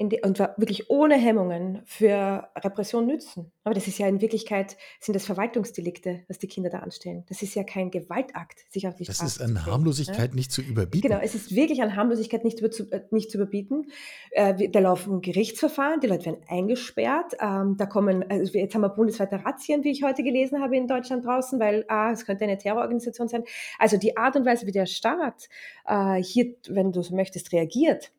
die, 0.00 0.20
und 0.22 0.38
wirklich 0.38 0.90
ohne 0.90 1.16
Hemmungen 1.16 1.80
für 1.84 2.48
Repression 2.56 3.06
nützen. 3.06 3.52
Aber 3.62 3.74
das 3.74 3.86
ist 3.86 3.98
ja 3.98 4.08
in 4.08 4.20
Wirklichkeit, 4.20 4.76
sind 5.00 5.14
das 5.14 5.24
Verwaltungsdelikte, 5.24 6.24
was 6.28 6.38
die 6.38 6.48
Kinder 6.48 6.68
da 6.68 6.80
anstellen. 6.80 7.24
Das 7.28 7.42
ist 7.42 7.54
ja 7.54 7.62
kein 7.62 7.90
Gewaltakt, 7.90 8.64
sich 8.72 8.88
auf 8.88 8.96
die 8.96 9.04
Das 9.04 9.16
Straße 9.16 9.42
ist 9.44 9.48
an 9.48 9.64
Harmlosigkeit 9.64 10.30
ja? 10.30 10.34
nicht 10.34 10.50
zu 10.50 10.62
überbieten. 10.62 11.08
Genau, 11.08 11.20
es 11.22 11.34
ist 11.34 11.54
wirklich 11.54 11.80
an 11.80 11.94
Harmlosigkeit 11.94 12.44
nicht, 12.44 12.58
zu, 12.58 12.90
äh, 12.90 13.02
nicht 13.10 13.30
zu 13.30 13.38
überbieten. 13.38 13.86
Äh, 14.32 14.68
da 14.68 14.80
laufen 14.80 15.20
Gerichtsverfahren, 15.20 16.00
die 16.00 16.08
Leute 16.08 16.26
werden 16.26 16.42
eingesperrt. 16.48 17.34
Ähm, 17.40 17.76
da 17.76 17.86
kommen, 17.86 18.28
also 18.28 18.58
jetzt 18.58 18.74
haben 18.74 18.82
wir 18.82 18.88
bundesweite 18.88 19.44
Razzien, 19.44 19.84
wie 19.84 19.90
ich 19.90 20.02
heute 20.02 20.24
gelesen 20.24 20.60
habe 20.60 20.76
in 20.76 20.88
Deutschland 20.88 21.24
draußen, 21.24 21.60
weil 21.60 21.84
ah, 21.88 22.10
es 22.10 22.26
könnte 22.26 22.44
eine 22.44 22.58
Terrororganisation 22.58 23.28
sein. 23.28 23.44
Also 23.78 23.96
die 23.96 24.16
Art 24.16 24.34
und 24.34 24.44
Weise, 24.44 24.66
wie 24.66 24.72
der 24.72 24.86
Staat 24.86 25.48
äh, 25.86 26.16
hier, 26.16 26.56
wenn 26.68 26.90
du 26.90 27.02
so 27.02 27.14
möchtest, 27.14 27.52
reagiert, 27.52 28.12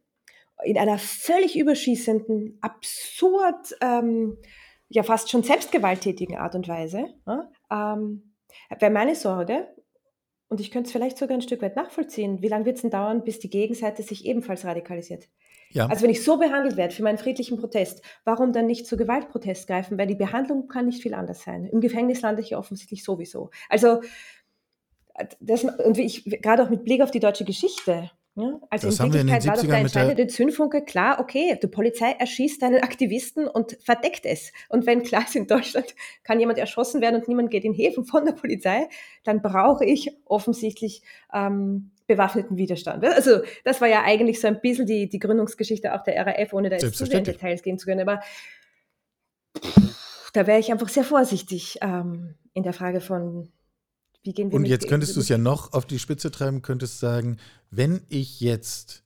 in 0.63 0.78
einer 0.78 0.98
völlig 0.98 1.58
überschießenden, 1.58 2.58
absurd, 2.62 3.76
ähm, 3.82 4.38
ja 4.89 5.04
fast 5.04 5.30
schon 5.30 5.44
selbstgewalttätigen 5.44 6.38
Art 6.38 6.56
und 6.56 6.68
Weise, 6.68 7.08
ja, 7.26 7.50
ähm, 7.72 8.36
wäre 8.80 8.91
meine 8.91 9.15
Sorge, 9.15 9.68
und 10.48 10.62
ich 10.62 10.72
könnte 10.72 10.88
es 10.88 10.91
vielleicht 10.91 11.18
sogar 11.18 11.38
ein 11.38 11.41
Stück 11.41 11.62
weit 11.62 11.76
nachvollziehen, 11.76 12.41
wie 12.41 12.48
lange 12.48 12.65
wird 12.65 12.76
es 12.76 12.84
denn 12.84 12.91
dauern, 12.91 13.24
bis 13.24 13.39
die 13.39 13.50
Gegenseite 13.50 14.04
sich 14.04 14.26
ebenfalls 14.26 14.63
radikalisiert? 14.63 15.28
Ja. 15.72 15.88
Also 15.88 16.04
wenn 16.04 16.12
ich 16.12 16.24
so 16.24 16.38
behandelt 16.38 16.78
werde 16.78 16.94
für 16.94 17.04
meinen 17.04 17.18
friedlichen 17.18 17.58
Protest, 17.58 18.04
warum 18.24 18.54
dann 18.54 18.68
nicht 18.68 18.86
zu 18.86 18.96
Gewaltprotest 18.96 19.68
greifen? 19.68 19.98
Weil 19.98 20.08
die 20.08 20.15
Behandlung 20.15 20.68
kann 20.68 20.86
nicht 20.86 21.02
viel 21.02 21.15
anders 21.15 21.41
sein. 21.41 21.65
Im 21.65 21.82
Gefängnis 21.82 22.22
lande 22.22 22.41
ich 22.41 22.52
ja 22.52 22.60
offensichtlich 22.60 23.04
sowieso. 23.04 23.50
Also 23.70 24.02
das, 25.39 25.63
und 25.63 25.98
wie 25.98 26.04
ich 26.04 26.24
gerade 26.41 26.63
auch 26.63 26.70
mit 26.70 26.84
Blick 26.84 27.02
auf 27.02 27.12
die 27.12 27.20
deutsche 27.20 27.46
Geschichte, 27.46 28.12
ja, 28.38 28.60
also 28.69 28.88
das 28.88 29.00
in 29.00 29.13
Wirklichkeit 29.13 29.48
war 29.48 29.56
doch 29.56 29.65
der 29.65 29.78
entscheidende 29.78 30.28
Zündfunke 30.28 30.84
klar, 30.84 31.21
okay, 31.21 31.58
die 31.62 31.67
Polizei 31.67 32.12
erschießt 32.19 32.63
einen 32.63 32.84
Aktivisten 32.84 33.48
und 33.48 33.78
verdeckt 33.82 34.26
es. 34.26 34.52
Und 34.67 34.86
wenn 34.86 35.04
klar 35.04 35.24
ist, 35.24 35.38
in 35.38 35.48
Deutschland 35.48 35.95
kann 36.24 36.41
jemand 36.41 36.60
erschossen 36.60 37.00
werden 37.00 37.15
und 37.15 37.30
niemand 37.30 37.50
geht 37.50 37.63
in 37.63 37.74
Häfen 37.74 38.04
von 38.04 38.26
der 38.26 38.34
Polizei, 38.34 38.89
dann 39.24 39.41
brauche 39.41 39.86
ich 39.86 40.12
offensichtlich 40.26 41.02
ähm, 41.34 41.91
bewaffneten 42.08 42.58
Widerstand. 42.58 43.06
Also 43.06 43.39
das 43.63 43.80
war 43.80 43.88
ja 43.88 44.04
eigentlich 44.04 44.41
so 44.41 44.48
ein 44.48 44.60
bisschen 44.60 44.86
die, 44.86 45.08
die 45.08 45.19
Gründungsgeschichte 45.19 45.93
auch 45.93 46.04
der 46.04 46.26
RAF, 46.26 46.52
ohne 46.52 46.69
da 46.69 46.76
jetzt 46.76 46.98
zu 46.98 47.06
sehr 47.06 47.19
in 47.19 47.24
Details 47.24 47.63
gehen 47.63 47.80
zu 47.80 47.86
können. 47.86 48.08
Aber 48.08 48.19
da 50.34 50.45
wäre 50.45 50.60
ich 50.60 50.74
einfach 50.74 50.89
sehr 50.89 51.06
vorsichtig 51.06 51.78
ähm, 51.82 52.36
in 52.54 52.63
der 52.63 52.74
Frage 52.74 53.00
von 53.00 53.50
wie 54.25 54.33
gehen 54.33 54.51
wir 54.51 54.55
Und 54.55 54.65
jetzt 54.65 54.88
könntest 54.88 55.15
du 55.15 55.19
es 55.19 55.29
ja 55.29 55.38
noch 55.38 55.73
auf 55.73 55.85
die 55.85 55.99
Spitze 55.99 56.31
treiben, 56.31 56.61
könntest 56.61 56.99
sagen, 56.99 57.38
wenn 57.71 58.01
ich 58.09 58.41
jetzt 58.41 59.03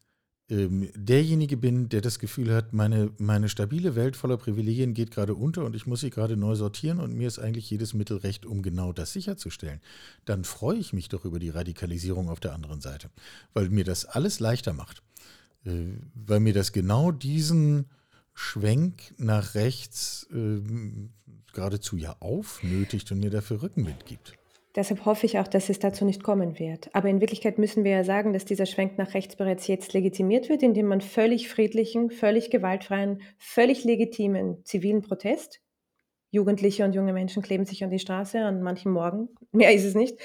ähm, 0.50 0.90
derjenige 0.96 1.58
bin, 1.58 1.90
der 1.90 2.02
das 2.02 2.18
Gefühl 2.18 2.54
hat, 2.54 2.74
meine, 2.74 3.12
meine 3.18 3.50
stabile 3.50 3.96
Welt 3.96 4.16
voller 4.16 4.38
Privilegien 4.38 4.94
geht 4.94 5.12
gerade 5.12 5.36
unter 5.36 5.66
und 5.66 5.76
ich 5.76 5.86
muss 5.86 6.02
sie 6.02 6.10
gerade 6.10 6.38
neu 6.38 6.56
sortieren 6.56 7.00
und 7.00 7.14
mir 7.14 7.28
ist 7.28 7.38
eigentlich 7.38 7.70
jedes 7.70 7.94
Mittel 7.94 8.18
recht, 8.18 8.46
um 8.46 8.62
genau 8.62 8.92
das 8.92 9.14
sicherzustellen, 9.14 9.82
dann 10.26 10.44
freue 10.44 10.78
ich 10.78 10.94
mich 10.94 11.10
doch 11.10 11.26
über 11.26 11.40
die 11.40 11.50
Radikalisierung 11.50 12.30
auf 12.30 12.40
der 12.40 12.54
anderen 12.54 12.82
Seite, 12.82 13.10
weil 13.54 13.70
mir 13.70 13.84
das 13.84 14.06
alles 14.06 14.40
leichter 14.40 14.74
macht. 14.74 15.04
Äh, 15.66 15.98
weil 16.16 16.40
mir 16.40 16.54
das 16.54 16.72
genau 16.72 17.12
diesen 17.12 17.86
Schwenk 18.34 19.14
nach 19.18 19.54
rechts 19.54 20.28
äh, 20.32 20.62
geradezu 21.54 21.98
ja 21.98 22.16
aufnötigt 22.22 23.12
und 23.12 23.20
mir 23.20 23.30
dafür 23.30 23.62
Rückenwind 23.62 24.06
gibt. 24.06 24.39
Deshalb 24.76 25.06
hoffe 25.06 25.26
ich 25.26 25.40
auch, 25.40 25.48
dass 25.48 25.70
es 25.70 25.80
dazu 25.80 26.06
nicht 26.06 26.24
kommen 26.24 26.60
wird. 26.60 26.94
Aber 26.94 27.10
in 27.10 27.22
Wirklichkeit 27.22 27.58
müssen 27.58 27.84
wir 27.84 27.92
ja 27.92 28.04
sagen, 28.04 28.34
dass 28.34 28.46
dieser 28.46 28.68
Schwenk 28.68 28.98
nach 28.98 29.16
rechts 29.16 29.36
bereits 29.36 29.66
jetzt 29.68 29.94
legitimiert 29.94 30.48
wird, 30.48 30.62
indem 30.62 30.86
man 30.86 31.02
völlig 31.02 31.50
friedlichen, 31.50 32.12
völlig 32.12 32.52
gewaltfreien, 32.52 33.22
völlig 33.38 33.84
legitimen 33.84 34.64
zivilen 34.66 35.02
Protest, 35.02 35.62
Jugendliche 36.32 36.86
und 36.86 36.94
junge 36.94 37.14
Menschen 37.14 37.42
kleben 37.42 37.66
sich 37.66 37.84
an 37.84 37.90
die 37.90 37.98
Straße 37.98 38.40
an 38.40 38.62
manchen 38.62 38.92
Morgen, 38.92 39.30
mehr 39.52 39.74
ist 39.74 39.86
es 39.86 39.96
nicht, 39.96 40.20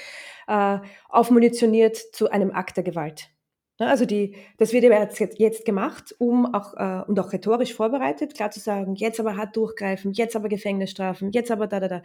äh, 0.47 0.77
aufmunitioniert 1.09 1.97
zu 1.97 2.29
einem 2.29 2.51
Akt 2.51 2.77
der 2.77 2.83
Gewalt. 2.83 3.31
Also 3.77 4.05
die, 4.05 4.37
das 4.57 4.71
wird 4.71 4.85
jetzt, 4.85 5.39
jetzt 5.39 5.65
gemacht, 5.65 6.15
um 6.17 6.53
auch 6.53 6.75
äh, 6.75 7.03
und 7.07 7.19
auch 7.19 7.33
rhetorisch 7.33 7.73
vorbereitet, 7.73 8.33
klar 8.33 8.49
zu 8.49 8.61
sagen, 8.61 8.95
jetzt 8.95 9.19
aber 9.19 9.35
hart 9.35 9.57
durchgreifen, 9.57 10.13
jetzt 10.13 10.35
aber 10.35 10.47
Gefängnisstrafen, 10.47 11.31
jetzt 11.31 11.51
aber 11.51 11.67
da, 11.67 11.81
da, 11.81 11.87
da. 11.89 12.01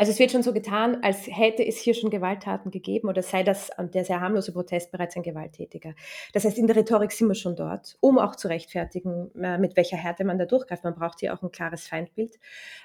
Also 0.00 0.12
es 0.12 0.18
wird 0.18 0.30
schon 0.30 0.42
so 0.42 0.54
getan, 0.54 1.02
als 1.02 1.26
hätte 1.26 1.62
es 1.62 1.76
hier 1.76 1.92
schon 1.92 2.08
Gewalttaten 2.08 2.70
gegeben 2.70 3.10
oder 3.10 3.22
sei 3.22 3.42
das 3.42 3.70
der 3.92 4.02
sehr 4.02 4.22
harmlose 4.22 4.50
Protest 4.50 4.90
bereits 4.90 5.14
ein 5.14 5.22
Gewalttätiger. 5.22 5.92
Das 6.32 6.46
heißt, 6.46 6.56
in 6.56 6.66
der 6.66 6.76
Rhetorik 6.76 7.12
sind 7.12 7.28
wir 7.28 7.34
schon 7.34 7.54
dort, 7.54 7.98
um 8.00 8.16
auch 8.18 8.34
zu 8.34 8.48
rechtfertigen, 8.48 9.30
äh, 9.34 9.58
mit 9.58 9.76
welcher 9.76 9.98
Härte 9.98 10.24
man 10.24 10.38
da 10.38 10.46
durchgreift. 10.46 10.84
Man 10.84 10.94
braucht 10.94 11.20
hier 11.20 11.34
auch 11.34 11.42
ein 11.42 11.50
klares 11.50 11.86
Feindbild, 11.86 12.38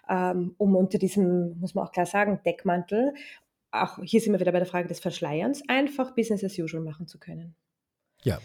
ähm, 0.10 0.56
um 0.58 0.76
unter 0.76 0.98
diesem, 0.98 1.58
muss 1.58 1.74
man 1.74 1.88
auch 1.88 1.94
klar 1.94 2.06
sagen, 2.06 2.42
Deckmantel, 2.46 3.14
auch 3.72 3.98
hier 4.04 4.20
sind 4.20 4.34
wir 4.34 4.42
wieder 4.42 4.52
bei 4.52 4.60
der 4.60 4.68
Frage 4.68 4.90
des 4.90 5.00
Verschleierns, 5.00 5.64
einfach 5.70 6.16
Business 6.16 6.44
as 6.44 6.60
usual 6.60 6.84
machen 6.84 7.08
zu 7.08 7.18
können. 7.18 7.56
Ja. 8.24 8.40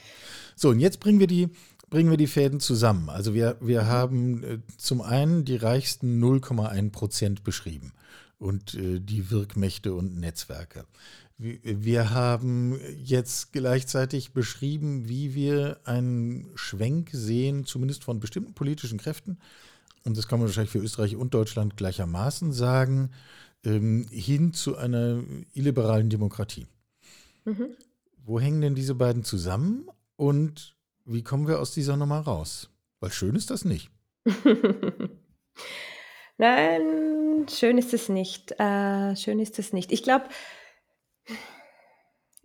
So, 0.54 0.68
und 0.68 0.78
jetzt 0.78 1.00
bringen 1.00 1.18
wir 1.18 1.26
die, 1.26 1.48
bringen 1.88 2.10
wir 2.10 2.16
die 2.16 2.28
Fäden 2.28 2.60
zusammen. 2.60 3.08
Also 3.08 3.34
wir, 3.34 3.56
wir 3.60 3.88
haben 3.88 4.44
äh, 4.44 4.58
zum 4.76 5.00
einen 5.00 5.44
die 5.44 5.56
reichsten 5.56 6.22
0,1 6.22 6.92
Prozent 6.92 7.42
beschrieben 7.42 7.94
und 8.40 8.74
äh, 8.74 9.00
die 9.00 9.30
Wirkmächte 9.30 9.94
und 9.94 10.18
Netzwerke. 10.18 10.86
Wir 11.38 12.10
haben 12.10 12.78
jetzt 13.02 13.52
gleichzeitig 13.52 14.32
beschrieben, 14.32 15.08
wie 15.08 15.34
wir 15.34 15.80
einen 15.84 16.50
Schwenk 16.54 17.10
sehen, 17.12 17.64
zumindest 17.64 18.04
von 18.04 18.20
bestimmten 18.20 18.52
politischen 18.52 18.98
Kräften, 18.98 19.38
und 20.04 20.16
das 20.16 20.28
kann 20.28 20.38
man 20.38 20.48
wahrscheinlich 20.48 20.70
für 20.70 20.78
Österreich 20.78 21.16
und 21.16 21.34
Deutschland 21.34 21.76
gleichermaßen 21.76 22.52
sagen, 22.52 23.10
ähm, 23.64 24.06
hin 24.10 24.52
zu 24.54 24.76
einer 24.76 25.22
illiberalen 25.52 26.08
Demokratie. 26.08 26.66
Mhm. 27.44 27.76
Wo 28.24 28.40
hängen 28.40 28.60
denn 28.60 28.74
diese 28.74 28.94
beiden 28.94 29.24
zusammen 29.24 29.88
und 30.16 30.74
wie 31.04 31.22
kommen 31.22 31.48
wir 31.48 31.60
aus 31.60 31.72
dieser 31.72 31.96
Nummer 31.96 32.20
raus? 32.20 32.70
Weil 33.00 33.12
schön 33.12 33.34
ist 33.34 33.50
das 33.50 33.64
nicht. 33.64 33.90
Nein, 36.40 37.46
schön 37.50 37.76
ist 37.76 37.92
es 37.92 38.08
nicht. 38.08 38.58
Äh, 38.58 39.14
schön 39.14 39.40
ist 39.40 39.58
es 39.58 39.74
nicht. 39.74 39.92
Ich 39.92 40.02
glaube, 40.02 40.24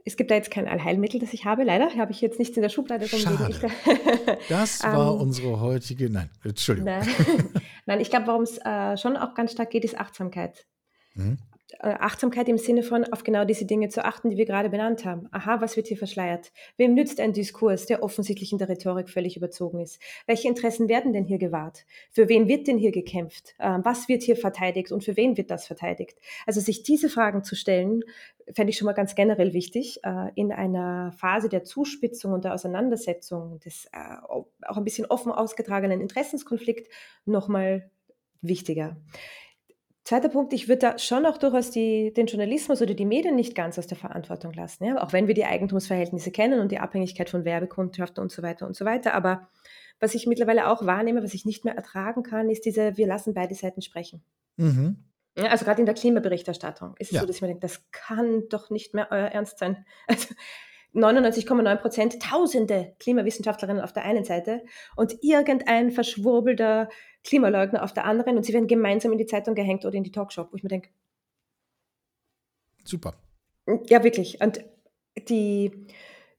es 0.04 0.18
gibt 0.18 0.32
da 0.32 0.36
jetzt 0.36 0.52
kein 0.52 0.68
Allheilmittel, 0.68 1.18
das 1.18 1.32
ich 1.32 1.46
habe. 1.46 1.64
Leider 1.64 1.96
habe 1.96 2.12
ich 2.12 2.20
jetzt 2.20 2.38
nichts 2.38 2.58
in 2.58 2.62
der 2.62 2.68
Schublade 2.68 3.10
rumliegen. 3.10 3.72
das 4.50 4.84
war 4.84 5.14
um, 5.14 5.22
ähm, 5.22 5.28
unsere 5.28 5.62
heutige. 5.62 6.10
Nein, 6.10 6.30
Entschuldigung. 6.44 6.92
Nein, 6.92 7.08
nein 7.86 8.02
ich 8.02 8.10
glaube, 8.10 8.28
warum 8.28 8.42
es 8.42 8.58
äh, 8.58 8.98
schon 8.98 9.16
auch 9.16 9.34
ganz 9.34 9.54
stark 9.54 9.70
geht, 9.70 9.86
ist 9.86 9.98
Achtsamkeit. 9.98 10.68
Mhm. 11.14 11.38
Äh, 11.80 11.96
Achtsamkeit 12.00 12.48
im 12.48 12.60
Sinne 12.60 12.84
von 12.84 13.06
auf 13.06 13.24
genau 13.24 13.44
diese 13.44 13.66
Dinge 13.66 13.90
zu 13.90 14.06
achten, 14.06 14.30
die 14.30 14.38
wir 14.38 14.46
gerade 14.46 14.70
benannt 14.70 15.04
haben. 15.04 15.28
Aha, 15.32 15.62
was 15.62 15.76
wird 15.76 15.88
hier 15.88 15.98
verschleiert? 15.98 16.52
Wem 16.78 16.94
nützt 16.94 17.20
ein 17.20 17.34
Diskurs, 17.34 17.88
der 17.88 18.04
offensichtlich 18.04 18.52
in 18.52 18.60
der 18.60 18.70
Rhetorik 18.70 19.10
völlig 19.10 19.36
überzogen 19.36 19.80
ist? 19.80 20.00
Welche 20.28 20.48
Interessen 20.48 20.90
werden 20.90 21.12
denn 21.12 21.26
hier 21.26 21.40
gewahrt? 21.40 21.86
Für 22.12 22.30
wen 22.30 22.48
wird 22.48 22.68
denn 22.68 22.78
hier 22.78 22.92
gekämpft? 22.92 23.56
Ähm, 23.60 23.82
was 23.84 24.08
wird 24.08 24.22
hier 24.22 24.36
verteidigt 24.36 24.92
und 24.92 25.04
für 25.04 25.18
wen 25.18 25.38
wird 25.38 25.50
das 25.50 25.66
verteidigt? 25.66 26.20
Also 26.46 26.62
sich 26.62 26.84
diese 26.84 27.10
Fragen 27.10 27.44
zu 27.44 27.56
stellen, 27.56 28.04
fände 28.54 28.70
ich 28.70 28.78
schon 28.78 28.86
mal 28.86 28.94
ganz 28.94 29.16
generell 29.16 29.54
wichtig, 29.54 30.00
äh, 30.04 30.30
in 30.36 30.52
einer 30.52 31.14
Phase 31.14 31.50
der 31.50 31.64
Zuspitzung 31.64 32.34
und 32.34 32.46
der 32.46 32.54
Auseinandersetzung, 32.54 33.60
des 33.60 33.86
äh, 33.92 34.18
auch 34.28 34.78
ein 34.78 34.84
bisschen 34.84 35.08
offen 35.08 35.32
ausgetragenen 35.32 36.00
Interessenskonflikt 36.00 36.92
nochmal 37.26 37.90
wichtiger. 38.42 38.98
Zweiter 40.06 40.30
Punkt, 40.30 40.54
ich 40.54 40.68
würde 40.68 40.80
da 40.80 41.00
schon 41.00 41.26
auch 41.26 41.40
durchaus 41.40 41.72
die, 41.72 42.14
den 42.14 42.28
Journalismus 42.28 42.80
oder 42.80 42.94
die 42.94 43.06
Medien 43.06 43.36
nicht 43.36 43.56
ganz 43.56 43.80
aus 43.80 43.88
der 43.88 43.98
Verantwortung 43.98 44.54
lassen. 44.54 44.86
Ja? 44.86 45.02
Auch 45.02 45.14
wenn 45.14 45.28
wir 45.28 45.34
die 45.34 45.46
Eigentumsverhältnisse 45.46 46.30
kennen 46.30 46.60
und 46.60 46.72
die 46.72 46.78
Abhängigkeit 46.78 47.28
von 47.28 47.44
Werbekundschaften 47.44 48.22
und 48.22 48.32
so 48.32 48.44
weiter 48.44 48.68
und 48.68 48.76
so 48.76 48.86
weiter. 48.86 49.16
Aber 49.16 49.50
was 50.00 50.14
ich 50.14 50.28
mittlerweile 50.28 50.70
auch 50.70 50.86
wahrnehme, 50.86 51.24
was 51.24 51.34
ich 51.34 51.44
nicht 51.46 51.66
mehr 51.66 51.76
ertragen 51.76 52.22
kann, 52.22 52.52
ist 52.52 52.66
diese, 52.66 52.98
wir 52.98 53.08
lassen 53.08 53.34
beide 53.34 53.56
Seiten 53.56 53.82
sprechen. 53.82 54.24
Mhm. 54.58 54.98
Ja, 55.36 55.46
also 55.46 55.66
gerade 55.66 55.80
in 55.80 55.88
der 55.88 55.96
Klimaberichterstattung 55.96 56.94
ist 57.00 57.08
es 57.08 57.16
ja. 57.16 57.22
so, 57.22 57.26
dass 57.26 57.38
ich 57.38 57.42
mir 57.42 57.48
denke, 57.48 57.62
das 57.62 57.84
kann 57.92 58.48
doch 58.50 58.70
nicht 58.70 58.94
mehr 58.94 59.08
euer 59.10 59.30
Ernst 59.30 59.58
sein. 59.58 59.86
Also 60.08 60.36
99,9 60.96 61.76
Prozent, 61.76 62.22
tausende 62.22 62.96
Klimawissenschaftlerinnen 63.00 63.84
auf 63.84 63.94
der 63.94 64.06
einen 64.06 64.24
Seite 64.24 64.64
und 64.96 65.22
irgendein 65.22 65.92
verschwurbelter 65.92 66.90
Klimaleugner 67.24 67.84
auf 67.84 67.94
der 67.94 68.06
anderen 68.06 68.38
und 68.38 68.44
sie 68.44 68.54
werden 68.54 68.68
gemeinsam 68.68 69.12
in 69.12 69.18
die 69.18 69.26
Zeitung 69.26 69.56
gehängt 69.56 69.86
oder 69.86 69.96
in 69.96 70.04
die 70.04 70.12
Talkshow, 70.12 70.48
wo 70.50 70.56
ich 70.56 70.64
mir 70.64 70.70
denke. 70.70 70.90
Super. 72.84 73.16
Ja, 73.88 74.04
wirklich. 74.04 74.40
Und 74.42 74.64
die, 75.28 75.88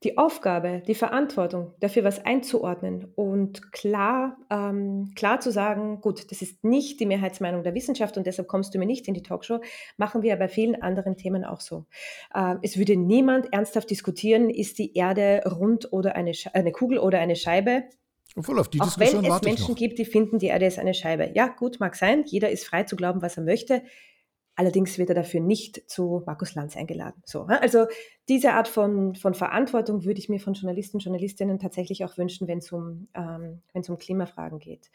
die 0.03 0.17
Aufgabe, 0.17 0.83
die 0.85 0.93
Verantwortung, 0.93 1.73
dafür 1.79 2.03
was 2.03 2.23
einzuordnen 2.23 3.11
und 3.15 3.71
klar, 3.71 4.37
ähm, 4.51 5.11
klar 5.15 5.39
zu 5.39 5.51
sagen, 5.51 6.01
gut, 6.01 6.31
das 6.31 6.43
ist 6.43 6.63
nicht 6.63 6.99
die 6.99 7.07
Mehrheitsmeinung 7.07 7.63
der 7.63 7.73
Wissenschaft 7.73 8.15
und 8.15 8.27
deshalb 8.27 8.47
kommst 8.47 8.75
du 8.75 8.79
mir 8.79 8.85
nicht 8.85 9.07
in 9.07 9.15
die 9.15 9.23
Talkshow, 9.23 9.59
machen 9.97 10.21
wir 10.21 10.35
bei 10.35 10.49
vielen 10.49 10.79
anderen 10.81 11.17
Themen 11.17 11.43
auch 11.43 11.61
so. 11.61 11.85
Äh, 12.33 12.55
es 12.61 12.77
würde 12.77 12.95
niemand 12.95 13.51
ernsthaft 13.51 13.89
diskutieren, 13.89 14.51
ist 14.51 14.77
die 14.77 14.93
Erde 14.95 15.41
rund 15.45 15.91
oder 15.91 16.15
eine, 16.15 16.33
eine 16.53 16.71
Kugel 16.71 16.99
oder 16.99 17.19
eine 17.19 17.35
Scheibe. 17.35 17.83
Obwohl, 18.35 18.59
auf 18.59 18.69
die 18.69 18.79
Auch 18.79 18.85
Diskussion 18.85 19.23
wenn 19.23 19.31
es 19.31 19.41
Menschen 19.41 19.73
gibt, 19.73 19.97
die 19.97 20.05
finden, 20.05 20.37
die 20.37 20.47
Erde 20.47 20.67
ist 20.67 20.77
eine 20.77 20.93
Scheibe. 20.93 21.31
Ja, 21.33 21.47
gut, 21.47 21.79
mag 21.79 21.95
sein. 21.95 22.23
Jeder 22.27 22.51
ist 22.51 22.67
frei 22.67 22.83
zu 22.83 22.95
glauben, 22.95 23.23
was 23.23 23.37
er 23.37 23.43
möchte. 23.43 23.81
Allerdings 24.57 24.97
wird 24.97 25.09
er 25.09 25.15
dafür 25.15 25.39
nicht 25.39 25.87
zu 25.87 26.23
Markus 26.25 26.55
Lanz 26.55 26.75
eingeladen. 26.75 27.21
So, 27.25 27.45
ne? 27.45 27.61
also 27.61 27.85
diese 28.27 28.53
Art 28.53 28.67
von, 28.67 29.13
von 29.13 29.35
Verantwortung 29.35 30.03
würde 30.03 30.19
ich 30.19 30.29
mir 30.29 30.39
von 30.39 30.55
Journalisten 30.55 30.97
und 30.97 31.03
Journalistinnen 31.03 31.59
tatsächlich 31.59 32.03
auch 32.03 32.17
wünschen, 32.17 32.47
wenn 32.47 32.57
es 32.57 32.71
um, 32.71 33.07
ähm, 33.13 33.61
um 33.71 33.97
Klimafragen 33.99 34.57
geht. 34.57 34.89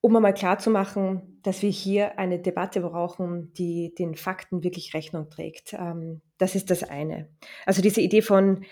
Um 0.00 0.16
einmal 0.16 0.34
klarzumachen, 0.34 1.38
dass 1.42 1.62
wir 1.62 1.70
hier 1.70 2.18
eine 2.18 2.40
Debatte 2.40 2.80
brauchen, 2.80 3.52
die 3.52 3.94
den 3.94 4.16
Fakten 4.16 4.64
wirklich 4.64 4.92
Rechnung 4.92 5.30
trägt. 5.30 5.74
Ähm, 5.74 6.20
das 6.36 6.56
ist 6.56 6.70
das 6.70 6.82
eine. 6.82 7.28
Also 7.64 7.80
diese 7.80 8.00
Idee 8.00 8.22
von 8.22 8.64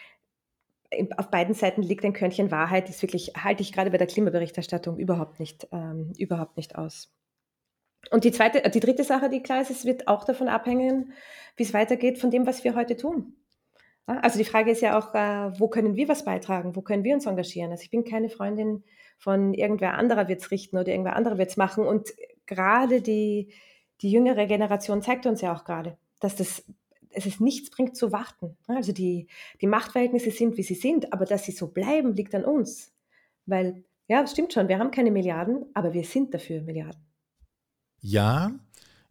auf 1.16 1.30
beiden 1.30 1.54
Seiten 1.54 1.82
liegt 1.82 2.04
ein 2.04 2.12
Körnchen 2.12 2.50
Wahrheit, 2.50 2.88
ist 2.88 3.02
wirklich, 3.02 3.34
halte 3.36 3.62
ich 3.62 3.72
gerade 3.72 3.92
bei 3.92 3.98
der 3.98 4.06
Klimaberichterstattung 4.08 4.96
überhaupt 4.98 5.38
nicht, 5.38 5.68
ähm, 5.70 6.12
überhaupt 6.16 6.56
nicht 6.56 6.76
aus. 6.76 7.14
Und 8.10 8.24
die 8.24 8.32
zweite, 8.32 8.64
äh, 8.64 8.70
die 8.70 8.80
dritte 8.80 9.04
Sache, 9.04 9.28
die 9.28 9.42
klar 9.42 9.60
ist, 9.60 9.70
es 9.70 9.84
wird 9.84 10.08
auch 10.08 10.24
davon 10.24 10.48
abhängen, 10.48 11.12
wie 11.56 11.62
es 11.62 11.74
weitergeht 11.74 12.18
von 12.18 12.30
dem, 12.30 12.46
was 12.46 12.64
wir 12.64 12.74
heute 12.74 12.96
tun. 12.96 13.34
Also 14.06 14.38
die 14.38 14.44
Frage 14.44 14.70
ist 14.70 14.80
ja 14.80 14.98
auch, 14.98 15.14
äh, 15.14 15.60
wo 15.60 15.68
können 15.68 15.94
wir 15.94 16.08
was 16.08 16.24
beitragen? 16.24 16.74
Wo 16.74 16.80
können 16.80 17.04
wir 17.04 17.14
uns 17.14 17.26
engagieren? 17.26 17.70
Also 17.70 17.82
ich 17.82 17.90
bin 17.90 18.04
keine 18.04 18.30
Freundin 18.30 18.82
von 19.18 19.52
irgendwer 19.52 19.94
anderer 19.94 20.28
wird 20.28 20.40
es 20.40 20.50
richten 20.50 20.78
oder 20.78 20.88
irgendwer 20.88 21.16
anderer 21.16 21.36
wird 21.36 21.50
es 21.50 21.56
machen. 21.58 21.86
Und 21.86 22.14
gerade 22.46 23.02
die, 23.02 23.48
die 24.00 24.10
jüngere 24.10 24.46
Generation 24.46 25.02
zeigt 25.02 25.26
uns 25.26 25.42
ja 25.42 25.54
auch 25.54 25.64
gerade, 25.64 25.98
dass 26.20 26.36
das, 26.36 26.64
es 27.10 27.26
ist 27.26 27.40
nichts 27.40 27.68
bringt 27.68 27.96
zu 27.96 28.10
warten. 28.10 28.56
Also 28.66 28.92
die, 28.92 29.26
die 29.60 29.66
Machtverhältnisse 29.66 30.30
sind, 30.30 30.56
wie 30.56 30.62
sie 30.62 30.74
sind, 30.74 31.12
aber 31.12 31.26
dass 31.26 31.44
sie 31.44 31.52
so 31.52 31.66
bleiben, 31.66 32.14
liegt 32.14 32.34
an 32.34 32.44
uns. 32.44 32.94
Weil, 33.44 33.84
ja, 34.06 34.26
stimmt 34.26 34.54
schon, 34.54 34.68
wir 34.68 34.78
haben 34.78 34.90
keine 34.90 35.10
Milliarden, 35.10 35.66
aber 35.74 35.92
wir 35.92 36.04
sind 36.04 36.32
dafür 36.32 36.62
Milliarden. 36.62 37.07
Ja, 38.00 38.52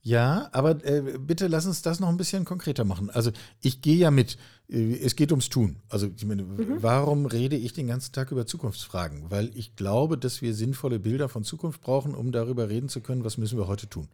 ja, 0.08 0.47
aber 0.54 0.86
äh, 0.86 1.17
bitte 1.19 1.47
lass 1.47 1.65
uns 1.65 1.82
das 1.82 2.00
noch 2.00 2.08
ein 2.08 2.15
bisschen 2.15 2.45
konkreter 2.45 2.86
machen. 2.86 3.10
Also 3.10 3.32
ich 3.60 3.82
gehe 3.82 3.97
ja 3.97 4.10
mit, 4.10 4.38
äh, 4.69 4.95
es 5.00 5.17
geht 5.17 5.34
ums 5.34 5.50
Tun. 5.50 5.82
Also 5.89 6.08
meine, 6.26 6.45
warum 6.82 7.26
rede 7.26 7.58
ich 7.58 7.73
den 7.73 7.88
ganzen 7.88 8.13
Tag 8.13 8.32
über 8.32 8.45
Zukunftsfragen? 8.45 9.26
Weil 9.30 9.52
ich 9.54 9.76
glaube, 9.76 10.17
dass 10.17 10.41
wir 10.41 10.54
sinnvolle 10.54 11.00
Bilder 11.00 11.28
von 11.28 11.43
Zukunft 11.43 11.82
brauchen, 11.82 12.15
um 12.15 12.32
darüber 12.32 12.69
reden 12.69 12.88
zu 12.88 13.02
können, 13.02 13.26
was 13.26 13.38
müssen 13.38 13.58
wir 13.58 13.67
heute 13.67 13.89
tun. 13.89 14.08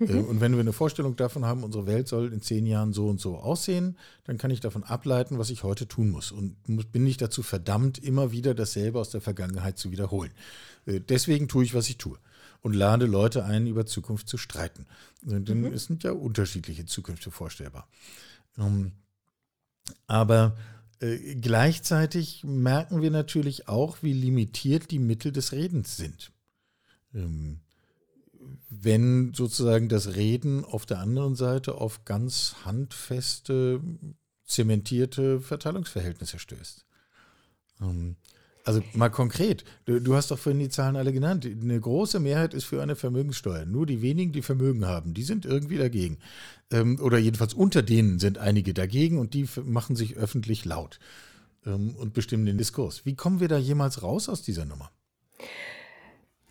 Äh, 0.00 0.16
und 0.16 0.42
wenn 0.42 0.52
wir 0.52 0.60
eine 0.60 0.74
Vorstellung 0.74 1.16
davon 1.16 1.46
haben, 1.46 1.64
unsere 1.64 1.86
Welt 1.86 2.08
soll 2.08 2.30
in 2.30 2.42
zehn 2.42 2.66
Jahren 2.66 2.92
so 2.92 3.08
und 3.08 3.18
so 3.18 3.38
aussehen, 3.38 3.96
dann 4.24 4.36
kann 4.36 4.50
ich 4.50 4.60
davon 4.60 4.84
ableiten, 4.84 5.38
was 5.38 5.48
ich 5.48 5.62
heute 5.62 5.88
tun 5.88 6.10
muss. 6.10 6.30
Und 6.30 6.56
muss, 6.68 6.84
bin 6.84 7.04
nicht 7.04 7.22
dazu 7.22 7.42
verdammt, 7.42 7.96
immer 7.96 8.32
wieder 8.32 8.54
dasselbe 8.54 9.00
aus 9.00 9.08
der 9.08 9.22
Vergangenheit 9.22 9.78
zu 9.78 9.92
wiederholen. 9.92 10.32
Äh, 10.84 11.00
deswegen 11.00 11.48
tue 11.48 11.64
ich, 11.64 11.72
was 11.72 11.88
ich 11.88 11.96
tue 11.96 12.18
und 12.60 12.74
lade 12.74 13.06
Leute 13.06 13.44
ein, 13.44 13.66
über 13.66 13.86
Zukunft 13.86 14.28
zu 14.28 14.38
streiten. 14.38 14.86
Denn 15.22 15.64
es 15.72 15.84
sind 15.84 16.04
ja 16.04 16.12
unterschiedliche 16.12 16.86
Zukünfte 16.86 17.30
vorstellbar. 17.30 17.88
Ähm, 18.56 18.92
aber 20.06 20.56
äh, 21.00 21.36
gleichzeitig 21.36 22.44
merken 22.44 23.02
wir 23.02 23.10
natürlich 23.10 23.68
auch, 23.68 23.98
wie 24.02 24.12
limitiert 24.12 24.90
die 24.90 24.98
Mittel 24.98 25.32
des 25.32 25.52
Redens 25.52 25.96
sind. 25.96 26.32
Ähm, 27.14 27.60
wenn 28.70 29.32
sozusagen 29.34 29.88
das 29.88 30.14
Reden 30.14 30.64
auf 30.64 30.86
der 30.86 30.98
anderen 30.98 31.36
Seite 31.36 31.74
auf 31.74 32.04
ganz 32.04 32.56
handfeste, 32.64 33.80
zementierte 34.44 35.40
Verteilungsverhältnisse 35.40 36.38
stößt. 36.38 36.84
Ähm, 37.80 38.16
also 38.68 38.82
mal 38.92 39.08
konkret, 39.08 39.64
du, 39.86 39.98
du, 39.98 40.14
hast 40.14 40.30
doch 40.30 40.38
vorhin 40.38 40.60
die 40.60 40.68
Zahlen 40.68 40.96
alle 40.96 41.10
genannt. 41.10 41.46
Eine 41.46 41.80
große 41.80 42.20
Mehrheit 42.20 42.52
ist 42.52 42.64
für 42.64 42.82
eine 42.82 42.96
Vermögenssteuer. 42.96 43.64
Nur 43.64 43.86
die 43.86 44.02
wenigen, 44.02 44.32
die 44.32 44.42
Vermögen 44.42 44.84
haben, 44.84 45.14
die 45.14 45.22
sind 45.22 45.46
irgendwie 45.46 45.78
dagegen. 45.78 46.18
Ähm, 46.70 47.00
oder 47.00 47.16
jedenfalls 47.16 47.54
unter 47.54 47.80
denen 47.80 48.18
sind 48.18 48.36
einige 48.36 48.74
dagegen 48.74 49.16
und 49.16 49.32
die 49.32 49.48
machen 49.64 49.96
sich 49.96 50.18
öffentlich 50.18 50.66
laut 50.66 50.98
ähm, 51.64 51.94
und 51.96 52.12
bestimmen 52.12 52.44
den 52.44 52.58
Diskurs. 52.58 53.06
Wie 53.06 53.16
kommen 53.16 53.40
wir 53.40 53.48
da 53.48 53.56
jemals 53.56 54.02
raus 54.02 54.28
aus 54.28 54.42
dieser 54.42 54.66
Nummer? 54.66 54.90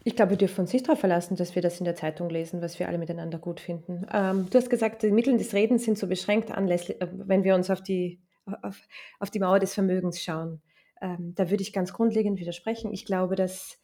Ich 0.03 0.15
glaube, 0.15 0.31
wir 0.31 0.37
dürfen 0.37 0.61
uns 0.61 0.73
nicht 0.73 0.87
darauf 0.87 0.99
verlassen, 0.99 1.35
dass 1.35 1.53
wir 1.53 1.61
das 1.61 1.77
in 1.77 1.85
der 1.85 1.95
Zeitung 1.95 2.31
lesen, 2.31 2.63
was 2.63 2.79
wir 2.79 2.87
alle 2.87 2.97
miteinander 2.97 3.37
gut 3.37 3.59
finden. 3.59 4.07
Ähm, 4.11 4.47
du 4.49 4.57
hast 4.57 4.71
gesagt, 4.71 5.03
die 5.03 5.11
Mittel 5.11 5.37
des 5.37 5.53
Redens 5.53 5.83
sind 5.83 5.99
so 5.99 6.07
beschränkt, 6.07 6.49
anlässlich, 6.49 6.99
äh, 6.99 7.07
wenn 7.11 7.43
wir 7.43 7.53
uns 7.53 7.69
auf 7.69 7.83
die, 7.83 8.23
auf, 8.63 8.81
auf 9.19 9.29
die 9.29 9.39
Mauer 9.39 9.59
des 9.59 9.75
Vermögens 9.75 10.19
schauen. 10.19 10.63
Ähm, 11.01 11.33
da 11.35 11.49
würde 11.49 11.61
ich 11.63 11.73
ganz 11.73 11.93
grundlegend 11.93 12.39
widersprechen. 12.39 12.91
Ich 12.93 13.05
glaube, 13.05 13.35
dass, 13.35 13.77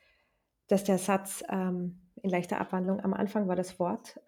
dass 0.67 0.83
der 0.83 0.97
Satz 0.97 1.43
ähm, 1.49 1.99
in 2.21 2.29
leichter 2.29 2.59
Abwandlung 2.59 2.99
am 2.99 3.13
Anfang 3.13 3.47
war 3.47 3.55
das 3.55 3.79
Wort 3.79 4.19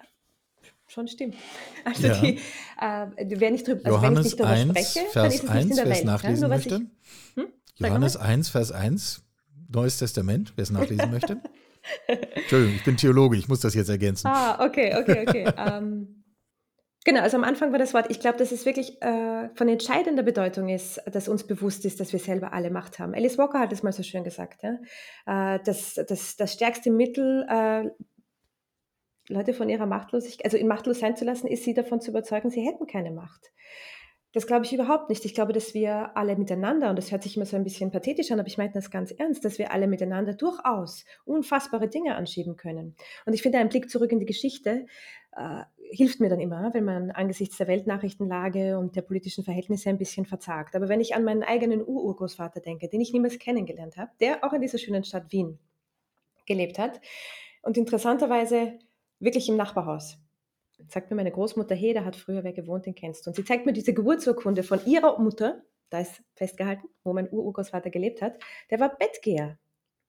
schon 0.87 1.07
stimmt. 1.07 1.35
Also 1.85 2.07
Ja. 2.07 2.21
die, 2.21 2.39
äh, 2.81 3.39
wer 3.39 3.51
nicht 3.51 3.67
drüber, 3.67 3.85
also 3.85 4.01
wenn 4.01 4.13
ich 4.13 4.17
Johannes 4.17 4.23
nicht 4.25 4.39
darüber 4.39 4.53
1, 4.53 4.69
spreche, 4.69 4.99
dann 4.99 5.11
Vers 5.11 5.33
ist 5.33 5.43
es 5.43 5.49
nicht 5.49 5.51
1, 5.51 5.69
in 5.69 5.75
der 5.75 5.85
wer 5.85 5.91
es 5.91 5.97
Welt. 5.97 6.05
Ja? 6.05 6.11
nachlesen 6.11 6.49
was 6.49 6.65
möchte. 6.65 6.75
ich, 6.75 7.35
hm? 7.43 7.53
Johannes 7.77 8.17
1, 8.17 8.49
Vers 8.49 8.71
1, 8.71 9.23
Neues 9.67 9.97
Testament, 9.97 10.53
wer 10.55 10.63
es 10.63 10.71
nachlesen 10.71 11.11
möchte. 11.11 11.41
Entschuldigung, 12.07 12.75
ich 12.75 12.83
bin 12.83 12.97
Theologe, 12.97 13.37
ich 13.37 13.47
muss 13.47 13.59
das 13.59 13.75
jetzt 13.75 13.89
ergänzen. 13.89 14.27
Ah, 14.27 14.65
okay, 14.65 14.95
okay, 14.95 15.25
okay. 15.27 15.53
ähm, 15.57 16.14
genau, 17.05 17.21
also 17.21 17.37
am 17.37 17.45
Anfang 17.45 17.71
war 17.71 17.79
das 17.79 17.93
Wort, 17.93 18.07
ich 18.09 18.19
glaube, 18.19 18.37
dass 18.37 18.51
es 18.51 18.65
wirklich 18.65 19.01
äh, 19.01 19.49
von 19.55 19.69
entscheidender 19.69 20.23
Bedeutung 20.23 20.67
ist, 20.67 21.01
dass 21.05 21.29
uns 21.29 21.47
bewusst 21.47 21.85
ist, 21.85 22.01
dass 22.01 22.11
wir 22.11 22.19
selber 22.19 22.51
alle 22.51 22.69
Macht 22.69 22.99
haben. 22.99 23.15
Alice 23.15 23.37
Walker 23.37 23.59
hat 23.59 23.71
es 23.71 23.83
mal 23.83 23.93
so 23.93 24.03
schön 24.03 24.25
gesagt, 24.25 24.63
ja? 24.63 25.55
äh, 25.55 25.59
das, 25.63 25.93
das, 25.93 26.35
das 26.35 26.53
stärkste 26.53 26.91
Mittel, 26.91 27.45
äh, 27.49 27.89
Leute 29.27 29.53
von 29.53 29.69
ihrer 29.69 29.85
Machtlosigkeit, 29.85 30.45
also 30.45 30.57
in 30.57 30.67
machtlos 30.67 30.99
sein 30.99 31.15
zu 31.15 31.25
lassen, 31.25 31.47
ist 31.47 31.63
sie 31.63 31.73
davon 31.73 32.01
zu 32.01 32.11
überzeugen, 32.11 32.49
sie 32.49 32.61
hätten 32.61 32.85
keine 32.85 33.11
Macht. 33.11 33.51
Das 34.35 34.47
glaube 34.47 34.65
ich 34.65 34.73
überhaupt 34.73 35.09
nicht. 35.09 35.23
Ich 35.23 35.33
glaube, 35.33 35.53
dass 35.53 35.73
wir 35.73 36.17
alle 36.17 36.35
miteinander, 36.35 36.89
und 36.89 36.97
das 36.97 37.09
hört 37.09 37.23
sich 37.23 37.37
immer 37.37 37.45
so 37.45 37.55
ein 37.55 37.63
bisschen 37.63 37.89
pathetisch 37.91 38.31
an, 38.31 38.39
aber 38.39 38.49
ich 38.49 38.57
meine 38.57 38.73
das 38.73 38.91
ganz 38.91 39.11
ernst, 39.11 39.45
dass 39.45 39.57
wir 39.57 39.71
alle 39.71 39.87
miteinander 39.87 40.33
durchaus 40.33 41.05
unfassbare 41.23 41.87
Dinge 41.87 42.15
anschieben 42.15 42.57
können. 42.57 42.97
Und 43.25 43.31
ich 43.31 43.41
finde, 43.41 43.59
ein 43.59 43.69
Blick 43.69 43.89
zurück 43.89 44.11
in 44.11 44.19
die 44.19 44.25
Geschichte 44.25 44.87
äh, 45.35 45.63
hilft 45.91 46.19
mir 46.19 46.29
dann 46.29 46.39
immer, 46.39 46.73
wenn 46.73 46.85
man 46.85 47.11
angesichts 47.11 47.57
der 47.57 47.67
Weltnachrichtenlage 47.67 48.77
und 48.77 48.95
der 48.95 49.01
politischen 49.01 49.43
Verhältnisse 49.43 49.89
ein 49.89 49.97
bisschen 49.97 50.25
verzagt. 50.25 50.75
Aber 50.75 50.89
wenn 50.89 51.01
ich 51.01 51.15
an 51.15 51.23
meinen 51.23 51.43
eigenen 51.43 51.85
Ururgroßvater 51.85 52.59
denke, 52.59 52.89
den 52.89 53.01
ich 53.01 53.13
niemals 53.13 53.39
kennengelernt 53.39 53.97
habe, 53.97 54.11
der 54.19 54.43
auch 54.43 54.53
in 54.53 54.61
dieser 54.61 54.77
schönen 54.77 55.03
Stadt 55.03 55.31
Wien 55.31 55.59
gelebt 56.45 56.79
hat 56.79 57.01
und 57.61 57.77
interessanterweise 57.77 58.79
wirklich 59.19 59.49
im 59.49 59.57
Nachbarhaus 59.57 60.17
sagt 60.89 61.09
mir 61.09 61.15
meine 61.15 61.31
Großmutter, 61.31 61.75
hey, 61.75 61.93
da 61.93 62.03
hat 62.03 62.15
früher 62.15 62.43
wer 62.43 62.53
gewohnt, 62.53 62.85
den 62.85 62.95
kennst 62.95 63.25
du. 63.25 63.29
Und 63.29 63.35
sie 63.35 63.45
zeigt 63.45 63.65
mir 63.65 63.73
diese 63.73 63.93
Geburtsurkunde 63.93 64.63
von 64.63 64.85
ihrer 64.85 65.19
Mutter, 65.19 65.61
da 65.89 65.99
ist 65.99 66.21
festgehalten, 66.35 66.87
wo 67.03 67.13
mein 67.13 67.29
Urgroßvater 67.29 67.89
gelebt 67.89 68.21
hat, 68.21 68.37
der 68.69 68.79
war 68.79 68.95
Bettgeher. 68.97 69.57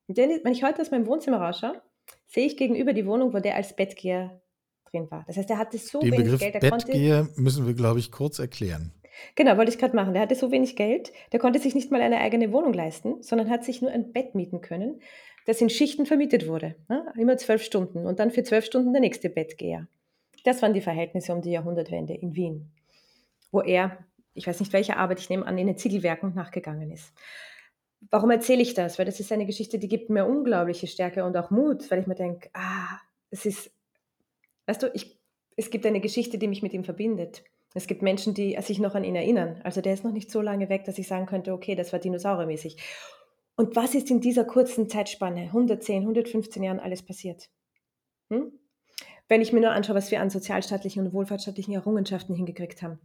Und 0.07 0.17
wenn 0.17 0.51
ich 0.51 0.63
heute 0.63 0.81
aus 0.81 0.91
meinem 0.91 1.07
Wohnzimmer 1.07 1.41
rausschaue, 1.41 1.81
sehe 2.27 2.45
ich 2.45 2.57
gegenüber 2.57 2.93
die 2.93 3.05
Wohnung, 3.05 3.33
wo 3.33 3.39
der 3.39 3.55
als 3.55 3.75
Bettgeher 3.75 4.41
drin 4.97 5.11
war. 5.11 5.23
Das 5.27 5.37
heißt, 5.37 5.49
er 5.49 5.57
hatte 5.57 5.77
so 5.77 5.99
Den 5.99 6.11
wenig 6.11 6.25
Begriff 6.25 6.39
Geld, 6.39 6.55
er 6.55 6.69
konnte 6.69 6.85
Bettgeher 6.87 7.27
müssen 7.35 7.65
wir, 7.65 7.73
glaube 7.73 7.99
ich, 7.99 8.11
kurz 8.11 8.39
erklären. 8.39 8.91
Genau, 9.35 9.57
wollte 9.57 9.71
ich 9.71 9.77
gerade 9.77 9.95
machen. 9.95 10.13
Der 10.13 10.21
hatte 10.21 10.35
so 10.35 10.51
wenig 10.51 10.75
Geld, 10.75 11.11
der 11.31 11.39
konnte 11.39 11.59
sich 11.59 11.73
nicht 11.73 11.91
mal 11.91 12.01
eine 12.01 12.19
eigene 12.19 12.51
Wohnung 12.51 12.73
leisten, 12.73 13.21
sondern 13.23 13.49
hat 13.49 13.63
sich 13.63 13.81
nur 13.81 13.91
ein 13.91 14.11
Bett 14.11 14.35
mieten 14.35 14.61
können, 14.61 15.01
das 15.45 15.61
in 15.61 15.69
Schichten 15.69 16.05
vermietet 16.05 16.47
wurde. 16.47 16.75
Ne? 16.87 17.05
Immer 17.17 17.37
zwölf 17.37 17.63
Stunden 17.63 18.05
und 18.05 18.19
dann 18.19 18.31
für 18.31 18.43
zwölf 18.43 18.65
Stunden 18.65 18.93
der 18.93 19.01
nächste 19.01 19.29
Bettgeher. 19.29 19.87
Das 20.43 20.61
waren 20.61 20.73
die 20.73 20.81
Verhältnisse 20.81 21.33
um 21.33 21.41
die 21.41 21.51
Jahrhundertwende 21.51 22.13
in 22.13 22.35
Wien, 22.35 22.71
wo 23.51 23.61
er, 23.61 23.97
ich 24.33 24.45
weiß 24.45 24.59
nicht 24.59 24.73
welche 24.73 24.97
Arbeit, 24.97 25.19
ich 25.19 25.29
nehme 25.29 25.45
an, 25.45 25.57
in 25.57 25.67
den 25.67 25.77
Ziegelwerken 25.77 26.35
nachgegangen 26.35 26.91
ist. 26.91 27.11
Warum 28.11 28.29
erzähle 28.29 28.61
ich 28.61 28.75
das? 28.75 28.99
Weil 28.99 29.05
das 29.05 29.19
ist 29.19 29.31
eine 29.31 29.47
Geschichte, 29.47 29.79
die 29.79 29.87
gibt 29.87 30.11
mir 30.11 30.25
unglaubliche 30.25 30.85
Stärke 30.85 31.25
und 31.25 31.35
auch 31.35 31.49
Mut, 31.49 31.89
weil 31.89 31.99
ich 31.99 32.07
mir 32.07 32.15
denke, 32.15 32.49
ah, 32.53 32.99
es 33.31 33.45
ist, 33.45 33.71
weißt 34.67 34.83
du, 34.83 34.91
ich, 34.93 35.19
es 35.55 35.69
gibt 35.71 35.85
eine 35.85 35.99
Geschichte, 35.99 36.37
die 36.37 36.47
mich 36.47 36.61
mit 36.61 36.73
ihm 36.73 36.83
verbindet. 36.83 37.43
Es 37.73 37.87
gibt 37.87 38.01
Menschen, 38.01 38.33
die 38.33 38.57
sich 38.61 38.79
noch 38.79 38.95
an 38.95 39.03
ihn 39.03 39.15
erinnern. 39.15 39.59
Also 39.63 39.81
der 39.81 39.93
ist 39.93 40.03
noch 40.03 40.11
nicht 40.11 40.31
so 40.31 40.41
lange 40.41 40.69
weg, 40.69 40.85
dass 40.85 40.97
ich 40.97 41.07
sagen 41.07 41.25
könnte, 41.25 41.53
okay, 41.53 41.75
das 41.75 41.91
war 41.91 41.99
dinosauriermäßig. 41.99 42.77
Und 43.55 43.75
was 43.75 43.95
ist 43.95 44.11
in 44.11 44.21
dieser 44.21 44.45
kurzen 44.45 44.87
Zeitspanne, 44.87 45.41
110, 45.41 46.03
115 46.03 46.63
Jahren 46.63 46.79
alles 46.79 47.03
passiert? 47.03 47.49
Hm? 48.29 48.51
Wenn 49.27 49.41
ich 49.41 49.51
mir 49.51 49.61
nur 49.61 49.71
anschaue, 49.71 49.95
was 49.95 50.11
wir 50.11 50.21
an 50.21 50.29
sozialstaatlichen 50.29 51.05
und 51.05 51.13
wohlfahrtsstaatlichen 51.13 51.73
Errungenschaften 51.73 52.35
hingekriegt 52.35 52.81
haben. 52.81 52.99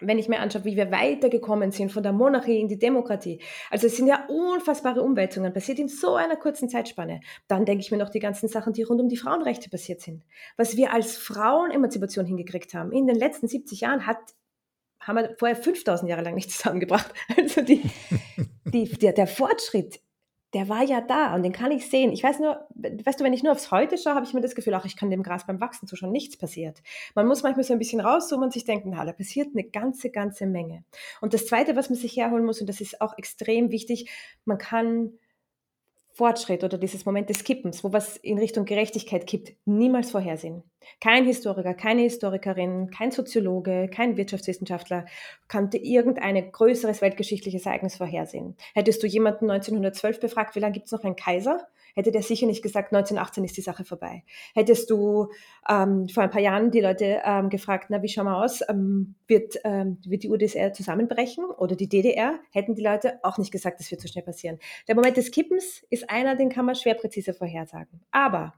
Wenn 0.00 0.18
ich 0.18 0.28
mir 0.28 0.40
anschaue, 0.40 0.64
wie 0.64 0.76
wir 0.76 0.90
weitergekommen 0.90 1.70
sind 1.70 1.90
von 1.90 2.02
der 2.02 2.12
Monarchie 2.12 2.60
in 2.60 2.68
die 2.68 2.78
Demokratie. 2.78 3.40
Also 3.70 3.86
es 3.86 3.96
sind 3.96 4.06
ja 4.06 4.26
unfassbare 4.28 5.02
Umwälzungen 5.02 5.52
passiert 5.52 5.78
in 5.78 5.88
so 5.88 6.14
einer 6.14 6.36
kurzen 6.36 6.68
Zeitspanne. 6.68 7.20
Dann 7.48 7.64
denke 7.64 7.82
ich 7.82 7.90
mir 7.90 7.96
noch 7.96 8.10
die 8.10 8.20
ganzen 8.20 8.48
Sachen, 8.48 8.72
die 8.72 8.82
rund 8.82 9.00
um 9.00 9.08
die 9.08 9.16
Frauenrechte 9.16 9.70
passiert 9.70 10.00
sind. 10.00 10.24
Was 10.56 10.76
wir 10.76 10.92
als 10.92 11.16
Frauenemanzipation 11.16 12.26
hingekriegt 12.26 12.74
haben. 12.74 12.92
In 12.92 13.06
den 13.06 13.16
letzten 13.16 13.48
70 13.48 13.80
Jahren 13.80 14.06
hat, 14.06 14.18
haben 15.00 15.16
wir 15.16 15.34
vorher 15.38 15.56
5000 15.56 16.10
Jahre 16.10 16.22
lang 16.22 16.34
nicht 16.34 16.50
zusammengebracht. 16.52 17.12
Also 17.36 17.62
die, 17.62 17.82
die, 18.64 18.84
der, 18.84 19.12
der 19.12 19.26
Fortschritt 19.26 20.00
der 20.56 20.70
war 20.70 20.82
ja 20.82 21.02
da 21.02 21.34
und 21.34 21.42
den 21.42 21.52
kann 21.52 21.70
ich 21.70 21.90
sehen. 21.90 22.12
Ich 22.12 22.22
weiß 22.22 22.38
nur, 22.38 22.66
weißt 22.76 23.20
du, 23.20 23.24
wenn 23.24 23.34
ich 23.34 23.42
nur 23.42 23.52
aufs 23.52 23.70
Heute 23.70 23.98
schaue, 23.98 24.14
habe 24.14 24.24
ich 24.24 24.32
mir 24.32 24.40
das 24.40 24.54
Gefühl, 24.54 24.72
ach, 24.72 24.86
ich 24.86 24.96
kann 24.96 25.10
dem 25.10 25.22
Gras 25.22 25.46
beim 25.46 25.60
Wachsen 25.60 25.86
zuschauen, 25.86 26.12
nichts 26.12 26.38
passiert. 26.38 26.82
Man 27.14 27.26
muss 27.26 27.42
manchmal 27.42 27.64
so 27.64 27.74
ein 27.74 27.78
bisschen 27.78 28.00
rauszoomen 28.00 28.44
und 28.44 28.54
sich 28.54 28.64
denken, 28.64 28.88
na, 28.88 29.04
da 29.04 29.12
passiert 29.12 29.48
eine 29.52 29.64
ganze, 29.64 30.08
ganze 30.08 30.46
Menge. 30.46 30.82
Und 31.20 31.34
das 31.34 31.44
Zweite, 31.44 31.76
was 31.76 31.90
man 31.90 31.98
sich 31.98 32.16
herholen 32.16 32.46
muss, 32.46 32.62
und 32.62 32.70
das 32.70 32.80
ist 32.80 33.02
auch 33.02 33.18
extrem 33.18 33.70
wichtig, 33.70 34.10
man 34.46 34.56
kann 34.56 35.18
Fortschritt 36.16 36.64
oder 36.64 36.78
dieses 36.78 37.04
Moment 37.04 37.28
des 37.28 37.44
Kippens, 37.44 37.84
wo 37.84 37.92
was 37.92 38.16
in 38.16 38.38
Richtung 38.38 38.64
Gerechtigkeit 38.64 39.26
kippt, 39.26 39.52
niemals 39.66 40.12
vorhersehen. 40.12 40.62
Kein 40.98 41.26
Historiker, 41.26 41.74
keine 41.74 42.00
Historikerin, 42.00 42.90
kein 42.90 43.10
Soziologe, 43.10 43.90
kein 43.92 44.16
Wirtschaftswissenschaftler 44.16 45.04
konnte 45.46 45.76
irgendein 45.76 46.50
größeres 46.50 47.02
weltgeschichtliches 47.02 47.66
Ereignis 47.66 47.96
vorhersehen. 47.96 48.56
Hättest 48.72 49.02
du 49.02 49.06
jemanden 49.06 49.50
1912 49.50 50.20
befragt, 50.20 50.56
wie 50.56 50.60
lange 50.60 50.72
gibt 50.72 50.86
es 50.86 50.92
noch 50.92 51.04
einen 51.04 51.16
Kaiser? 51.16 51.68
Hätte 51.96 52.12
der 52.12 52.22
sicher 52.22 52.46
nicht 52.46 52.62
gesagt, 52.62 52.92
1918 52.92 53.44
ist 53.44 53.56
die 53.56 53.62
Sache 53.62 53.84
vorbei. 53.84 54.22
Hättest 54.54 54.90
du 54.90 55.28
ähm, 55.68 56.08
vor 56.08 56.22
ein 56.22 56.30
paar 56.30 56.40
Jahren 56.40 56.70
die 56.70 56.80
Leute 56.80 57.22
ähm, 57.24 57.48
gefragt, 57.48 57.86
na, 57.88 58.02
wie 58.02 58.08
schauen 58.08 58.26
wir 58.26 58.36
aus, 58.36 58.60
ähm, 58.68 59.16
wird, 59.26 59.56
ähm, 59.64 59.98
wird 60.06 60.22
die 60.22 60.30
UdSR 60.30 60.72
zusammenbrechen 60.72 61.44
oder 61.44 61.74
die 61.74 61.88
DDR, 61.88 62.38
hätten 62.52 62.74
die 62.74 62.82
Leute 62.82 63.18
auch 63.24 63.38
nicht 63.38 63.50
gesagt, 63.50 63.80
das 63.80 63.90
wird 63.90 64.02
so 64.02 64.08
schnell 64.08 64.24
passieren. 64.24 64.58
Der 64.86 64.94
Moment 64.94 65.16
des 65.16 65.30
Kippens 65.30 65.84
ist 65.90 66.08
einer, 66.10 66.36
den 66.36 66.50
kann 66.50 66.66
man 66.66 66.74
schwer 66.74 66.94
präzise 66.94 67.34
vorhersagen. 67.34 68.02
Aber 68.10 68.54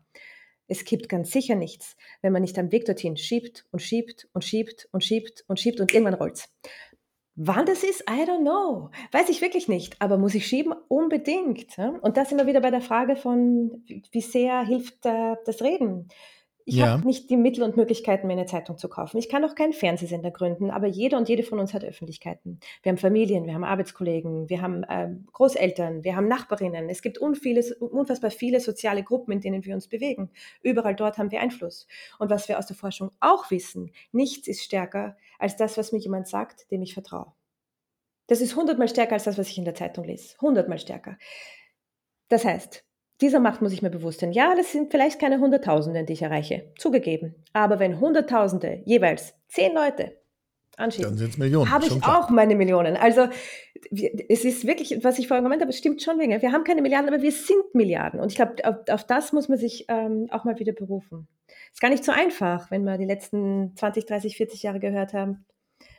es 0.68 0.84
kippt 0.84 1.08
ganz 1.08 1.30
sicher 1.30 1.54
nichts, 1.54 1.96
wenn 2.20 2.32
man 2.32 2.42
nicht 2.42 2.58
am 2.58 2.70
Weg 2.70 2.84
dorthin 2.84 3.16
schiebt 3.16 3.64
und 3.70 3.80
schiebt 3.80 4.28
und 4.34 4.44
schiebt 4.44 4.88
und 4.92 5.02
schiebt 5.02 5.44
und 5.48 5.58
schiebt 5.58 5.80
und 5.80 5.92
irgendwann 5.92 6.14
rollt's. 6.14 6.52
Wann 7.40 7.66
das 7.66 7.84
ist, 7.84 8.00
I 8.10 8.24
don't 8.24 8.40
know. 8.40 8.90
Weiß 9.12 9.28
ich 9.28 9.40
wirklich 9.40 9.68
nicht. 9.68 10.02
Aber 10.02 10.18
muss 10.18 10.34
ich 10.34 10.44
schieben? 10.44 10.74
Unbedingt. 10.88 11.78
Und 11.78 12.16
da 12.16 12.24
sind 12.24 12.38
wir 12.38 12.48
wieder 12.48 12.60
bei 12.60 12.72
der 12.72 12.80
Frage 12.80 13.14
von, 13.14 13.84
wie 13.86 14.20
sehr 14.20 14.66
hilft 14.66 15.06
äh, 15.06 15.36
das 15.46 15.62
Reden? 15.62 16.08
Ich 16.68 16.74
ja. 16.74 16.88
habe 16.88 17.06
nicht 17.06 17.30
die 17.30 17.38
Mittel 17.38 17.62
und 17.62 17.78
Möglichkeiten, 17.78 18.26
mir 18.26 18.34
eine 18.34 18.44
Zeitung 18.44 18.76
zu 18.76 18.90
kaufen. 18.90 19.16
Ich 19.16 19.30
kann 19.30 19.42
auch 19.42 19.54
keinen 19.54 19.72
Fernsehsender 19.72 20.30
gründen, 20.30 20.70
aber 20.70 20.86
jeder 20.86 21.16
und 21.16 21.26
jede 21.26 21.42
von 21.42 21.58
uns 21.58 21.72
hat 21.72 21.82
Öffentlichkeiten. 21.82 22.60
Wir 22.82 22.90
haben 22.90 22.98
Familien, 22.98 23.46
wir 23.46 23.54
haben 23.54 23.64
Arbeitskollegen, 23.64 24.50
wir 24.50 24.60
haben 24.60 24.82
äh, 24.82 25.08
Großeltern, 25.32 26.04
wir 26.04 26.14
haben 26.14 26.28
Nachbarinnen. 26.28 26.90
Es 26.90 27.00
gibt 27.00 27.16
unviele, 27.16 27.64
unfassbar 27.80 28.30
viele 28.30 28.60
soziale 28.60 29.02
Gruppen, 29.02 29.32
in 29.32 29.40
denen 29.40 29.64
wir 29.64 29.74
uns 29.74 29.88
bewegen. 29.88 30.30
Überall 30.60 30.94
dort 30.94 31.16
haben 31.16 31.30
wir 31.30 31.40
Einfluss. 31.40 31.86
Und 32.18 32.28
was 32.28 32.50
wir 32.50 32.58
aus 32.58 32.66
der 32.66 32.76
Forschung 32.76 33.12
auch 33.18 33.50
wissen, 33.50 33.90
nichts 34.12 34.46
ist 34.46 34.62
stärker 34.62 35.16
als 35.38 35.56
das, 35.56 35.78
was 35.78 35.92
mir 35.92 36.00
jemand 36.00 36.28
sagt, 36.28 36.70
dem 36.70 36.82
ich 36.82 36.92
vertraue. 36.92 37.32
Das 38.26 38.42
ist 38.42 38.56
hundertmal 38.56 38.90
stärker 38.90 39.14
als 39.14 39.24
das, 39.24 39.38
was 39.38 39.48
ich 39.48 39.56
in 39.56 39.64
der 39.64 39.74
Zeitung 39.74 40.04
lese. 40.04 40.36
Hundertmal 40.38 40.78
stärker. 40.78 41.16
Das 42.28 42.44
heißt, 42.44 42.84
dieser 43.20 43.40
Macht 43.40 43.62
muss 43.62 43.72
ich 43.72 43.82
mir 43.82 43.90
bewusst 43.90 44.20
sein. 44.20 44.32
Ja, 44.32 44.54
das 44.54 44.72
sind 44.72 44.90
vielleicht 44.90 45.20
keine 45.20 45.40
Hunderttausende, 45.40 46.04
die 46.04 46.12
ich 46.12 46.22
erreiche. 46.22 46.72
Zugegeben. 46.78 47.34
Aber 47.52 47.78
wenn 47.78 47.98
Hunderttausende 47.98 48.82
jeweils 48.84 49.34
zehn 49.48 49.74
Leute 49.74 50.12
anschieben, 50.76 51.10
dann 51.10 51.18
sind 51.18 51.30
es 51.30 51.38
Millionen. 51.38 51.70
Habe 51.70 51.86
ich 51.86 52.04
auch 52.04 52.30
meine 52.30 52.54
Millionen. 52.54 52.96
Also 52.96 53.28
es 54.28 54.44
ist 54.44 54.66
wirklich, 54.66 55.02
was 55.02 55.18
ich 55.18 55.26
vorhin 55.26 55.44
gemeint 55.44 55.62
habe, 55.62 55.70
es 55.70 55.78
stimmt 55.78 56.02
schon 56.02 56.18
wegen. 56.18 56.40
Wir 56.40 56.52
haben 56.52 56.64
keine 56.64 56.80
Milliarden, 56.80 57.12
aber 57.12 57.22
wir 57.22 57.32
sind 57.32 57.74
Milliarden. 57.74 58.20
Und 58.20 58.30
ich 58.30 58.36
glaube, 58.36 58.56
auf, 58.64 58.76
auf, 58.88 59.04
das 59.04 59.32
muss 59.32 59.48
man 59.48 59.58
sich 59.58 59.86
ähm, 59.88 60.28
auch 60.30 60.44
mal 60.44 60.58
wieder 60.58 60.72
berufen. 60.72 61.26
Ist 61.72 61.80
gar 61.80 61.90
nicht 61.90 62.04
so 62.04 62.12
einfach, 62.12 62.70
wenn 62.70 62.84
wir 62.84 62.98
die 62.98 63.04
letzten 63.04 63.74
20, 63.76 64.06
30, 64.06 64.36
40 64.36 64.62
Jahre 64.62 64.78
gehört 64.78 65.12
haben. 65.12 65.44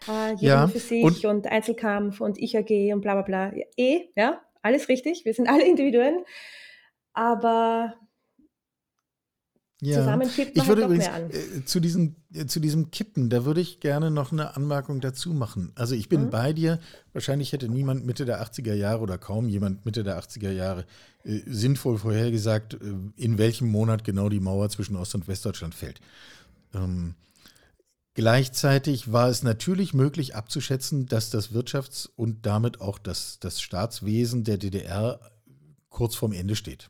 Äh, 0.07 0.35
jeder 0.35 0.53
ja, 0.53 0.67
für 0.67 0.79
sich 0.79 1.03
und, 1.03 1.25
und, 1.25 1.47
Einzelkampf 1.47 2.21
und 2.21 2.37
ich 2.37 2.57
AG 2.57 2.93
und 2.93 3.01
bla 3.01 3.13
bla 3.15 3.21
bla. 3.23 3.53
Eh, 3.75 4.09
ja, 4.15 4.41
alles 4.61 4.87
richtig. 4.87 5.25
Wir 5.25 5.33
sind 5.33 5.49
alle 5.49 5.63
Individuen. 5.67 6.23
Aber 7.13 7.93
ja. 9.81 9.99
zusammen 9.99 10.29
kippt 10.29 10.57
man 10.57 10.63
ich 10.63 10.69
würde 10.69 10.81
halt 10.83 10.91
übrigens, 10.91 11.05
mehr 11.05 11.15
an. 11.15 11.59
Äh, 11.61 11.65
zu, 11.65 11.79
diesem, 11.79 12.15
äh, 12.33 12.45
zu 12.45 12.59
diesem 12.59 12.91
Kippen, 12.91 13.29
da 13.29 13.45
würde 13.45 13.61
ich 13.61 13.79
gerne 13.79 14.11
noch 14.11 14.31
eine 14.31 14.55
Anmerkung 14.55 14.99
dazu 15.01 15.33
machen. 15.33 15.71
Also 15.75 15.95
ich 15.95 16.09
bin 16.09 16.25
mhm. 16.25 16.29
bei 16.29 16.53
dir. 16.53 16.79
Wahrscheinlich 17.13 17.53
hätte 17.53 17.69
niemand 17.69 18.05
Mitte 18.05 18.25
der 18.25 18.41
80er 18.43 18.73
Jahre 18.73 19.01
oder 19.01 19.17
kaum 19.17 19.47
jemand 19.49 19.85
Mitte 19.85 20.03
der 20.03 20.21
80er 20.21 20.51
Jahre 20.51 20.85
äh, 21.23 21.39
sinnvoll 21.45 21.97
vorhergesagt, 21.97 22.75
äh, 22.75 22.77
in 23.15 23.37
welchem 23.37 23.69
Monat 23.69 24.03
genau 24.03 24.29
die 24.29 24.39
Mauer 24.39 24.69
zwischen 24.69 24.95
Ost- 24.95 25.15
und 25.15 25.27
Westdeutschland 25.27 25.75
fällt. 25.75 25.99
Ähm, 26.73 27.15
Gleichzeitig 28.19 29.13
war 29.13 29.29
es 29.29 29.43
natürlich 29.43 29.93
möglich 29.93 30.35
abzuschätzen, 30.35 31.05
dass 31.05 31.29
das 31.29 31.53
Wirtschafts- 31.53 32.09
und 32.17 32.45
damit 32.45 32.81
auch 32.81 32.99
das, 32.99 33.39
das 33.39 33.61
Staatswesen 33.61 34.43
der 34.43 34.57
DDR 34.57 35.21
kurz 35.87 36.15
vorm 36.15 36.33
Ende 36.33 36.57
steht. 36.57 36.89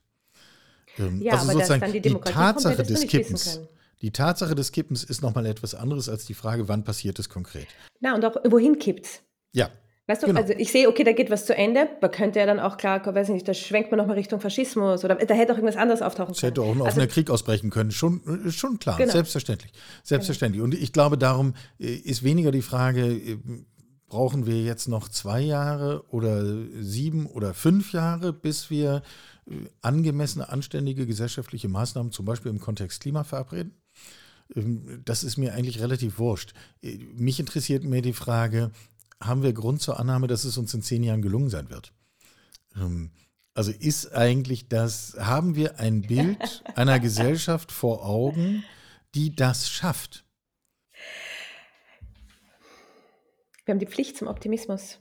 Ähm, 1.00 1.22
ja, 1.22 1.34
also 1.34 1.52
sozusagen 1.52 1.92
die, 1.92 2.02
die, 2.02 2.14
Tatsache 2.14 2.84
des 2.84 3.08
Kippens. 3.08 3.62
Die 4.02 4.12
Tatsache 4.12 4.56
des 4.56 4.72
Kippens 4.72 5.04
ist 5.04 5.22
nochmal 5.22 5.46
etwas 5.46 5.76
anderes 5.76 6.08
als 6.08 6.26
die 6.26 6.34
Frage, 6.34 6.68
wann 6.68 6.84
passiert 6.84 7.20
es 7.20 7.28
konkret. 7.28 7.68
Na, 8.00 8.16
und 8.16 8.24
auch 8.24 8.36
wohin 8.50 8.80
kippt 8.80 9.24
Ja, 9.52 9.70
Weißt 10.10 10.24
du, 10.24 10.28
genau. 10.28 10.42
also 10.42 10.54
ich 10.58 10.72
sehe, 10.72 10.90
okay, 10.90 11.04
da 11.04 11.12
geht 11.12 11.30
was 11.30 11.46
zu 11.46 11.56
Ende, 11.56 11.88
man 12.02 12.10
könnte 12.10 12.40
ja 12.40 12.48
dann 12.48 12.60
auch 12.60 12.78
klar, 12.78 13.06
weiß 13.06 13.30
nicht, 13.30 13.48
da 13.48 13.54
schwenkt 13.54 13.92
man 13.92 14.00
nochmal 14.00 14.16
Richtung 14.16 14.42
Faschismus 14.42 15.06
oder 15.06 15.14
da 15.14 15.36
hätte 15.36 15.54
auch 15.54 15.58
irgendwas 15.58 15.76
anderes 15.76 16.02
auftauchen 16.02 16.34
können. 16.34 16.36
Es 16.36 16.42
hätte 16.42 16.64
auch 16.64 16.72
ein 16.72 16.82
offener 16.82 17.04
also, 17.04 17.14
Krieg 17.14 17.30
ausbrechen 17.30 17.70
können, 17.70 17.92
schon, 17.92 18.48
äh, 18.48 18.50
schon 18.50 18.80
klar, 18.80 18.98
genau. 18.98 19.12
selbstverständlich. 19.12 19.72
Selbstverständlich. 20.02 20.64
Genau. 20.64 20.76
Und 20.76 20.82
ich 20.82 20.94
glaube, 20.94 21.20
darum 21.20 21.54
äh, 21.80 21.94
ist 21.94 22.24
weniger 22.24 22.50
die 22.50 22.64
Frage, 22.64 23.06
äh, 23.06 23.38
brauchen 24.08 24.48
wir 24.48 24.64
jetzt 24.64 24.88
noch 24.88 25.10
zwei 25.10 25.42
Jahre 25.42 26.04
oder 26.10 26.44
sieben 26.80 27.28
oder 27.28 27.54
fünf 27.54 27.94
Jahre, 27.94 28.34
bis 28.34 28.72
wir 28.72 29.04
angemessene, 29.82 30.50
anständige 30.50 31.06
gesellschaftliche 31.06 31.68
Maßnahmen, 31.68 32.12
zum 32.12 32.26
Beispiel 32.26 32.52
im 32.52 32.60
Kontext 32.60 33.02
Klima, 33.02 33.24
verabreden? 33.24 33.74
Ähm, 34.56 35.02
das 35.06 35.24
ist 35.24 35.38
mir 35.38 35.54
eigentlich 35.54 35.80
relativ 35.80 36.20
wurscht. 36.20 36.54
Mich 36.82 37.40
interessiert 37.40 37.84
mehr 37.84 38.02
die 38.02 38.14
Frage, 38.14 38.72
haben 39.22 39.44
wir 39.44 39.54
Grund 39.54 39.82
zur 39.82 40.00
Annahme, 40.00 40.28
dass 40.28 40.46
es 40.46 40.58
uns 40.58 40.74
in 40.74 40.82
zehn 40.82 41.04
Jahren 41.04 41.22
gelungen 41.22 41.50
sein 41.50 41.70
wird. 41.70 41.94
Ähm, 42.76 43.12
also 43.54 43.72
ist 43.72 44.14
eigentlich 44.14 44.70
das, 44.70 45.16
haben 45.20 45.56
wir 45.56 45.80
ein 45.80 46.02
Bild 46.04 46.64
einer 46.76 47.00
Gesellschaft 47.00 47.72
vor 47.72 48.06
Augen, 48.06 48.64
die 49.16 49.36
das 49.36 49.70
schafft? 49.70 50.26
Wir 53.66 53.74
haben 53.74 53.80
die 53.80 53.86
Pflicht 53.86 54.18
zum 54.18 54.28
Optimismus. 54.28 55.00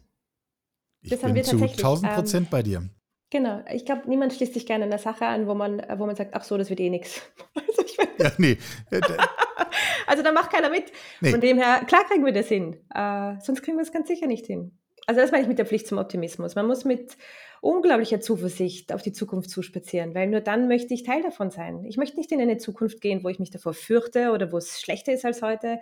Ich 1.00 1.10
das 1.10 1.20
bin 1.20 1.28
haben 1.28 1.34
wir 1.36 1.44
zu 1.44 1.56
1000 1.56 2.12
Prozent 2.14 2.46
ähm, 2.46 2.50
bei 2.50 2.62
dir. 2.62 2.90
Genau, 3.30 3.62
ich 3.70 3.84
glaube, 3.84 4.08
niemand 4.08 4.32
schließt 4.32 4.54
sich 4.54 4.64
gerne 4.64 4.84
einer 4.84 4.98
Sache 4.98 5.26
an, 5.26 5.46
wo 5.46 5.54
man, 5.54 5.82
wo 5.96 6.06
man 6.06 6.16
sagt, 6.16 6.34
ach 6.34 6.44
so, 6.44 6.56
das 6.56 6.70
wird 6.70 6.80
eh 6.80 6.90
nichts. 6.90 7.22
Also 7.68 7.84
ja, 8.18 8.32
nee. 8.38 8.58
also 10.06 10.22
da 10.22 10.32
macht 10.32 10.50
keiner 10.50 10.70
mit. 10.70 10.90
Nee. 11.20 11.30
Von 11.30 11.40
dem 11.40 11.58
her, 11.58 11.82
klar 11.86 12.04
kriegen 12.04 12.24
wir 12.24 12.32
das 12.32 12.48
hin. 12.48 12.76
Äh, 12.94 13.34
sonst 13.40 13.62
kriegen 13.62 13.76
wir 13.76 13.82
es 13.82 13.92
ganz 13.92 14.08
sicher 14.08 14.26
nicht 14.26 14.46
hin. 14.46 14.72
Also 15.06 15.20
das 15.20 15.30
meine 15.30 15.42
ich 15.42 15.48
mit 15.48 15.58
der 15.58 15.66
Pflicht 15.66 15.86
zum 15.86 15.98
Optimismus. 15.98 16.54
Man 16.54 16.66
muss 16.66 16.84
mit 16.84 17.16
unglaublicher 17.60 18.20
Zuversicht 18.20 18.92
auf 18.92 19.02
die 19.02 19.12
Zukunft 19.12 19.50
zuspazieren, 19.50 20.14
weil 20.14 20.28
nur 20.28 20.40
dann 20.40 20.68
möchte 20.68 20.92
ich 20.92 21.02
Teil 21.02 21.22
davon 21.22 21.50
sein. 21.50 21.84
Ich 21.84 21.96
möchte 21.96 22.16
nicht 22.16 22.30
in 22.30 22.40
eine 22.40 22.58
Zukunft 22.58 23.00
gehen, 23.00 23.24
wo 23.24 23.28
ich 23.28 23.38
mich 23.38 23.50
davor 23.50 23.74
fürchte 23.74 24.32
oder 24.32 24.52
wo 24.52 24.58
es 24.58 24.80
schlechter 24.80 25.12
ist 25.12 25.24
als 25.24 25.42
heute 25.42 25.80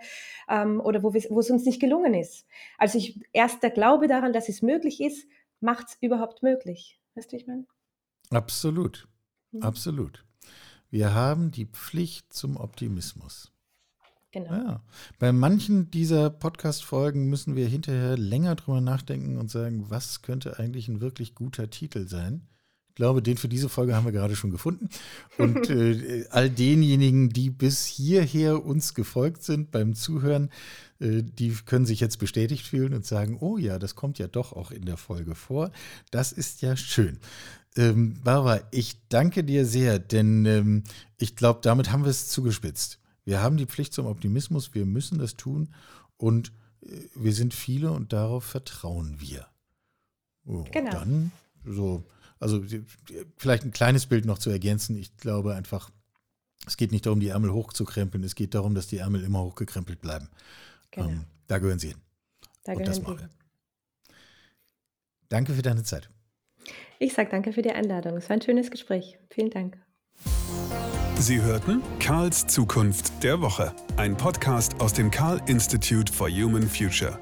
ähm, 0.49 0.79
oder 0.79 1.03
wo, 1.03 1.13
wo 1.13 1.39
es 1.39 1.51
uns 1.51 1.65
nicht 1.65 1.81
gelungen 1.81 2.13
ist. 2.13 2.45
Also 2.77 2.97
ich, 2.97 3.19
erst 3.33 3.63
der 3.63 3.71
Glaube 3.71 4.07
daran, 4.07 4.33
dass 4.33 4.49
es 4.49 4.61
möglich 4.61 5.01
ist, 5.01 5.27
macht 5.59 5.87
es 5.89 5.97
überhaupt 6.01 6.43
möglich. 6.43 6.99
Weißt 7.17 7.31
du, 7.31 7.35
ich 7.35 7.47
meine? 7.47 7.65
Absolut. 8.29 9.07
Mhm. 9.51 9.63
Absolut. 9.63 10.23
Wir 10.91 11.15
haben 11.15 11.49
die 11.49 11.65
Pflicht 11.65 12.31
zum 12.31 12.57
Optimismus. 12.57 13.51
Genau. 14.31 14.51
Ja. 14.51 14.83
Bei 15.17 15.31
manchen 15.31 15.89
dieser 15.89 16.29
Podcast-Folgen 16.29 17.27
müssen 17.27 17.55
wir 17.55 17.67
hinterher 17.67 18.17
länger 18.17 18.53
drüber 18.53 18.81
nachdenken 18.81 19.37
und 19.37 19.49
sagen, 19.49 19.89
was 19.89 20.21
könnte 20.21 20.59
eigentlich 20.59 20.89
ein 20.89 21.01
wirklich 21.01 21.33
guter 21.33 21.71
Titel 21.71 22.07
sein. 22.07 22.47
Ich 22.97 22.99
glaube, 22.99 23.21
den 23.21 23.37
für 23.37 23.47
diese 23.47 23.69
Folge 23.69 23.95
haben 23.95 24.05
wir 24.05 24.11
gerade 24.11 24.35
schon 24.35 24.49
gefunden. 24.49 24.89
Und 25.37 25.69
äh, 25.69 26.25
all 26.31 26.49
denjenigen, 26.49 27.29
die 27.29 27.51
bis 27.51 27.85
hierher 27.85 28.65
uns 28.65 28.95
gefolgt 28.95 29.43
sind 29.43 29.69
beim 29.69 29.93
Zuhören, 29.93 30.49
äh, 30.99 31.21
die 31.21 31.51
können 31.63 31.85
sich 31.85 31.99
jetzt 31.99 32.17
bestätigt 32.17 32.65
fühlen 32.65 32.95
und 32.95 33.05
sagen, 33.05 33.37
oh 33.39 33.59
ja, 33.59 33.77
das 33.77 33.93
kommt 33.93 34.17
ja 34.17 34.27
doch 34.27 34.51
auch 34.51 34.71
in 34.71 34.85
der 34.85 34.97
Folge 34.97 35.35
vor. 35.35 35.69
Das 36.09 36.31
ist 36.31 36.63
ja 36.63 36.75
schön. 36.75 37.19
Ähm, 37.75 38.15
Barbara, 38.23 38.61
ich 38.71 38.97
danke 39.09 39.43
dir 39.43 39.67
sehr, 39.67 39.99
denn 39.99 40.47
ähm, 40.47 40.83
ich 41.19 41.35
glaube, 41.35 41.59
damit 41.61 41.91
haben 41.91 42.03
wir 42.03 42.09
es 42.09 42.29
zugespitzt. 42.29 42.97
Wir 43.25 43.43
haben 43.43 43.57
die 43.57 43.67
Pflicht 43.67 43.93
zum 43.93 44.07
Optimismus, 44.07 44.73
wir 44.73 44.87
müssen 44.87 45.19
das 45.19 45.35
tun 45.35 45.69
und 46.17 46.51
wir 47.13 47.33
sind 47.33 47.53
viele 47.53 47.91
und 47.91 48.11
darauf 48.11 48.43
vertrauen 48.43 49.17
wir. 49.19 49.45
Oh, 50.47 50.65
genau. 50.71 50.89
Dann 50.89 51.31
so, 51.63 52.03
also 52.39 52.63
vielleicht 53.37 53.63
ein 53.63 53.71
kleines 53.71 54.05
Bild 54.05 54.25
noch 54.25 54.37
zu 54.37 54.49
ergänzen. 54.49 54.97
Ich 54.97 55.15
glaube 55.17 55.55
einfach, 55.55 55.89
es 56.65 56.77
geht 56.77 56.91
nicht 56.91 57.05
darum, 57.05 57.19
die 57.19 57.29
Ärmel 57.29 57.51
hochzukrempeln, 57.51 58.23
es 58.23 58.35
geht 58.35 58.53
darum, 58.53 58.75
dass 58.75 58.87
die 58.87 58.97
Ärmel 58.97 59.23
immer 59.23 59.41
hochgekrempelt 59.41 60.01
bleiben. 60.01 60.29
Genau. 60.91 61.09
Ähm, 61.09 61.23
da 61.47 61.59
gehören 61.59 61.79
sie 61.79 61.89
hin. 61.89 61.97
Da 62.63 62.73
und 62.73 62.87
das 62.87 63.01
machen 63.01 63.19
wir. 63.19 63.29
Danke 65.29 65.53
für 65.53 65.61
deine 65.61 65.83
Zeit. 65.83 66.09
Ich 66.99 67.13
sage 67.13 67.29
danke 67.29 67.53
für 67.53 67.61
die 67.61 67.71
Einladung. 67.71 68.17
Es 68.17 68.29
war 68.29 68.35
ein 68.35 68.41
schönes 68.41 68.71
Gespräch. 68.71 69.17
Vielen 69.29 69.49
Dank. 69.49 69.77
Sie 71.19 71.41
hörten 71.41 71.81
Karls 71.99 72.45
Zukunft 72.47 73.23
der 73.23 73.41
Woche, 73.41 73.73
ein 73.97 74.15
Podcast 74.15 74.79
aus 74.79 74.93
dem 74.93 75.09
Karl 75.09 75.41
Institute 75.47 76.11
for 76.11 76.29
Human 76.29 76.67
Future. 76.67 77.19